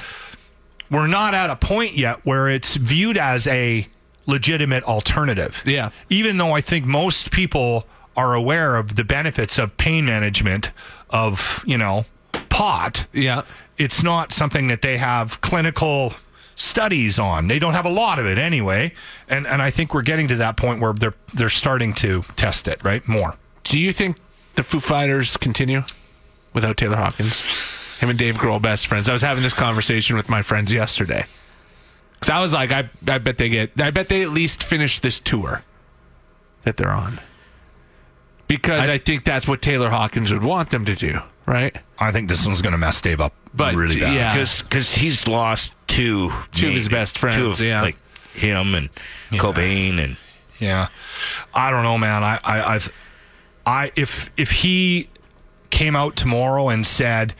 we're 0.90 1.06
not 1.08 1.34
at 1.34 1.50
a 1.50 1.56
point 1.56 1.96
yet 1.96 2.24
where 2.24 2.48
it's 2.48 2.76
viewed 2.76 3.18
as 3.18 3.46
a 3.46 3.86
legitimate 4.26 4.84
alternative. 4.84 5.62
Yeah. 5.66 5.90
Even 6.10 6.36
though 6.38 6.54
I 6.54 6.60
think 6.60 6.84
most 6.86 7.30
people 7.30 7.86
are 8.16 8.34
aware 8.34 8.76
of 8.76 8.96
the 8.96 9.04
benefits 9.04 9.58
of 9.58 9.76
pain 9.76 10.04
management 10.04 10.70
of, 11.10 11.62
you 11.66 11.78
know, 11.78 12.04
pot 12.48 13.06
Yeah. 13.12 13.42
it's 13.78 14.02
not 14.02 14.32
something 14.32 14.66
that 14.68 14.82
they 14.82 14.98
have 14.98 15.40
clinical 15.40 16.14
studies 16.54 17.18
on. 17.18 17.46
They 17.46 17.58
don't 17.58 17.74
have 17.74 17.84
a 17.86 17.90
lot 17.90 18.18
of 18.18 18.26
it 18.26 18.36
anyway, 18.38 18.92
and 19.28 19.46
and 19.46 19.62
I 19.62 19.70
think 19.70 19.94
we're 19.94 20.02
getting 20.02 20.26
to 20.28 20.36
that 20.36 20.56
point 20.56 20.80
where 20.80 20.92
they're 20.92 21.14
they're 21.32 21.48
starting 21.50 21.94
to 21.94 22.24
test 22.36 22.66
it 22.66 22.82
right 22.82 23.06
more. 23.06 23.36
Do 23.64 23.80
you 23.80 23.92
think 23.92 24.16
the 24.54 24.62
Foo 24.62 24.80
Fighters 24.80 25.36
continue 25.36 25.82
without 26.54 26.76
Taylor 26.76 26.96
Hawkins? 26.96 27.42
Him 28.00 28.10
and 28.10 28.18
Dave 28.18 28.36
Grohl 28.36 28.62
best 28.62 28.86
friends. 28.86 29.08
I 29.08 29.12
was 29.12 29.22
having 29.22 29.42
this 29.42 29.52
conversation 29.52 30.16
with 30.16 30.28
my 30.28 30.42
friends 30.42 30.72
yesterday. 30.72 31.26
Cause 32.20 32.30
I 32.30 32.40
was 32.40 32.52
like, 32.52 32.72
I, 32.72 32.90
I 33.06 33.18
bet 33.18 33.38
they 33.38 33.48
get, 33.48 33.80
I 33.80 33.90
bet 33.90 34.08
they 34.08 34.22
at 34.22 34.30
least 34.30 34.62
finish 34.64 34.98
this 34.98 35.20
tour 35.20 35.62
that 36.64 36.76
they're 36.76 36.90
on. 36.90 37.20
Because 38.48 38.88
I, 38.88 38.98
think 38.98 39.24
that's 39.24 39.46
what 39.46 39.60
Taylor 39.60 39.90
Hawkins 39.90 40.32
would 40.32 40.42
want 40.42 40.70
them 40.70 40.84
to 40.86 40.94
do, 40.94 41.20
right? 41.46 41.76
I 41.98 42.10
think 42.12 42.28
this 42.28 42.46
one's 42.46 42.62
going 42.62 42.72
to 42.72 42.78
mess 42.78 43.00
Dave 43.00 43.20
up 43.20 43.34
But, 43.54 43.74
really 43.74 44.00
bad. 44.00 44.14
yeah. 44.14 44.32
Because 44.34 44.94
he's 44.94 45.28
lost 45.28 45.74
two. 45.86 46.30
Two 46.52 46.68
of 46.68 46.74
his 46.74 46.88
maybe. 46.88 47.00
best 47.00 47.18
friends, 47.18 47.36
Two 47.36 47.50
of, 47.50 47.60
yeah. 47.60 47.82
Like 47.82 47.96
him 48.32 48.74
and 48.74 48.88
Cobain 49.32 50.02
and. 50.02 50.16
Yeah, 50.58 50.88
I 51.54 51.70
don't 51.70 51.84
know, 51.84 51.98
man. 51.98 52.24
I, 52.24 52.40
I, 52.42 52.74
I, 52.76 52.80
I, 53.68 53.92
if 53.96 54.30
if 54.36 54.50
he 54.50 55.08
came 55.70 55.94
out 55.94 56.16
tomorrow 56.16 56.68
and 56.70 56.86
said, 56.86 57.34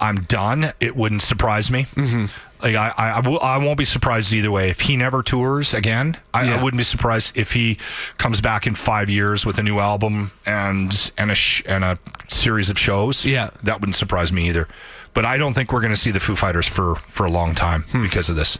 "I'm 0.00 0.16
done," 0.22 0.72
it 0.80 0.94
wouldn't 0.96 1.22
surprise 1.22 1.70
me. 1.70 1.84
Mm-hmm. 1.94 2.26
Like 2.62 2.76
I, 2.76 2.94
I, 2.96 3.12
I, 3.18 3.20
w- 3.20 3.38
I 3.40 3.58
won't 3.58 3.76
be 3.76 3.84
surprised 3.84 4.32
either 4.32 4.50
way. 4.50 4.70
If 4.70 4.80
he 4.80 4.96
never 4.96 5.22
tours 5.22 5.74
again, 5.74 6.16
I, 6.32 6.50
I 6.54 6.62
wouldn't 6.62 6.78
be 6.78 6.84
surprised 6.84 7.36
if 7.36 7.52
he 7.52 7.76
comes 8.16 8.40
back 8.40 8.66
in 8.66 8.74
five 8.74 9.10
years 9.10 9.44
with 9.44 9.58
a 9.58 9.62
new 9.62 9.80
album 9.80 10.30
and 10.46 11.10
and 11.18 11.30
a 11.30 11.34
sh- 11.34 11.62
and 11.66 11.84
a 11.84 11.98
series 12.28 12.70
of 12.70 12.78
shows. 12.78 13.26
Yeah. 13.26 13.50
that 13.64 13.80
wouldn't 13.80 13.96
surprise 13.96 14.32
me 14.32 14.48
either. 14.48 14.66
But 15.12 15.24
I 15.26 15.36
don't 15.36 15.52
think 15.54 15.72
we're 15.72 15.80
going 15.82 15.92
to 15.92 16.00
see 16.00 16.10
the 16.10 16.20
Foo 16.20 16.36
Fighters 16.36 16.66
for 16.66 16.94
for 17.06 17.26
a 17.26 17.30
long 17.30 17.54
time 17.54 17.82
Hmm. 17.90 18.02
because 18.02 18.30
of 18.30 18.36
this. 18.36 18.58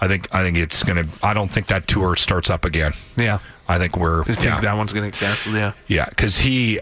I 0.00 0.08
think 0.08 0.26
I 0.34 0.42
think 0.42 0.56
it's 0.56 0.82
going 0.82 0.96
to. 1.04 1.08
I 1.22 1.32
don't 1.32 1.52
think 1.52 1.68
that 1.68 1.86
tour 1.86 2.16
starts 2.16 2.50
up 2.50 2.64
again. 2.64 2.94
Yeah. 3.16 3.38
I 3.68 3.78
think 3.78 3.96
we're 3.96 4.22
I 4.22 4.24
think 4.24 4.44
yeah, 4.44 4.60
that 4.60 4.76
one's 4.76 4.92
going 4.92 5.10
to 5.10 5.18
get 5.18 5.26
canceled, 5.26 5.54
yeah. 5.56 5.72
yeah, 5.86 6.06
because 6.08 6.38
he, 6.38 6.80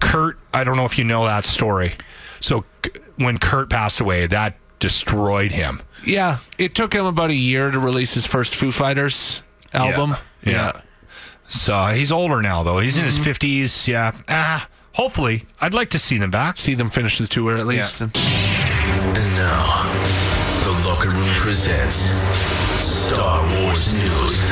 Kurt. 0.00 0.38
I 0.52 0.64
don't 0.64 0.76
know 0.76 0.84
if 0.84 0.98
you 0.98 1.04
know 1.04 1.24
that 1.26 1.44
story. 1.44 1.94
So 2.40 2.64
when 3.16 3.38
Kurt 3.38 3.70
passed 3.70 4.00
away, 4.00 4.26
that 4.26 4.56
destroyed 4.78 5.52
him. 5.52 5.82
Yeah, 6.04 6.38
it 6.58 6.74
took 6.74 6.92
him 6.92 7.04
about 7.06 7.30
a 7.30 7.34
year 7.34 7.70
to 7.70 7.78
release 7.78 8.14
his 8.14 8.26
first 8.26 8.54
Foo 8.54 8.70
Fighters 8.70 9.42
album. 9.72 10.16
Yeah. 10.42 10.80
So 11.48 11.86
he's 11.86 12.12
older 12.12 12.42
now, 12.42 12.62
though. 12.62 12.78
He's 12.78 12.96
in 12.96 13.04
his 13.04 13.18
fifties. 13.18 13.88
Yeah. 13.88 14.12
Ah. 14.28 14.68
Hopefully, 14.94 15.46
I'd 15.60 15.74
like 15.74 15.90
to 15.90 15.98
see 15.98 16.18
them 16.18 16.32
back. 16.32 16.58
See 16.58 16.74
them 16.74 16.90
finish 16.90 17.18
the 17.18 17.26
tour 17.28 17.56
at 17.56 17.66
least. 17.68 18.00
And 18.00 18.10
And 18.16 19.36
now, 19.36 19.84
the 20.64 20.88
locker 20.88 21.10
room 21.10 21.34
presents 21.36 21.94
Star 22.84 23.40
Wars 23.62 23.94
News. 23.94 24.50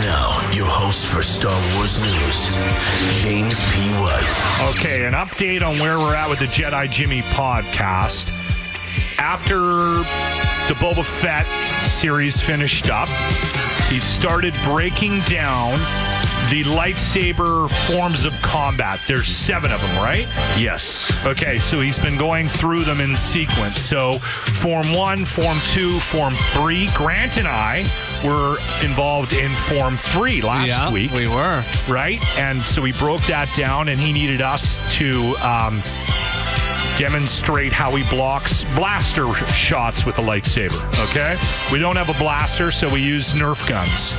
Now, 0.00 0.50
your 0.52 0.66
host 0.66 1.06
for 1.06 1.20
Star 1.20 1.52
Wars 1.76 2.02
News, 2.02 2.56
James 3.22 3.60
P. 3.70 3.90
White. 4.00 4.70
Okay, 4.74 5.04
an 5.04 5.12
update 5.12 5.60
on 5.60 5.78
where 5.78 5.98
we're 5.98 6.14
at 6.14 6.30
with 6.30 6.38
the 6.38 6.46
Jedi 6.46 6.90
Jimmy 6.90 7.20
podcast. 7.20 8.32
After 9.18 9.58
the 9.58 10.74
Boba 10.78 11.04
Fett 11.04 11.46
series 11.84 12.40
finished 12.40 12.88
up, 12.88 13.10
he 13.90 14.00
started 14.00 14.54
breaking 14.64 15.20
down 15.28 15.78
the 16.48 16.64
lightsaber 16.64 17.70
forms 17.86 18.24
of 18.24 18.32
combat. 18.40 19.00
There's 19.06 19.28
seven 19.28 19.70
of 19.70 19.82
them, 19.82 19.96
right? 20.02 20.26
Yes. 20.56 21.12
Okay, 21.26 21.58
so 21.58 21.80
he's 21.80 21.98
been 21.98 22.16
going 22.16 22.48
through 22.48 22.84
them 22.84 23.00
in 23.00 23.16
sequence. 23.16 23.80
So, 23.80 24.18
Form 24.18 24.92
1, 24.94 25.26
Form 25.26 25.58
2, 25.66 26.00
Form 26.00 26.34
3. 26.34 26.88
Grant 26.94 27.36
and 27.36 27.46
I 27.46 27.84
were 28.24 28.56
involved 28.82 29.32
in 29.32 29.50
Form 29.50 29.96
3 29.96 30.42
last 30.42 30.68
yeah, 30.68 30.90
week 30.92 31.12
we 31.12 31.26
were. 31.26 31.64
right? 31.88 32.20
And 32.38 32.62
so 32.62 32.82
we 32.82 32.92
broke 32.92 33.22
that 33.22 33.52
down, 33.54 33.88
and 33.88 34.00
he 34.00 34.12
needed 34.12 34.40
us 34.40 34.76
to 34.98 35.34
um, 35.42 35.82
demonstrate 37.00 37.72
how 37.72 37.96
he 37.96 38.02
blocks 38.10 38.62
blaster 38.74 39.32
shots 39.46 40.04
with 40.04 40.18
a 40.18 40.20
lightsaber. 40.20 40.78
Okay, 41.08 41.34
we 41.72 41.78
don't 41.78 41.96
have 41.96 42.10
a 42.10 42.18
blaster, 42.22 42.70
so 42.70 42.92
we 42.92 43.00
use 43.00 43.32
Nerf 43.32 43.66
guns. 43.66 44.12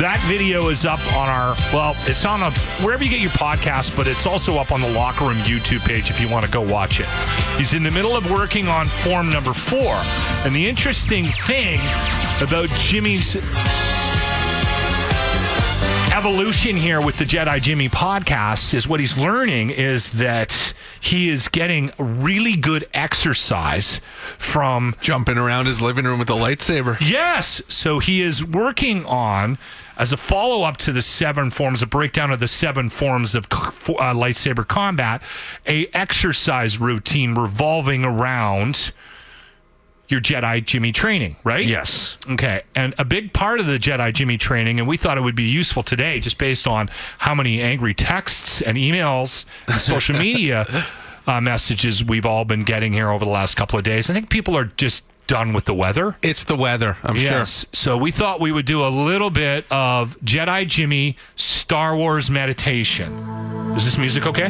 That 0.00 0.20
video 0.28 0.68
is 0.68 0.84
up 0.84 1.00
on 1.16 1.28
our 1.28 1.56
well, 1.72 1.96
it's 2.06 2.24
on 2.24 2.40
a 2.42 2.52
wherever 2.84 3.02
you 3.02 3.10
get 3.10 3.18
your 3.20 3.32
podcast, 3.32 3.96
but 3.96 4.06
it's 4.06 4.26
also 4.26 4.58
up 4.58 4.70
on 4.70 4.80
the 4.80 4.88
Locker 4.88 5.24
Room 5.24 5.38
YouTube 5.38 5.84
page 5.84 6.08
if 6.08 6.20
you 6.20 6.28
want 6.28 6.46
to 6.46 6.52
go 6.52 6.60
watch 6.60 7.00
it. 7.00 7.08
He's 7.58 7.74
in 7.74 7.82
the 7.82 7.90
middle 7.90 8.16
of 8.16 8.30
working 8.30 8.68
on 8.68 8.86
form 8.86 9.32
number 9.32 9.52
four, 9.52 9.94
and 10.44 10.54
the 10.54 10.68
interesting 10.68 11.24
thing 11.24 11.80
about 12.40 12.68
Jimmy's 12.78 13.34
evolution 16.20 16.76
here 16.76 17.00
with 17.00 17.16
the 17.16 17.24
Jedi 17.24 17.62
Jimmy 17.62 17.88
podcast 17.88 18.74
is 18.74 18.86
what 18.86 19.00
he's 19.00 19.16
learning 19.16 19.70
is 19.70 20.10
that 20.10 20.74
he 21.00 21.30
is 21.30 21.48
getting 21.48 21.90
really 21.96 22.56
good 22.56 22.86
exercise 22.92 24.02
from 24.36 24.94
Jumping 25.00 25.38
around 25.38 25.64
his 25.64 25.80
living 25.80 26.04
room 26.04 26.18
with 26.18 26.28
a 26.28 26.34
lightsaber. 26.34 26.98
Yes. 27.00 27.62
So 27.68 28.00
he 28.00 28.20
is 28.20 28.44
working 28.44 29.06
on, 29.06 29.56
as 29.96 30.12
a 30.12 30.18
follow 30.18 30.62
up 30.62 30.76
to 30.78 30.92
the 30.92 31.00
seven 31.00 31.48
forms, 31.48 31.80
a 31.80 31.86
breakdown 31.86 32.30
of 32.30 32.38
the 32.38 32.48
seven 32.48 32.90
forms 32.90 33.34
of 33.34 33.46
uh, 33.46 34.12
lightsaber 34.12 34.68
combat, 34.68 35.22
a 35.66 35.86
exercise 35.94 36.78
routine 36.78 37.34
revolving 37.34 38.04
around 38.04 38.92
your 40.10 40.20
Jedi 40.20 40.64
Jimmy 40.64 40.92
training, 40.92 41.36
right? 41.44 41.64
Yes. 41.64 42.16
Okay. 42.28 42.62
And 42.74 42.94
a 42.98 43.04
big 43.04 43.32
part 43.32 43.60
of 43.60 43.66
the 43.66 43.78
Jedi 43.78 44.12
Jimmy 44.12 44.38
training, 44.38 44.78
and 44.78 44.88
we 44.88 44.96
thought 44.96 45.18
it 45.18 45.22
would 45.22 45.36
be 45.36 45.48
useful 45.48 45.82
today 45.82 46.20
just 46.20 46.38
based 46.38 46.66
on 46.66 46.90
how 47.18 47.34
many 47.34 47.60
angry 47.60 47.94
texts 47.94 48.60
and 48.60 48.76
emails 48.76 49.44
and 49.68 49.80
social 49.80 50.18
media 50.18 50.66
uh, 51.26 51.40
messages 51.40 52.04
we've 52.04 52.26
all 52.26 52.44
been 52.44 52.64
getting 52.64 52.92
here 52.92 53.10
over 53.10 53.24
the 53.24 53.30
last 53.30 53.56
couple 53.56 53.78
of 53.78 53.84
days. 53.84 54.10
I 54.10 54.14
think 54.14 54.30
people 54.30 54.56
are 54.56 54.64
just 54.64 55.04
done 55.30 55.52
with 55.52 55.64
the 55.64 55.72
weather. 55.72 56.16
It's 56.22 56.42
the 56.42 56.56
weather, 56.56 56.98
I'm 57.04 57.14
Yes. 57.14 57.64
So 57.72 57.96
we 57.96 58.10
thought 58.10 58.40
we 58.40 58.50
would 58.50 58.66
do 58.66 58.84
a 58.84 58.90
little 58.90 59.30
bit 59.30 59.64
of 59.70 60.18
Jedi 60.22 60.66
Jimmy 60.66 61.16
Star 61.36 61.94
Wars 61.94 62.28
meditation. 62.28 63.16
Is 63.76 63.84
this 63.84 63.96
music 63.96 64.26
okay? 64.26 64.48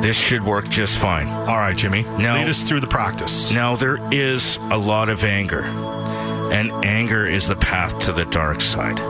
This 0.00 0.16
should 0.16 0.44
work 0.44 0.68
just 0.68 0.98
fine. 0.98 1.26
All 1.26 1.56
right, 1.56 1.76
Jimmy. 1.76 2.04
Now, 2.04 2.36
Lead 2.36 2.48
us 2.48 2.62
through 2.62 2.78
the 2.78 2.86
practice. 2.86 3.50
Now, 3.50 3.74
there 3.74 3.98
is 4.12 4.58
a 4.70 4.78
lot 4.78 5.08
of 5.08 5.24
anger, 5.24 5.62
and 5.62 6.70
anger 6.84 7.26
is 7.26 7.48
the 7.48 7.56
path 7.56 7.98
to 8.06 8.12
the 8.12 8.24
dark 8.26 8.60
side. 8.60 9.00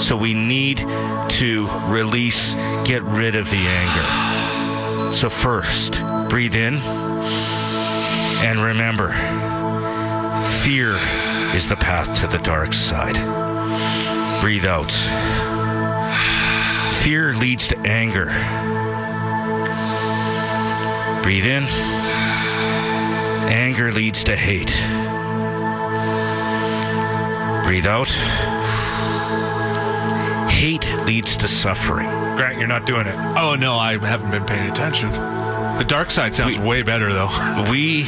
So 0.00 0.16
we 0.16 0.32
need 0.32 0.78
to 0.78 1.68
release, 1.88 2.54
get 2.86 3.02
rid 3.02 3.36
of 3.36 3.50
the 3.50 3.58
anger. 3.58 5.12
So, 5.12 5.28
first, 5.28 6.02
breathe 6.30 6.56
in 6.56 6.76
and 8.42 8.58
remember 8.58 9.12
fear 10.66 10.96
is 11.54 11.68
the 11.68 11.76
path 11.76 12.12
to 12.12 12.26
the 12.26 12.38
dark 12.38 12.72
side. 12.72 13.14
Breathe 14.40 14.64
out. 14.64 14.90
Fear 17.04 17.34
leads 17.34 17.68
to 17.68 17.78
anger. 17.86 18.24
Breathe 21.22 21.46
in. 21.46 21.62
Anger 23.48 23.92
leads 23.92 24.24
to 24.24 24.34
hate. 24.34 24.74
Breathe 27.64 27.86
out. 27.86 28.08
Hate 30.50 30.92
leads 31.04 31.36
to 31.36 31.46
suffering. 31.46 32.08
Grant, 32.34 32.58
you're 32.58 32.66
not 32.66 32.86
doing 32.86 33.06
it. 33.06 33.14
Oh 33.38 33.54
no, 33.54 33.76
I 33.76 33.98
haven't 33.98 34.32
been 34.32 34.44
paying 34.44 34.68
attention. 34.68 35.12
The 35.12 35.84
dark 35.86 36.10
side 36.10 36.34
sounds 36.34 36.58
way 36.58 36.82
better 36.82 37.12
though. 37.12 37.30
We 37.70 38.02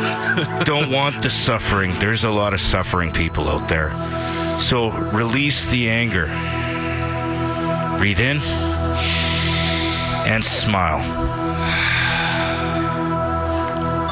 don't 0.64 0.90
want 0.90 1.22
the 1.22 1.30
suffering. 1.30 1.98
There's 1.98 2.24
a 2.24 2.30
lot 2.30 2.52
of 2.54 2.60
suffering 2.60 3.10
people 3.12 3.48
out 3.48 3.68
there. 3.68 3.90
So 4.60 4.90
release 5.12 5.66
the 5.70 5.88
anger. 5.88 6.26
Breathe 7.98 8.20
in 8.20 8.38
and 10.28 10.44
smile. 10.44 11.00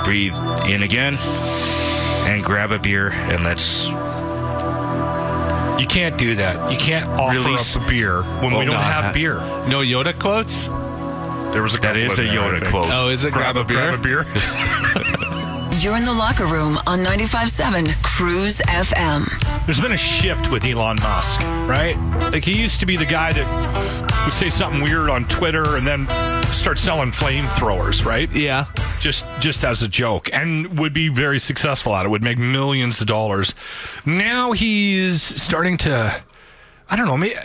Breathe 0.05 0.37
in 0.69 0.83
again 0.83 1.17
and 2.27 2.43
grab 2.43 2.73
a 2.73 2.79
beer 2.79 3.11
and 3.13 3.45
let's 3.45 3.87
You 5.81 5.87
can't 5.87 6.17
do 6.17 6.35
that. 6.37 6.73
You 6.73 6.79
can't 6.79 7.07
offer 7.11 7.37
Release- 7.39 7.77
up 7.77 7.83
a 7.83 7.87
beer 7.89 8.23
when 8.23 8.53
Oh, 8.55 8.59
we 8.59 8.65
don't 8.65 8.75
no, 8.75 8.81
have 8.81 9.13
beer. 9.15 9.35
No 9.69 9.81
Yoda 9.81 10.19
quotes? 10.19 10.69
There 11.53 11.63
was 11.63 11.75
a 11.75 11.79
That 11.79 11.95
couple 11.95 12.03
is 12.03 12.19
a 12.19 12.23
there, 12.23 12.33
Yoda 12.33 12.69
quote. 12.71 12.91
Oh, 12.91 13.09
is 13.09 13.25
it 13.25 13.33
grab, 13.33 13.57
a 13.57 13.65
beer? 13.65 13.79
Grab 13.91 13.95
a 13.95 14.03
beer. 14.03 14.27
You're 15.81 15.97
in 15.97 16.03
the 16.03 16.13
locker 16.13 16.47
room 16.47 16.77
on 16.89 16.99
95.7 16.99 17.87
CRUZ 18.03 18.61
FM. 18.63 19.65
There's 19.65 19.81
been 19.81 19.93
a 19.93 19.97
shift 19.97 20.51
with 20.51 20.65
Elon 20.65 20.97
Musk, 20.97 21.39
right? 21.41 21.97
Like 22.33 22.45
he 22.45 22.61
used 22.61 22.81
to 22.81 22.87
be 22.87 22.97
the 22.97 23.07
guy 23.07 23.33
that 23.33 24.25
would 24.25 24.35
say 24.35 24.51
something 24.51 24.83
weird 24.83 25.09
on 25.09 25.27
Twitter 25.29 25.77
and 25.77 25.87
then 25.87 26.09
start 26.47 26.81
selling 26.81 27.13
flamethrowers, 27.13 28.05
right? 28.05 28.29
Yeah. 28.33 28.67
Just 28.99 29.25
just 29.39 29.65
as 29.65 29.83
a 29.83 29.89
joke 29.89 30.29
and 30.33 30.81
would 30.81 30.93
be 30.93 31.11
very 31.11 31.39
successful 31.39 31.95
at 31.95 32.05
it, 32.05 32.09
would 32.09 32.23
make 32.23 32.39
millions 32.39 33.01
of 33.01 33.07
dollars. 33.07 33.55
Now 34.05 34.51
he's 34.51 35.23
starting 35.23 35.77
to 35.79 36.21
I 36.91 36.97
don't 36.97 37.07
know, 37.07 37.17
maybe 37.17 37.37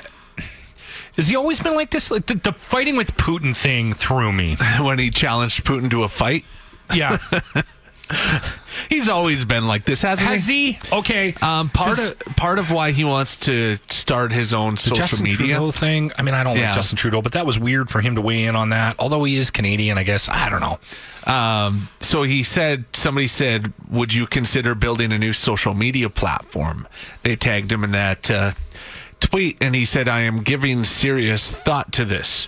has 1.18 1.28
he 1.28 1.36
always 1.36 1.60
been 1.60 1.76
like 1.76 1.92
this? 1.92 2.10
Like 2.10 2.26
the, 2.26 2.36
the 2.36 2.54
fighting 2.54 2.96
with 2.96 3.16
Putin 3.16 3.56
thing 3.56 3.94
threw 3.94 4.34
me. 4.34 4.56
when 4.80 4.98
he 4.98 5.12
challenged 5.12 5.64
Putin 5.66 5.92
to 5.92 6.02
a 6.02 6.10
fight. 6.10 6.46
Yeah. 6.94 7.20
He's 8.90 9.08
always 9.10 9.46
been 9.46 9.68
like 9.68 9.86
this, 9.86 10.02
hasn't 10.02 10.28
Has 10.28 10.48
he? 10.48 10.74
he? 10.74 10.80
Okay. 10.92 11.34
Um, 11.42 11.70
part 11.70 11.98
His- 11.98 12.10
of 12.12 12.20
part 12.36 12.60
of 12.60 12.72
why 12.72 12.92
he 12.92 13.04
wants 13.04 13.38
to 13.38 13.78
start 13.90 14.32
his 14.32 14.54
own 14.54 14.72
the 14.72 14.78
social 14.82 14.98
Justin 14.98 15.24
media. 15.24 15.38
Trudeau 15.38 15.72
thing. 15.72 16.12
I 16.18 16.22
mean, 16.22 16.36
I 16.36 16.44
don't 16.44 16.58
Yeah. 16.58 16.68
like 16.68 16.76
Justin 16.76 16.98
Trudeau, 16.98 17.22
but 17.22 17.32
that 17.34 17.46
was 17.46 17.58
weird 17.58 17.90
for 17.90 18.02
him 18.02 18.16
to 18.16 18.22
weigh 18.22 18.46
in 18.46 18.56
on 18.56 18.70
that. 18.70 18.96
Although 19.00 19.24
he 19.24 19.36
is 19.38 19.50
Canadian, 19.50 19.98
I 19.98 20.04
guess. 20.04 20.28
I 20.30 20.50
don't 20.50 20.62
know. 20.62 20.80
Um, 21.34 21.90
so 22.02 22.24
he 22.24 22.44
said, 22.44 22.86
somebody 22.94 23.28
said, 23.28 23.72
would 23.90 24.14
you 24.14 24.28
consider 24.28 24.76
building 24.76 25.12
a 25.12 25.18
new 25.18 25.34
social 25.34 25.74
media 25.74 26.10
platform? 26.10 26.88
They 27.24 27.36
tagged 27.36 27.72
him 27.72 27.84
in 27.84 27.92
that 27.92 28.30
uh, 28.30 28.52
tweet, 29.22 29.58
and 29.62 29.74
he 29.76 29.86
said, 29.86 30.08
I 30.10 30.22
am 30.22 30.42
giving 30.42 30.84
serious 30.84 31.54
thought 31.54 31.94
to 31.94 32.06
this. 32.06 32.48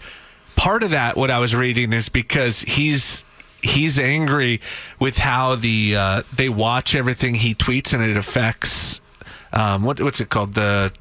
Part 0.57 0.83
of 0.83 0.91
that, 0.91 1.17
what 1.17 1.29
I 1.31 1.39
was 1.39 1.53
reading, 1.55 1.91
is 1.93 2.07
because 2.09 2.61
he's 2.61 3.23
he's 3.65 3.99
angry 3.99 4.61
with 4.99 5.17
how 5.17 5.55
the 5.55 5.95
uh, 5.95 6.23
they 6.35 6.49
watch 6.49 6.95
everything 6.95 7.35
he 7.35 7.53
tweets, 7.53 7.93
and 7.93 8.03
it 8.03 8.17
affects 8.17 9.01
um, 9.53 9.83
what 9.83 9.99
what's 10.01 10.21
it 10.21 10.29
called 10.29 10.53
the 10.53 10.91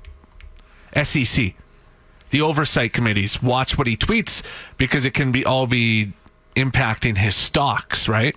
SEC 1.02 1.54
the 2.30 2.40
oversight 2.40 2.92
committees 2.92 3.40
watch 3.40 3.78
what 3.78 3.86
he 3.86 3.96
tweets 3.96 4.42
because 4.76 5.04
it 5.04 5.14
can 5.14 5.30
be 5.30 5.44
all 5.44 5.68
be 5.68 6.12
impacting 6.56 7.16
his 7.16 7.34
stocks, 7.34 8.08
right? 8.08 8.36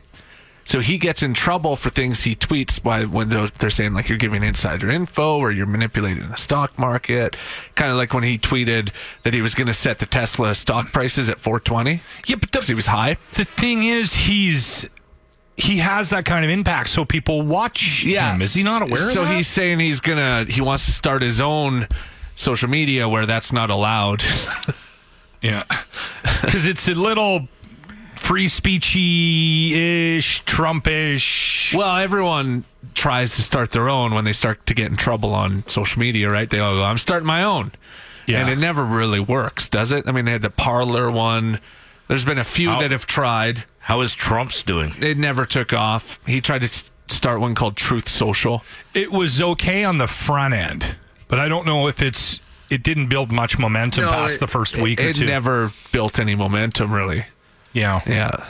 So 0.68 0.82
he 0.82 0.98
gets 0.98 1.24
in 1.24 1.34
trouble 1.34 1.78
for 1.78 1.90
things 1.90 2.24
he 2.24 2.36
tweets 2.36 2.84
by 2.84 3.06
when 3.06 3.30
they're, 3.30 3.70
saying 3.70 3.94
like 3.94 4.10
you're 4.10 4.18
giving 4.18 4.44
insider 4.44 4.90
info 4.90 5.38
or 5.38 5.50
you're 5.50 5.66
manipulating 5.66 6.28
the 6.28 6.36
stock 6.36 6.78
market. 6.78 7.38
Kind 7.76 7.90
of 7.90 7.96
like 7.98 8.14
when 8.14 8.24
he 8.24 8.38
tweeted 8.38 8.90
that 9.24 9.34
he 9.34 9.42
was 9.42 9.56
going 9.56 9.68
to 9.68 9.74
set 9.74 10.00
the 10.00 10.06
Tesla 10.06 10.54
stock 10.56 10.92
prices 10.92 11.30
at 11.30 11.40
420. 11.40 12.02
Yeah, 12.26 12.36
but 12.36 12.52
the, 12.52 12.60
he 12.60 12.74
was 12.74 12.88
high. 12.88 13.16
the 13.36 13.46
thing 13.46 13.84
is, 13.84 14.14
he's 14.14 14.86
he 15.56 15.78
has 15.78 16.10
that 16.10 16.26
kind 16.26 16.44
of 16.44 16.52
impact, 16.52 16.90
so 16.90 17.06
people 17.06 17.44
watch 17.44 18.04
Yeah. 18.04 18.34
him. 18.36 18.42
Is 18.42 18.54
he 18.54 18.62
not 18.62 18.82
aware? 18.82 18.98
So 19.00 19.24
he's 19.24 19.48
saying 19.48 19.80
he's 19.80 20.02
gonna 20.02 20.44
he 20.50 20.60
wants 20.60 20.86
to 20.88 20.92
start 20.92 21.22
his 21.22 21.40
own 21.40 21.88
social 22.36 22.68
media 22.70 23.08
where 23.08 23.26
that's 23.26 23.54
not 23.54 23.70
allowed. 23.70 24.22
Yeah. 25.40 25.64
Because 26.42 26.66
it's 26.66 26.88
a 26.88 26.96
little 26.96 27.48
free 28.18 28.48
speechy 28.48 30.16
ish, 30.18 30.44
Trumpish. 30.46 31.74
well, 31.76 31.98
everyone 31.98 32.66
tries 32.94 33.36
to 33.36 33.42
start 33.42 33.72
their 33.72 33.90
own 33.90 34.14
when 34.14 34.24
they 34.26 34.34
start 34.34 34.66
to 34.68 34.74
get 34.74 34.88
in 34.92 34.98
trouble 34.98 35.34
on 35.34 35.68
social 35.68 36.00
media, 36.00 36.30
right? 36.30 36.50
They 36.50 36.60
all 36.60 36.76
go, 36.76 36.82
oh, 36.82 36.86
"I'm 36.86 36.98
starting 36.98 37.28
my 37.28 37.44
own," 37.44 37.72
Yeah. 38.26 38.40
and 38.42 38.50
it 38.50 38.58
never 38.58 38.84
really 38.84 39.20
works, 39.20 39.68
does 39.70 39.92
it? 39.92 40.06
I 40.08 40.12
mean, 40.12 40.26
they 40.26 40.32
had 40.32 40.42
the 40.42 40.50
Parler 40.50 41.10
one. 41.12 41.60
There's 42.08 42.26
been 42.26 42.38
a 42.40 42.44
few 42.44 42.70
How- 42.72 42.80
that 42.82 42.92
have 42.92 43.06
tried. 43.06 43.66
How 43.80 44.02
is 44.02 44.14
Trump's 44.16 44.64
doing? 44.64 44.92
It 45.02 45.18
never 45.18 45.46
took 45.46 45.72
off. 45.74 46.20
He 46.26 46.42
tried 46.42 46.62
to 46.62 46.84
start 47.08 47.40
one 47.40 47.56
called 47.56 47.78
Truth 47.78 48.10
Social. 48.10 48.64
It 48.94 49.12
was 49.12 49.42
okay 49.42 49.84
on 49.86 49.98
the 49.98 50.08
front 50.08 50.54
end, 50.54 50.96
but 51.30 51.40
I 51.40 51.48
don't 51.48 51.66
know 51.66 51.88
if 51.88 52.02
it's. 52.02 52.42
It 52.70 52.84
didn't 52.84 53.08
build 53.08 53.32
much 53.32 53.58
momentum 53.58 54.10
past 54.10 54.36
it- 54.36 54.40
the 54.42 54.48
first 54.48 54.76
week 54.76 55.00
it, 55.00 55.06
or 55.06 55.24
it 55.24 55.26
never 55.26 55.72
built 55.94 56.20
any 56.20 56.36
momentum, 56.36 56.92
really. 56.92 57.26
Yeah. 57.74 58.02
Yeah, 58.06 58.46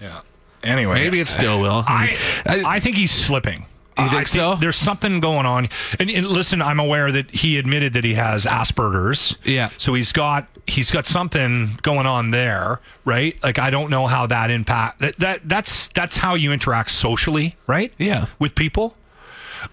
Yeah. 0.00 0.20
Anyway, 0.62 0.94
maybe 0.94 1.20
it 1.20 1.28
still 1.28 1.60
will. 1.60 1.84
I, 1.86 2.16
I 2.44 2.80
think 2.80 2.96
he's 2.96 3.10
slipping. 3.10 3.66
You 3.98 4.06
I 4.06 4.08
think 4.08 4.28
so? 4.28 4.56
There's 4.56 4.76
something 4.76 5.20
going 5.20 5.46
on. 5.46 5.68
And, 5.98 6.10
and 6.10 6.26
listen, 6.26 6.62
I'm 6.62 6.78
aware 6.80 7.10
that 7.12 7.30
he 7.30 7.58
admitted 7.58 7.92
that 7.94 8.04
he 8.04 8.14
has 8.14 8.44
Asperger's. 8.44 9.36
Yeah. 9.44 9.70
So 9.76 9.94
he's 9.94 10.12
got 10.12 10.48
he's 10.66 10.90
got 10.90 11.06
something 11.06 11.78
going 11.82 12.06
on 12.06 12.30
there, 12.30 12.80
right? 13.04 13.42
Like 13.42 13.58
I 13.58 13.70
don't 13.70 13.90
know 13.90 14.06
how 14.06 14.26
that 14.26 14.50
impact 14.50 15.00
that, 15.00 15.18
that 15.18 15.48
that's 15.48 15.88
that's 15.88 16.16
how 16.16 16.34
you 16.34 16.52
interact 16.52 16.92
socially, 16.92 17.56
right? 17.66 17.92
Yeah. 17.98 18.26
With 18.38 18.54
people. 18.54 18.96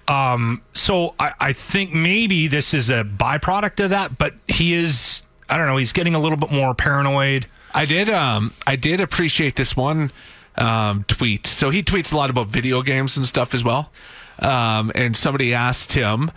Um, 0.10 0.62
so 0.74 1.16
I, 1.20 1.34
I 1.40 1.54
think 1.54 1.94
maybe 1.94 2.48
this 2.48 2.74
is 2.74 2.90
a 2.90 3.04
byproduct 3.04 3.84
of 3.84 3.92
that, 3.92 4.18
but 4.18 4.34
he 4.48 4.74
is 4.74 5.24
I 5.50 5.58
don't 5.58 5.68
know, 5.68 5.78
he's 5.78 5.94
getting 5.94 6.16
a 6.16 6.20
little 6.20 6.38
bit 6.38 6.52
more 6.52 6.74
paranoid. 6.74 7.48
I 7.78 7.86
did. 7.86 8.10
Um, 8.10 8.54
I 8.66 8.76
did 8.76 9.00
appreciate 9.00 9.56
this 9.56 9.78
one 9.78 10.12
um, 10.56 11.04
tweet. 11.08 11.46
So 11.46 11.70
he 11.70 11.84
tweets 11.84 12.12
a 12.12 12.18
lot 12.18 12.32
about 12.32 12.48
video 12.48 12.82
games 12.82 13.18
and 13.18 13.26
stuff 13.26 13.54
as 13.54 13.64
well. 13.64 13.92
Um, 14.40 14.92
and 14.96 15.16
somebody 15.16 15.54
asked 15.54 15.94
him, 15.94 16.32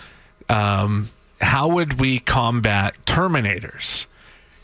um, 0.50 1.08
"How 1.40 1.66
would 1.68 1.98
we 1.98 2.18
combat 2.18 2.94
Terminators?" 3.06 4.04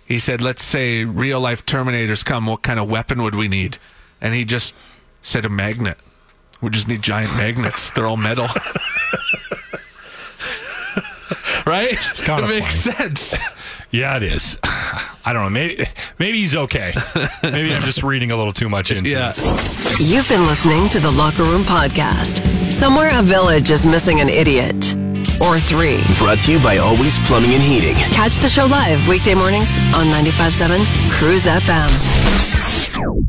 He 0.05 0.19
said, 0.19 0.43
"Let's 0.43 0.63
say 0.63 1.05
real 1.05 1.41
life 1.41 1.65
Terminators 1.65 2.23
come. 2.23 2.45
What 2.47 2.63
kind 2.63 2.79
of 2.79 2.91
weapon 2.91 3.23
would 3.23 3.35
we 3.35 3.49
need?" 3.49 3.79
And 4.21 4.35
he 4.35 4.45
just 4.45 4.75
said, 5.23 5.47
"A 5.47 5.49
magnet. 5.49 5.97
We 6.61 6.69
just 6.69 6.89
need 6.89 7.01
giant 7.01 7.35
magnets. 7.37 7.89
They're 7.89 8.07
all 8.07 8.19
metal." 8.19 8.49
right? 11.67 11.93
It's 11.93 12.21
kinda 12.21 12.45
it 12.45 12.61
makes 12.61 12.75
sense. 12.75 13.37
Yeah, 13.91 14.17
it 14.17 14.23
is. 14.23 14.59
I 14.65 15.33
don't 15.33 15.43
know. 15.45 15.51
Maybe 15.51 15.89
maybe 16.19 16.39
he's 16.39 16.55
okay. 16.55 16.93
Maybe 17.43 17.75
I'm 17.75 17.83
just 17.83 18.03
reading 18.03 18.31
a 18.31 18.37
little 18.37 18.53
too 18.53 18.69
much 18.69 18.91
into 18.91 19.11
Yeah. 19.11 19.33
it. 19.37 20.01
You've 20.01 20.29
been 20.29 20.47
listening 20.47 20.89
to 20.91 21.01
the 21.01 21.11
Locker 21.11 21.43
Room 21.43 21.63
Podcast. 21.63 22.41
Somewhere 22.71 23.11
a 23.19 23.23
village 23.23 23.71
is 23.71 23.85
missing 23.85 24.21
an 24.21 24.29
idiot. 24.29 24.95
Or 25.41 25.59
three. 25.59 26.01
Brought 26.19 26.39
to 26.47 26.53
you 26.53 26.59
by 26.61 26.79
Always 26.79 27.19
Plumbing 27.27 27.53
and 27.53 27.63
Heating. 27.63 27.95
Catch 28.15 28.37
the 28.37 28.49
show 28.49 28.65
live 28.67 29.07
weekday 29.09 29.35
mornings 29.35 29.69
on 29.95 30.07
95.7 30.07 30.79
CRUZ 31.11 31.47
FM. 31.47 33.27